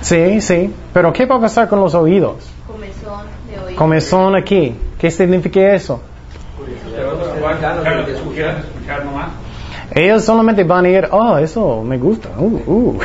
Sí, 0.02 0.40
sí. 0.40 0.72
Pero 0.92 1.12
¿qué 1.12 1.26
va 1.26 1.36
a 1.36 1.40
pasar 1.40 1.68
con 1.68 1.80
los 1.80 1.94
oídos? 1.94 2.50
Comezón 2.66 3.26
de 3.50 3.58
oír. 3.66 3.76
Comezón 3.76 4.34
aquí. 4.36 4.74
¿Qué 4.98 5.10
significa 5.10 5.74
eso? 5.74 6.00
Ellos 9.92 10.24
solamente 10.24 10.62
van 10.62 10.84
a 10.84 10.88
ir, 10.88 11.08
oh, 11.10 11.36
eso 11.38 11.82
me 11.82 11.98
gusta. 11.98 12.28
Uh, 12.38 12.60
uh. 12.66 12.98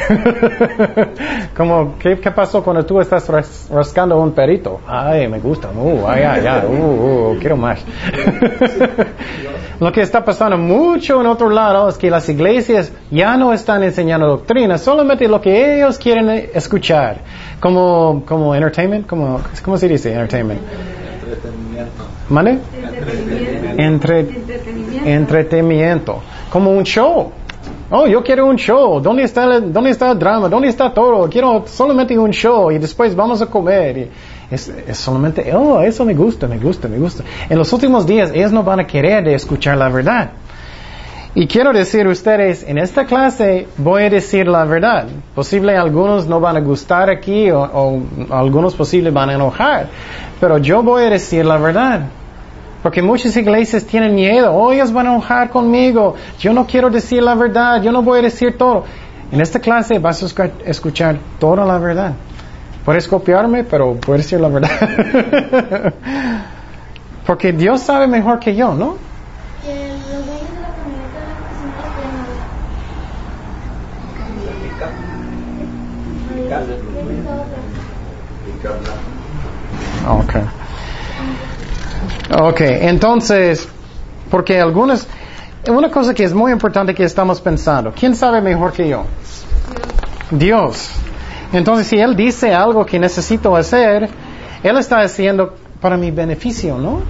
Como, 1.58 1.98
¿qué, 1.98 2.20
qué 2.20 2.30
pasó 2.30 2.64
cuando 2.64 2.86
tú 2.86 3.00
estás 3.02 3.28
ras- 3.28 3.68
rascando 3.72 4.20
un 4.20 4.32
perito? 4.34 4.82
Ay, 4.88 5.28
me 5.28 5.40
gusta. 5.40 5.70
Uh, 5.76 6.06
ay, 6.08 6.22
ay, 6.24 6.46
ay. 6.46 6.68
Uh, 6.68 7.32
uh, 7.32 7.40
quiero 7.40 7.58
más. 7.58 7.80
Lo 9.80 9.92
que 9.92 10.02
está 10.02 10.24
pasando 10.24 10.58
mucho 10.58 11.20
en 11.20 11.28
otro 11.28 11.50
lado 11.50 11.90
es 11.90 11.98
que 11.98 12.10
las 12.10 12.30
iglesias 12.30 12.92
ya 13.12 13.36
no 13.36 13.54
están 13.54 13.84
enseñando 13.84 14.28
doctrina, 14.28 14.78
solamente 14.78 15.28
lo 15.28 15.42
que 15.42 15.78
ellos 15.78 15.98
quieren 15.98 16.30
escuchar. 16.54 17.20
Como, 17.60 18.24
como 18.26 18.56
entertainment, 18.56 19.08
como, 19.08 19.42
¿cómo 19.64 19.78
se 19.78 19.88
dice 19.88 20.12
entertainment? 20.12 20.62
Entretenimiento. 20.62 22.04
¿Mande? 22.30 22.52
Entretenimiento. 22.52 23.82
Entre, 23.82 24.20
Entretenimiento. 24.20 25.10
entretenimiento, 25.10 26.24
como 26.50 26.72
un 26.72 26.84
show. 26.84 27.32
Oh, 27.92 28.08
yo 28.08 28.24
quiero 28.24 28.48
un 28.48 28.56
show. 28.56 29.00
¿Dónde 29.00 29.24
está, 29.24 29.46
el, 29.46 29.72
¿Dónde 29.72 29.92
está 29.92 30.12
el 30.12 30.18
drama? 30.20 30.50
¿Dónde 30.50 30.70
está 30.70 30.92
todo? 30.92 31.30
Quiero 31.30 31.66
solamente 31.68 32.18
un 32.18 32.32
show 32.32 32.72
y 32.72 32.80
después 32.80 33.16
vamos 33.16 33.42
a 33.42 33.46
comer. 33.46 33.98
Y 33.98 34.10
es, 34.52 34.72
solamente, 34.94 35.54
oh, 35.54 35.82
eso 35.82 36.06
me 36.06 36.14
gusta, 36.14 36.48
me 36.48 36.58
gusta, 36.58 36.88
me 36.88 36.98
gusta. 36.98 37.24
En 37.50 37.58
los 37.58 37.72
últimos 37.74 38.06
días 38.06 38.32
ellos 38.34 38.52
no 38.52 38.64
van 38.64 38.80
a 38.80 38.88
querer 38.88 39.24
de 39.24 39.34
escuchar 39.36 39.78
la 39.78 39.90
verdad. 39.90 40.32
Y 41.38 41.48
quiero 41.48 41.74
decir 41.74 42.06
a 42.06 42.10
ustedes, 42.10 42.64
en 42.64 42.78
esta 42.78 43.06
clase 43.06 43.68
voy 43.78 44.04
a 44.04 44.10
decir 44.10 44.48
la 44.48 44.64
verdad. 44.64 45.08
Posible 45.36 45.76
algunos 45.76 46.28
no 46.28 46.40
van 46.40 46.56
a 46.56 46.62
gustar 46.62 47.10
aquí 47.10 47.52
o, 47.52 48.02
algunos 48.30 48.74
posible 48.76 49.12
van 49.12 49.30
a 49.32 49.34
enojar. 49.34 49.88
Pero 50.40 50.60
yo 50.60 50.82
voy 50.82 51.04
a 51.04 51.10
decir 51.10 51.46
la 51.46 51.58
verdad. 51.58 52.02
Porque 52.82 53.02
muchas 53.02 53.36
iglesias 53.36 53.84
tienen 53.84 54.16
miedo. 54.16 54.54
Oh, 54.54 54.72
ellos 54.72 54.94
van 54.94 55.08
a 55.08 55.12
enojar 55.12 55.50
conmigo. 55.50 56.16
Yo 56.40 56.54
no 56.54 56.66
quiero 56.66 56.90
decir 56.90 57.22
la 57.22 57.36
verdad. 57.36 57.82
Yo 57.82 57.92
no 57.92 58.02
voy 58.02 58.20
a 58.20 58.22
decir 58.22 58.58
todo. 58.58 58.86
En 59.32 59.42
esta 59.42 59.60
clase 59.60 60.00
vas 60.00 60.22
a 60.24 60.28
escu- 60.28 60.52
escuchar 60.66 61.18
toda 61.40 61.66
la 61.66 61.78
verdad. 61.80 62.14
Puedes 62.86 63.08
copiarme, 63.08 63.64
pero 63.64 63.96
puedes 63.96 64.26
decir 64.26 64.40
la 64.40 64.48
verdad. 64.48 65.94
Porque 67.26 67.52
Dios 67.52 67.82
sabe 67.82 68.06
mejor 68.06 68.40
que 68.40 68.56
yo, 68.56 68.76
¿no? 68.76 68.98
Okay. 80.08 80.44
Ok, 82.40 82.62
entonces, 82.62 83.68
porque 84.30 84.60
algunas, 84.60 85.08
una 85.68 85.90
cosa 85.90 86.14
que 86.14 86.24
es 86.24 86.34
muy 86.34 86.52
importante 86.52 86.94
que 86.94 87.04
estamos 87.04 87.42
pensando, 87.42 87.92
¿quién 87.98 88.16
sabe 88.16 88.42
mejor 88.42 88.72
que 88.72 88.88
yo? 88.88 89.06
Dios. 90.30 90.92
Entonces, 91.58 91.88
si 91.88 91.98
Él 91.98 92.16
dice 92.16 92.54
algo 92.54 92.86
que 92.86 93.00
necesito 93.00 93.56
hacer, 93.56 94.10
Él 94.64 94.78
está 94.78 95.00
haciendo 95.02 95.56
para 95.80 95.98
mi 95.98 96.12
beneficio, 96.12 96.78
¿no? 96.78 97.02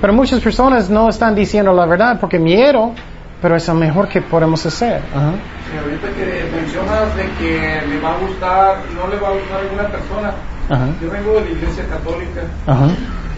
Pero 0.00 0.12
muchas 0.12 0.40
personas 0.40 0.90
no 0.90 1.08
están 1.08 1.34
diciendo 1.34 1.72
la 1.72 1.86
verdad 1.86 2.18
porque 2.20 2.38
miedo, 2.38 2.92
pero 3.40 3.56
es 3.56 3.66
lo 3.68 3.74
mejor 3.74 4.08
que 4.08 4.22
podemos 4.22 4.64
hacer. 4.66 5.02
Ajá. 5.14 5.32
Sí, 5.70 5.78
ahorita 5.78 6.08
que 6.16 6.56
mencionas 6.56 7.16
de 7.16 7.24
que 7.38 7.86
le 7.88 8.00
va 8.00 8.14
a 8.14 8.18
gustar, 8.18 8.76
no 8.94 9.08
le 9.08 9.20
va 9.20 9.28
a 9.28 9.32
gustar 9.32 9.56
a 9.56 9.60
alguna 9.60 9.88
persona. 9.88 10.32
Ajá. 10.68 10.86
Yo 11.02 11.10
vengo 11.10 11.34
de 11.34 11.40
la 11.42 11.50
iglesia 11.50 11.84
católica. 11.88 12.40
Ajá. 12.66 12.86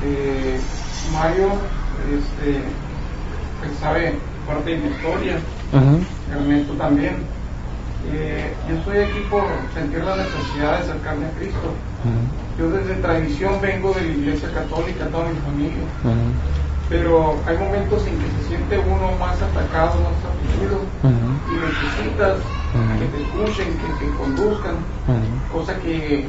Eh, 0.05 0.61
Mario, 1.13 1.49
este, 2.13 2.61
pues 3.61 3.79
sabe 3.81 4.15
parte 4.47 4.71
de 4.71 4.77
mi 4.77 4.89
historia. 4.91 5.39
Ajá. 5.73 6.39
Ernesto 6.39 6.73
también. 6.75 7.36
Eh, 8.13 8.53
yo 8.69 8.77
estoy 8.77 8.99
aquí 8.99 9.21
por 9.31 9.45
sentir 9.75 10.03
la 10.05 10.17
necesidad 10.17 10.79
de 10.79 10.85
acercarme 10.85 11.27
a 11.27 11.31
Cristo. 11.39 11.69
Yo 12.59 12.71
desde 12.71 12.95
tradición 13.03 13.61
vengo 13.61 13.93
de 13.93 14.03
la 14.03 14.13
iglesia 14.13 14.49
católica, 14.53 15.07
toda 15.07 15.29
mi 15.29 15.37
familia. 15.41 15.85
Pero 16.89 17.35
hay 17.47 17.59
momentos 17.59 18.07
en 18.07 18.15
que 18.19 18.29
se 18.43 18.49
siente 18.49 18.79
uno 18.79 19.11
más 19.19 19.37
atacado, 19.43 19.95
más 20.07 20.19
afligido 20.23 20.79
y 21.51 21.55
necesitas 21.59 22.37
que 22.99 23.07
te 23.07 23.23
escuchen, 23.23 23.69
que 23.79 24.05
te 24.05 24.13
conduzcan, 24.17 24.75
cosa 25.53 25.75
que 25.79 26.27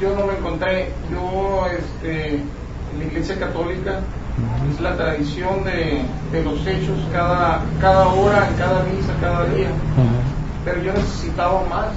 yo 0.00 0.14
no 0.16 0.26
me 0.26 0.38
encontré. 0.38 0.90
Yo, 1.12 1.66
este, 1.66 2.36
en 2.36 2.98
la 2.98 3.04
iglesia 3.04 3.38
católica, 3.38 4.00
es 4.72 4.80
la 4.80 4.96
tradición 4.96 5.62
de, 5.64 6.02
de 6.32 6.42
los 6.44 6.66
hechos 6.66 6.98
cada, 7.12 7.60
cada 7.80 8.08
hora, 8.08 8.48
en 8.48 8.54
cada 8.56 8.82
misa, 8.84 9.12
cada 9.20 9.44
día. 9.54 9.68
Pero 10.64 10.80
yo 10.82 10.92
necesitaba 10.92 11.62
más, 11.68 11.88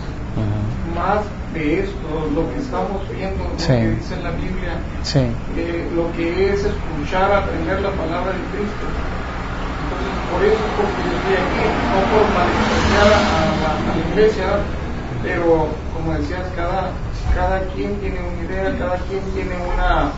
más 0.96 1.24
de 1.54 1.80
esto, 1.82 2.30
lo 2.34 2.50
que 2.52 2.60
estamos 2.60 3.02
viendo, 3.10 3.44
lo 3.44 3.60
Sí. 3.60 3.68
que 3.68 3.90
dice 3.92 4.16
la 4.22 4.32
Biblia, 4.32 4.74
Sí. 5.04 5.20
eh, 5.58 5.90
lo 5.96 6.12
que 6.14 6.54
es 6.54 6.66
escuchar, 6.66 7.32
aprender 7.32 7.82
la 7.82 7.92
palabra 7.92 8.34
de 8.34 8.44
Cristo. 8.58 8.86
Entonces, 9.84 10.12
por 10.32 10.44
eso 10.44 10.56
es 10.66 10.72
porque 10.76 11.04
yo 11.04 11.16
estoy 11.16 11.36
aquí, 11.36 11.64
no 11.92 12.00
por 12.10 12.34
malinterpretar 12.34 13.08
a, 13.08 13.56
la, 13.62 13.92
a 13.92 13.96
la 13.96 14.12
iglesia, 14.12 14.46
pero 15.22 15.68
como 15.94 16.14
decías, 16.14 16.42
cada, 16.56 16.90
cada 17.36 17.60
quien 17.74 17.96
tiene 18.00 18.20
una 18.20 18.44
idea, 18.52 18.78
cada 18.80 18.98
quien 19.08 19.22
tiene 19.34 19.56
una, 19.74 20.12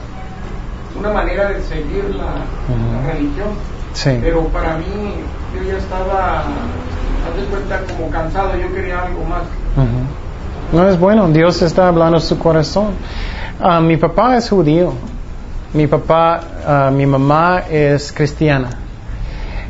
una 0.98 1.10
manera 1.14 1.50
de 1.50 1.62
seguir 1.62 2.06
la, 2.16 2.46
religión. 3.12 3.50
Sí. 3.94 4.18
Pero 4.22 4.44
para 4.50 4.78
mí, 4.78 4.86
yo 5.56 5.64
ya 5.64 5.78
estaba, 5.78 6.46
No 10.74 10.88
es 10.88 11.00
bueno, 11.00 11.30
Dios 11.30 11.62
está 11.62 11.88
hablando 11.88 12.20
su 12.20 12.38
corazón. 12.38 12.88
Ah, 13.60 13.80
mi 13.80 13.98
papá 13.98 14.36
es 14.38 14.50
judío. 14.50 14.94
Mi 15.74 15.88
papá, 15.88 16.42
ah, 16.66 16.92
mi 16.94 17.06
mamá 17.06 17.64
es 17.70 18.12
cristiana. 18.12 18.70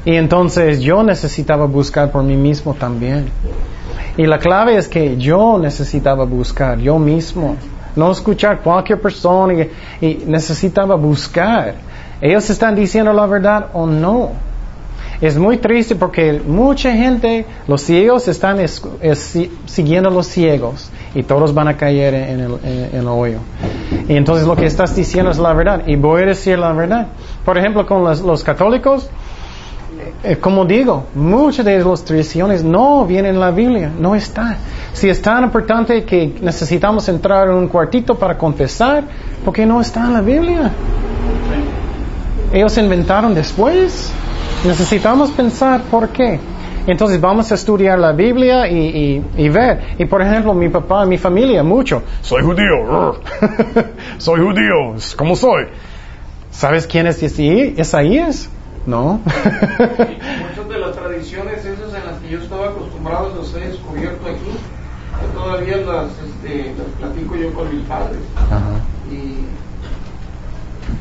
Y 0.05 0.15
entonces 0.15 0.79
yo 0.79 1.03
necesitaba 1.03 1.65
buscar 1.65 2.11
por 2.11 2.23
mí 2.23 2.35
mismo 2.35 2.73
también. 2.73 3.29
Y 4.15 4.25
la 4.25 4.39
clave 4.39 4.77
es 4.77 4.87
que 4.87 5.17
yo 5.17 5.59
necesitaba 5.59 6.23
buscar, 6.25 6.79
yo 6.79 6.97
mismo. 6.97 7.55
No 7.95 8.11
escuchar 8.11 8.61
cualquier 8.61 9.01
persona 9.01 9.53
y 10.01 10.23
necesitaba 10.25 10.95
buscar. 10.95 11.75
Ellos 12.21 12.49
están 12.49 12.75
diciendo 12.75 13.13
la 13.13 13.25
verdad 13.27 13.67
o 13.73 13.85
no. 13.85 14.31
Es 15.19 15.37
muy 15.37 15.57
triste 15.57 15.95
porque 15.95 16.41
mucha 16.45 16.91
gente, 16.91 17.45
los 17.67 17.81
ciegos 17.81 18.27
están 18.27 18.59
es- 18.59 18.81
es- 19.01 19.37
siguiendo 19.65 20.09
a 20.09 20.11
los 20.13 20.27
ciegos 20.27 20.89
y 21.15 21.23
todos 21.23 21.53
van 21.55 21.67
a 21.69 21.75
caer 21.75 22.13
en 22.13 22.39
el, 22.39 22.59
en- 22.93 23.07
hoyo. 23.07 23.39
Y 24.07 24.15
entonces 24.15 24.45
lo 24.45 24.55
que 24.55 24.67
estás 24.67 24.95
diciendo 24.95 25.31
es 25.31 25.39
la 25.39 25.53
verdad 25.53 25.83
y 25.87 25.95
voy 25.95 26.21
a 26.21 26.25
decir 26.27 26.59
la 26.59 26.71
verdad. 26.71 27.07
Por 27.43 27.57
ejemplo, 27.57 27.85
con 27.87 28.03
los, 28.03 28.21
los 28.21 28.43
católicos, 28.43 29.09
eh, 30.23 30.37
como 30.37 30.65
digo, 30.65 31.05
muchas 31.15 31.65
de 31.65 31.83
las 31.83 32.03
tradiciones 32.05 32.63
no 32.63 33.03
vienen 33.05 33.33
en 33.35 33.39
la 33.39 33.49
Biblia, 33.51 33.89
no 33.99 34.13
está. 34.13 34.57
Si 34.93 35.09
es 35.09 35.19
tan 35.21 35.43
importante 35.45 36.03
que 36.03 36.35
necesitamos 36.41 37.09
entrar 37.09 37.47
en 37.49 37.55
un 37.55 37.67
cuartito 37.69 38.13
para 38.15 38.37
confesar, 38.37 39.03
¿por 39.43 39.51
qué 39.53 39.65
no 39.65 39.81
está 39.81 40.05
en 40.05 40.13
la 40.13 40.21
Biblia? 40.21 40.71
Ellos 42.53 42.77
inventaron 42.77 43.33
después. 43.33 44.11
Necesitamos 44.65 45.31
pensar 45.31 45.81
por 45.83 46.09
qué. 46.09 46.39
Entonces 46.87 47.19
vamos 47.19 47.51
a 47.51 47.55
estudiar 47.55 47.99
la 47.99 48.13
Biblia 48.13 48.67
y, 48.67 48.77
y, 48.77 49.25
y 49.37 49.49
ver. 49.49 49.95
Y 49.97 50.05
por 50.05 50.21
ejemplo, 50.21 50.53
mi 50.53 50.69
papá, 50.69 51.05
mi 51.05 51.17
familia, 51.17 51.61
mucho. 51.61 52.01
Soy 52.21 52.41
judío. 52.43 53.19
soy 54.17 54.39
judío. 54.39 54.95
¿Cómo 55.17 55.35
soy? 55.35 55.65
¿Sabes 56.49 56.87
quién 56.87 57.07
es 57.07 57.21
Isaías? 57.21 58.49
No. 58.85 59.19
Muchas 59.25 60.69
de 60.69 60.79
las 60.79 60.95
tradiciones 60.95 61.65
esas 61.65 61.93
en 61.93 62.05
las 62.05 62.19
que 62.21 62.29
yo 62.29 62.39
estaba 62.39 62.69
acostumbrado 62.69 63.41
a 63.41 63.45
ser 63.45 63.67
descubierto 63.67 64.25
aquí, 64.25 64.51
yo 65.21 65.39
todavía 65.39 65.77
las, 65.77 66.07
este, 66.11 66.73
las 66.77 66.87
platico 66.97 67.35
yo 67.35 67.53
con 67.53 67.75
mis 67.75 67.85
padres. 67.85 68.19
Ajá. 68.37 68.79
Y 69.11 69.43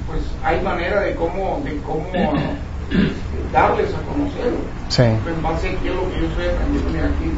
pues 0.08 0.20
hay 0.42 0.60
manera 0.62 1.00
de 1.02 1.14
cómo, 1.14 1.62
de 1.64 1.76
cómo 1.82 2.34
darles 3.52 3.94
a 3.94 4.00
conocer. 4.02 4.52
Sí. 4.88 5.02
En 5.02 5.42
base 5.42 5.68
a 5.68 5.72
lo 5.72 5.80
que 5.80 6.20
yo 6.20 6.28
aquí. 7.04 7.32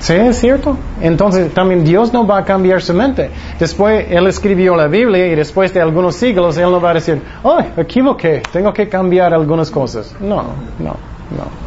Sí, 0.00 0.14
es 0.14 0.40
cierto. 0.40 0.76
Entonces 1.00 1.52
también 1.52 1.84
Dios 1.84 2.12
no 2.12 2.26
va 2.26 2.38
a 2.38 2.44
cambiar 2.44 2.80
su 2.80 2.94
mente. 2.94 3.30
Después 3.58 4.06
Él 4.08 4.26
escribió 4.26 4.74
la 4.74 4.86
Biblia 4.86 5.26
y 5.26 5.34
después 5.34 5.74
de 5.74 5.80
algunos 5.80 6.16
siglos 6.16 6.56
Él 6.56 6.70
no 6.70 6.80
va 6.80 6.90
a 6.90 6.94
decir, 6.94 7.22
¡ay, 7.44 7.72
equivoqué! 7.76 8.42
Tengo 8.50 8.72
que 8.72 8.88
cambiar 8.88 9.34
algunas 9.34 9.70
cosas. 9.70 10.14
No, 10.20 10.36
no, 10.78 10.96
no. 11.30 11.60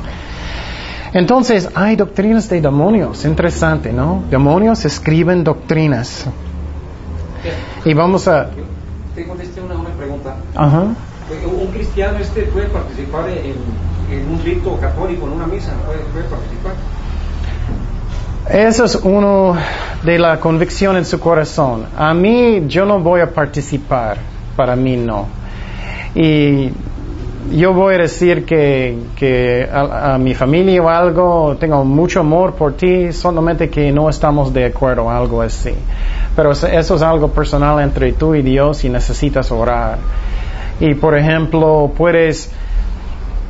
Entonces 1.14 1.70
hay 1.76 1.96
doctrinas 1.96 2.50
de 2.50 2.60
demonios. 2.60 3.24
Interesante, 3.26 3.94
¿no? 3.94 4.24
Demonios 4.32 4.84
escriben 4.86 5.44
doctrinas. 5.44 6.26
Y 7.86 7.94
vamos 7.94 8.28
a... 8.28 8.50
Te 9.14 9.28
contesté 9.28 9.62
una, 9.62 9.76
una 9.76 9.90
pregunta. 9.90 10.36
Ajá. 10.56 10.80
¿Un 10.80 10.96
cristiano 11.74 12.20
este 12.20 12.44
puede 12.44 12.68
participar 12.68 13.30
en, 13.30 13.56
en 14.12 14.30
un 14.32 14.42
rito 14.44 14.78
católico, 14.80 15.26
en 15.26 15.34
una 15.34 15.48
misa? 15.48 15.74
¿Puede, 15.86 16.00
puede 16.00 16.26
participar? 16.26 16.74
Eso 18.50 18.84
es 18.84 18.96
uno 18.96 19.56
de 20.04 20.20
la 20.20 20.40
convicción 20.40 20.98
en 20.98 21.06
su 21.06 21.20
corazón. 21.20 21.86
A 21.98 22.14
mí 22.14 22.64
yo 22.68 22.86
no 22.86 23.00
voy 23.00 23.22
a 23.22 23.32
participar, 23.32 24.18
para 24.56 24.76
mí 24.76 24.98
no. 24.98 25.28
Y 26.14 26.70
yo 27.52 27.74
voy 27.74 27.96
a 27.96 28.00
decir 28.00 28.46
que, 28.46 28.98
que 29.16 29.68
a, 29.72 30.16
a, 30.16 30.18
mi 30.18 30.34
familia 30.34 30.82
o 30.82 30.90
algo, 30.90 31.56
tengo 31.60 31.86
mucho 31.86 32.20
amor 32.20 32.54
por 32.54 32.74
ti, 32.74 33.14
solamente 33.14 33.70
que 33.70 33.92
no 33.92 34.10
estamos 34.10 34.54
de 34.54 34.66
acuerdo, 34.66 35.10
algo 35.10 35.42
así. 35.42 35.74
Pero 36.36 36.52
eso 36.52 36.96
es 36.96 37.02
algo 37.02 37.30
personal 37.30 37.80
entre 37.80 38.12
tú 38.14 38.36
y 38.36 38.42
Dios 38.42 38.84
y 38.84 38.90
necesitas 38.90 39.52
orar. 39.52 40.00
Y 40.84 40.96
por 40.96 41.18
ejemplo, 41.18 41.94
puedes, 41.96 42.52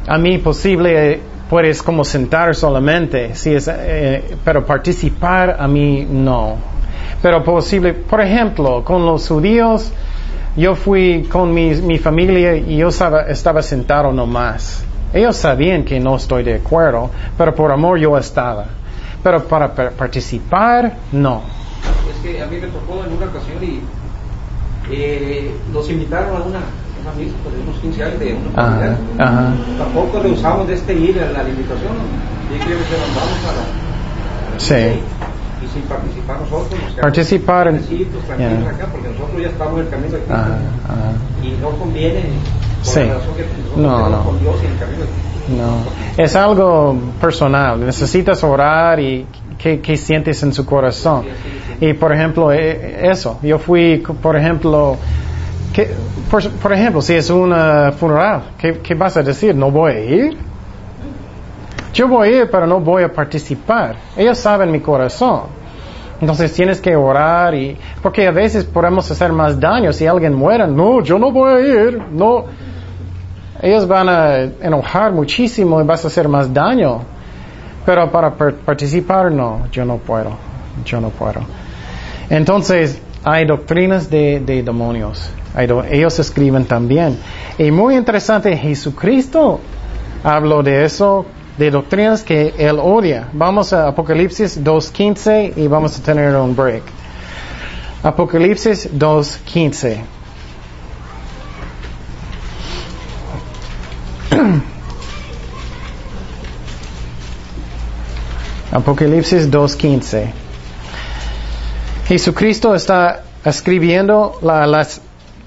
a 0.07 0.19
mí 0.19 0.37
posible, 0.37 1.19
puedes 1.49 1.81
como 1.81 2.03
sentar 2.05 2.53
solamente, 2.53 3.33
si 3.33 3.55
es, 3.55 3.67
eh, 3.73 4.37
pero 4.45 4.63
participar 4.63 5.57
a 5.59 5.67
mí 5.67 6.05
no. 6.07 6.57
Pero 7.23 7.43
posible, 7.43 7.95
por 7.95 8.21
ejemplo, 8.21 8.83
con 8.83 9.03
los 9.03 9.27
judíos, 9.27 9.91
yo 10.55 10.75
fui 10.75 11.23
con 11.23 11.51
mi, 11.51 11.73
mi 11.73 11.97
familia 11.97 12.55
y 12.55 12.77
yo 12.77 12.89
estaba, 12.89 13.23
estaba 13.23 13.63
sentado 13.63 14.11
nomás. 14.11 14.85
Ellos 15.11 15.35
sabían 15.35 15.83
que 15.83 15.99
no 15.99 16.17
estoy 16.17 16.43
de 16.43 16.53
acuerdo, 16.57 17.09
pero 17.35 17.55
por 17.55 17.71
amor 17.71 17.97
yo 17.97 18.15
estaba. 18.15 18.65
Pero 19.23 19.43
para 19.45 19.73
participar, 19.73 20.97
no. 21.11 21.41
Es 22.11 22.21
que 22.21 22.43
a 22.43 22.45
mí 22.45 22.59
me 22.59 22.67
tocó 22.67 23.03
en 23.03 23.13
una 23.13 23.25
ocasión 23.25 23.63
y 23.63 23.81
eh, 24.91 25.51
los 25.73 25.89
invitaron 25.89 26.39
a 26.39 26.45
una, 26.45 26.59
de 27.11 27.61
unos 27.63 27.79
15 27.81 28.03
años 28.03 28.19
de 28.19 28.33
una 28.33 28.63
Ajá, 28.63 28.97
ajá. 29.19 29.53
Tampoco 29.77 30.19
le 30.23 30.31
usamos 30.31 30.67
de 30.67 30.73
este 30.75 30.93
ir 30.93 31.19
a 31.19 31.31
la 31.31 31.49
invitación. 31.49 31.93
Y 32.53 32.59
que 32.59 32.69
nos 32.69 33.15
vamos 33.15 33.39
a 33.49 34.53
la... 34.53 34.59
Sí. 34.59 34.99
Y 35.63 35.67
sin 35.73 35.81
participar 35.83 36.39
nosotros. 36.41 36.79
Nos 36.81 36.93
Participar 36.95 37.67
en... 37.67 37.77
tranquilos 37.77 38.07
Yeah. 38.37 38.69
acá, 38.69 38.87
porque 38.91 39.09
nosotros 39.09 39.41
ya 39.41 39.47
estamos 39.49 39.79
en 39.79 39.85
el 39.85 39.89
camino 39.89 40.11
de 40.13 40.17
Cristo. 40.19 40.33
Ajá, 40.33 40.57
ajá. 40.85 41.11
Y 41.43 41.61
no 41.61 41.69
conviene 41.71 42.21
por 42.83 42.93
Sí. 42.93 42.99
la 43.01 43.13
razón 43.15 43.35
que 43.35 43.43
nosotros 43.43 43.77
No, 43.77 43.97
estamos 43.97 44.11
no. 44.11 44.23
con 44.23 44.39
Dios 44.39 44.55
y 44.61 44.65
en 44.65 44.71
el 44.73 44.79
camino 44.79 44.99
de 45.01 45.05
Cristo. 45.07 45.33
No, 46.17 46.23
es 46.23 46.35
algo 46.35 46.97
personal. 47.19 47.85
Necesitas 47.85 48.43
orar 48.43 48.99
y 48.99 49.25
qué, 49.57 49.79
qué 49.81 49.97
sientes 49.97 50.41
en 50.43 50.53
su 50.53 50.65
corazón. 50.65 51.25
Y 51.81 51.93
por 51.93 52.13
ejemplo, 52.13 52.51
eh, 52.53 53.09
eso. 53.09 53.39
Yo 53.43 53.59
fui, 53.59 53.97
por 54.21 54.35
ejemplo, 54.37 54.95
que, 55.73 55.91
por, 56.29 56.47
por 56.51 56.71
ejemplo, 56.73 57.01
si 57.01 57.13
es 57.15 57.29
una 57.29 57.91
funeral, 57.91 58.43
¿qué, 58.57 58.79
¿qué 58.79 58.93
vas 58.93 59.17
a 59.17 59.23
decir? 59.23 59.55
¿No 59.55 59.71
voy 59.71 59.91
a 59.91 59.99
ir? 59.99 60.37
Yo 61.93 62.07
voy 62.07 62.27
a 62.29 62.31
ir, 62.41 62.49
pero 62.51 62.65
no 62.67 62.79
voy 62.79 63.03
a 63.03 63.11
participar. 63.11 63.95
Ellos 64.15 64.37
saben 64.37 64.71
mi 64.71 64.79
corazón. 64.79 65.41
Entonces 66.21 66.53
tienes 66.53 66.79
que 66.79 66.95
orar 66.95 67.53
y 67.53 67.77
porque 68.01 68.25
a 68.27 68.31
veces 68.31 68.63
podemos 68.63 69.09
hacer 69.11 69.31
más 69.33 69.59
daño 69.59 69.91
si 69.91 70.07
alguien 70.07 70.33
muere. 70.33 70.65
No, 70.67 71.01
yo 71.01 71.19
no 71.19 71.31
voy 71.31 71.51
a 71.53 71.59
ir. 71.59 72.01
No, 72.11 72.45
ellos 73.61 73.87
van 73.87 74.09
a 74.09 74.39
enojar 74.61 75.11
muchísimo 75.11 75.81
y 75.81 75.85
vas 75.85 76.03
a 76.05 76.07
hacer 76.07 76.27
más 76.29 76.51
daño. 76.53 77.01
Pero 77.85 78.09
para 78.09 78.31
par- 78.31 78.53
participar, 78.55 79.31
no, 79.31 79.67
yo 79.71 79.83
no 79.85 79.97
puedo. 79.97 80.31
Yo 80.85 81.01
no 81.01 81.09
puedo. 81.09 81.41
Entonces, 82.29 83.01
hay 83.23 83.45
doctrinas 83.45 84.09
de, 84.09 84.39
de 84.39 84.63
demonios. 84.63 85.29
Ellos 85.57 86.17
escriben 86.19 86.65
también. 86.65 87.17
Y 87.57 87.69
muy 87.71 87.95
interesante, 87.95 88.55
Jesucristo 88.57 89.59
habló 90.23 90.63
de 90.63 90.83
eso, 90.85 91.25
de 91.57 91.69
doctrinas 91.69 92.23
que 92.23 92.53
él 92.57 92.79
odia. 92.81 93.29
Vamos 93.33 93.71
a 93.73 93.87
Apocalipsis 93.89 94.63
2.15 94.63 95.53
y 95.57 95.67
vamos 95.67 95.97
a 95.99 96.01
tener 96.03 96.35
un 96.35 96.55
break. 96.55 96.81
Apocalipsis 98.01 98.89
2.15. 98.93 99.97
Apocalipsis 108.71 109.49
2.15. 109.51 110.31
Jesucristo 112.07 112.73
está 112.75 113.23
escribiendo 113.45 114.37
la- 114.41 114.65
las, 114.67 115.01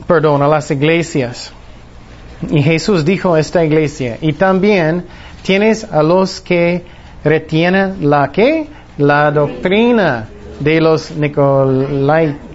perdón, 0.07 0.43
a 0.43 0.49
las 0.49 0.71
iglesias. 0.71 1.53
Y 2.51 2.63
Jesús 2.63 3.05
dijo 3.05 3.35
a 3.35 3.41
esta 3.41 3.65
iglesia, 3.65 4.19
y 4.21 4.33
también 4.35 5.05
tienes 5.43 5.85
a 5.85 6.03
los 6.03 6.41
que 6.41 6.85
retienen 7.25 8.09
la 8.11 8.31
que? 8.31 8.69
La 8.99 9.31
doctrina 9.31 10.29
de 10.61 10.81
los 10.81 11.11
Nicolaitas, 11.17 12.47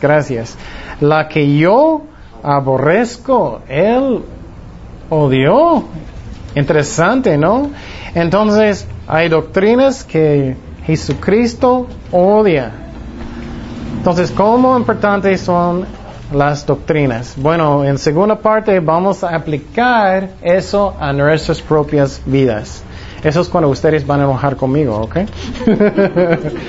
gracias. 0.00 0.56
La 1.00 1.28
que 1.28 1.56
yo 1.56 2.02
aborrezco, 2.42 3.62
él 3.68 4.22
odió. 5.08 5.84
Interesante, 6.54 7.36
¿no? 7.36 7.70
Entonces, 8.14 8.86
hay 9.06 9.28
doctrinas 9.28 10.02
que 10.02 10.56
Jesucristo 10.84 11.86
odia. 12.10 12.72
Entonces, 13.98 14.32
¿cómo 14.32 14.76
importantes 14.76 15.42
son 15.42 15.86
las 16.32 16.66
doctrinas? 16.66 17.34
Bueno, 17.36 17.84
en 17.84 17.98
segunda 17.98 18.38
parte 18.38 18.80
vamos 18.80 19.24
a 19.24 19.34
aplicar 19.34 20.30
eso 20.42 20.94
a 20.98 21.12
nuestras 21.12 21.60
propias 21.60 22.22
vidas. 22.24 22.82
Eso 23.22 23.42
es 23.42 23.48
cuando 23.48 23.68
ustedes 23.68 24.06
van 24.06 24.20
a 24.20 24.24
enojar 24.24 24.56
conmigo, 24.56 24.96
¿ok? 24.96 25.16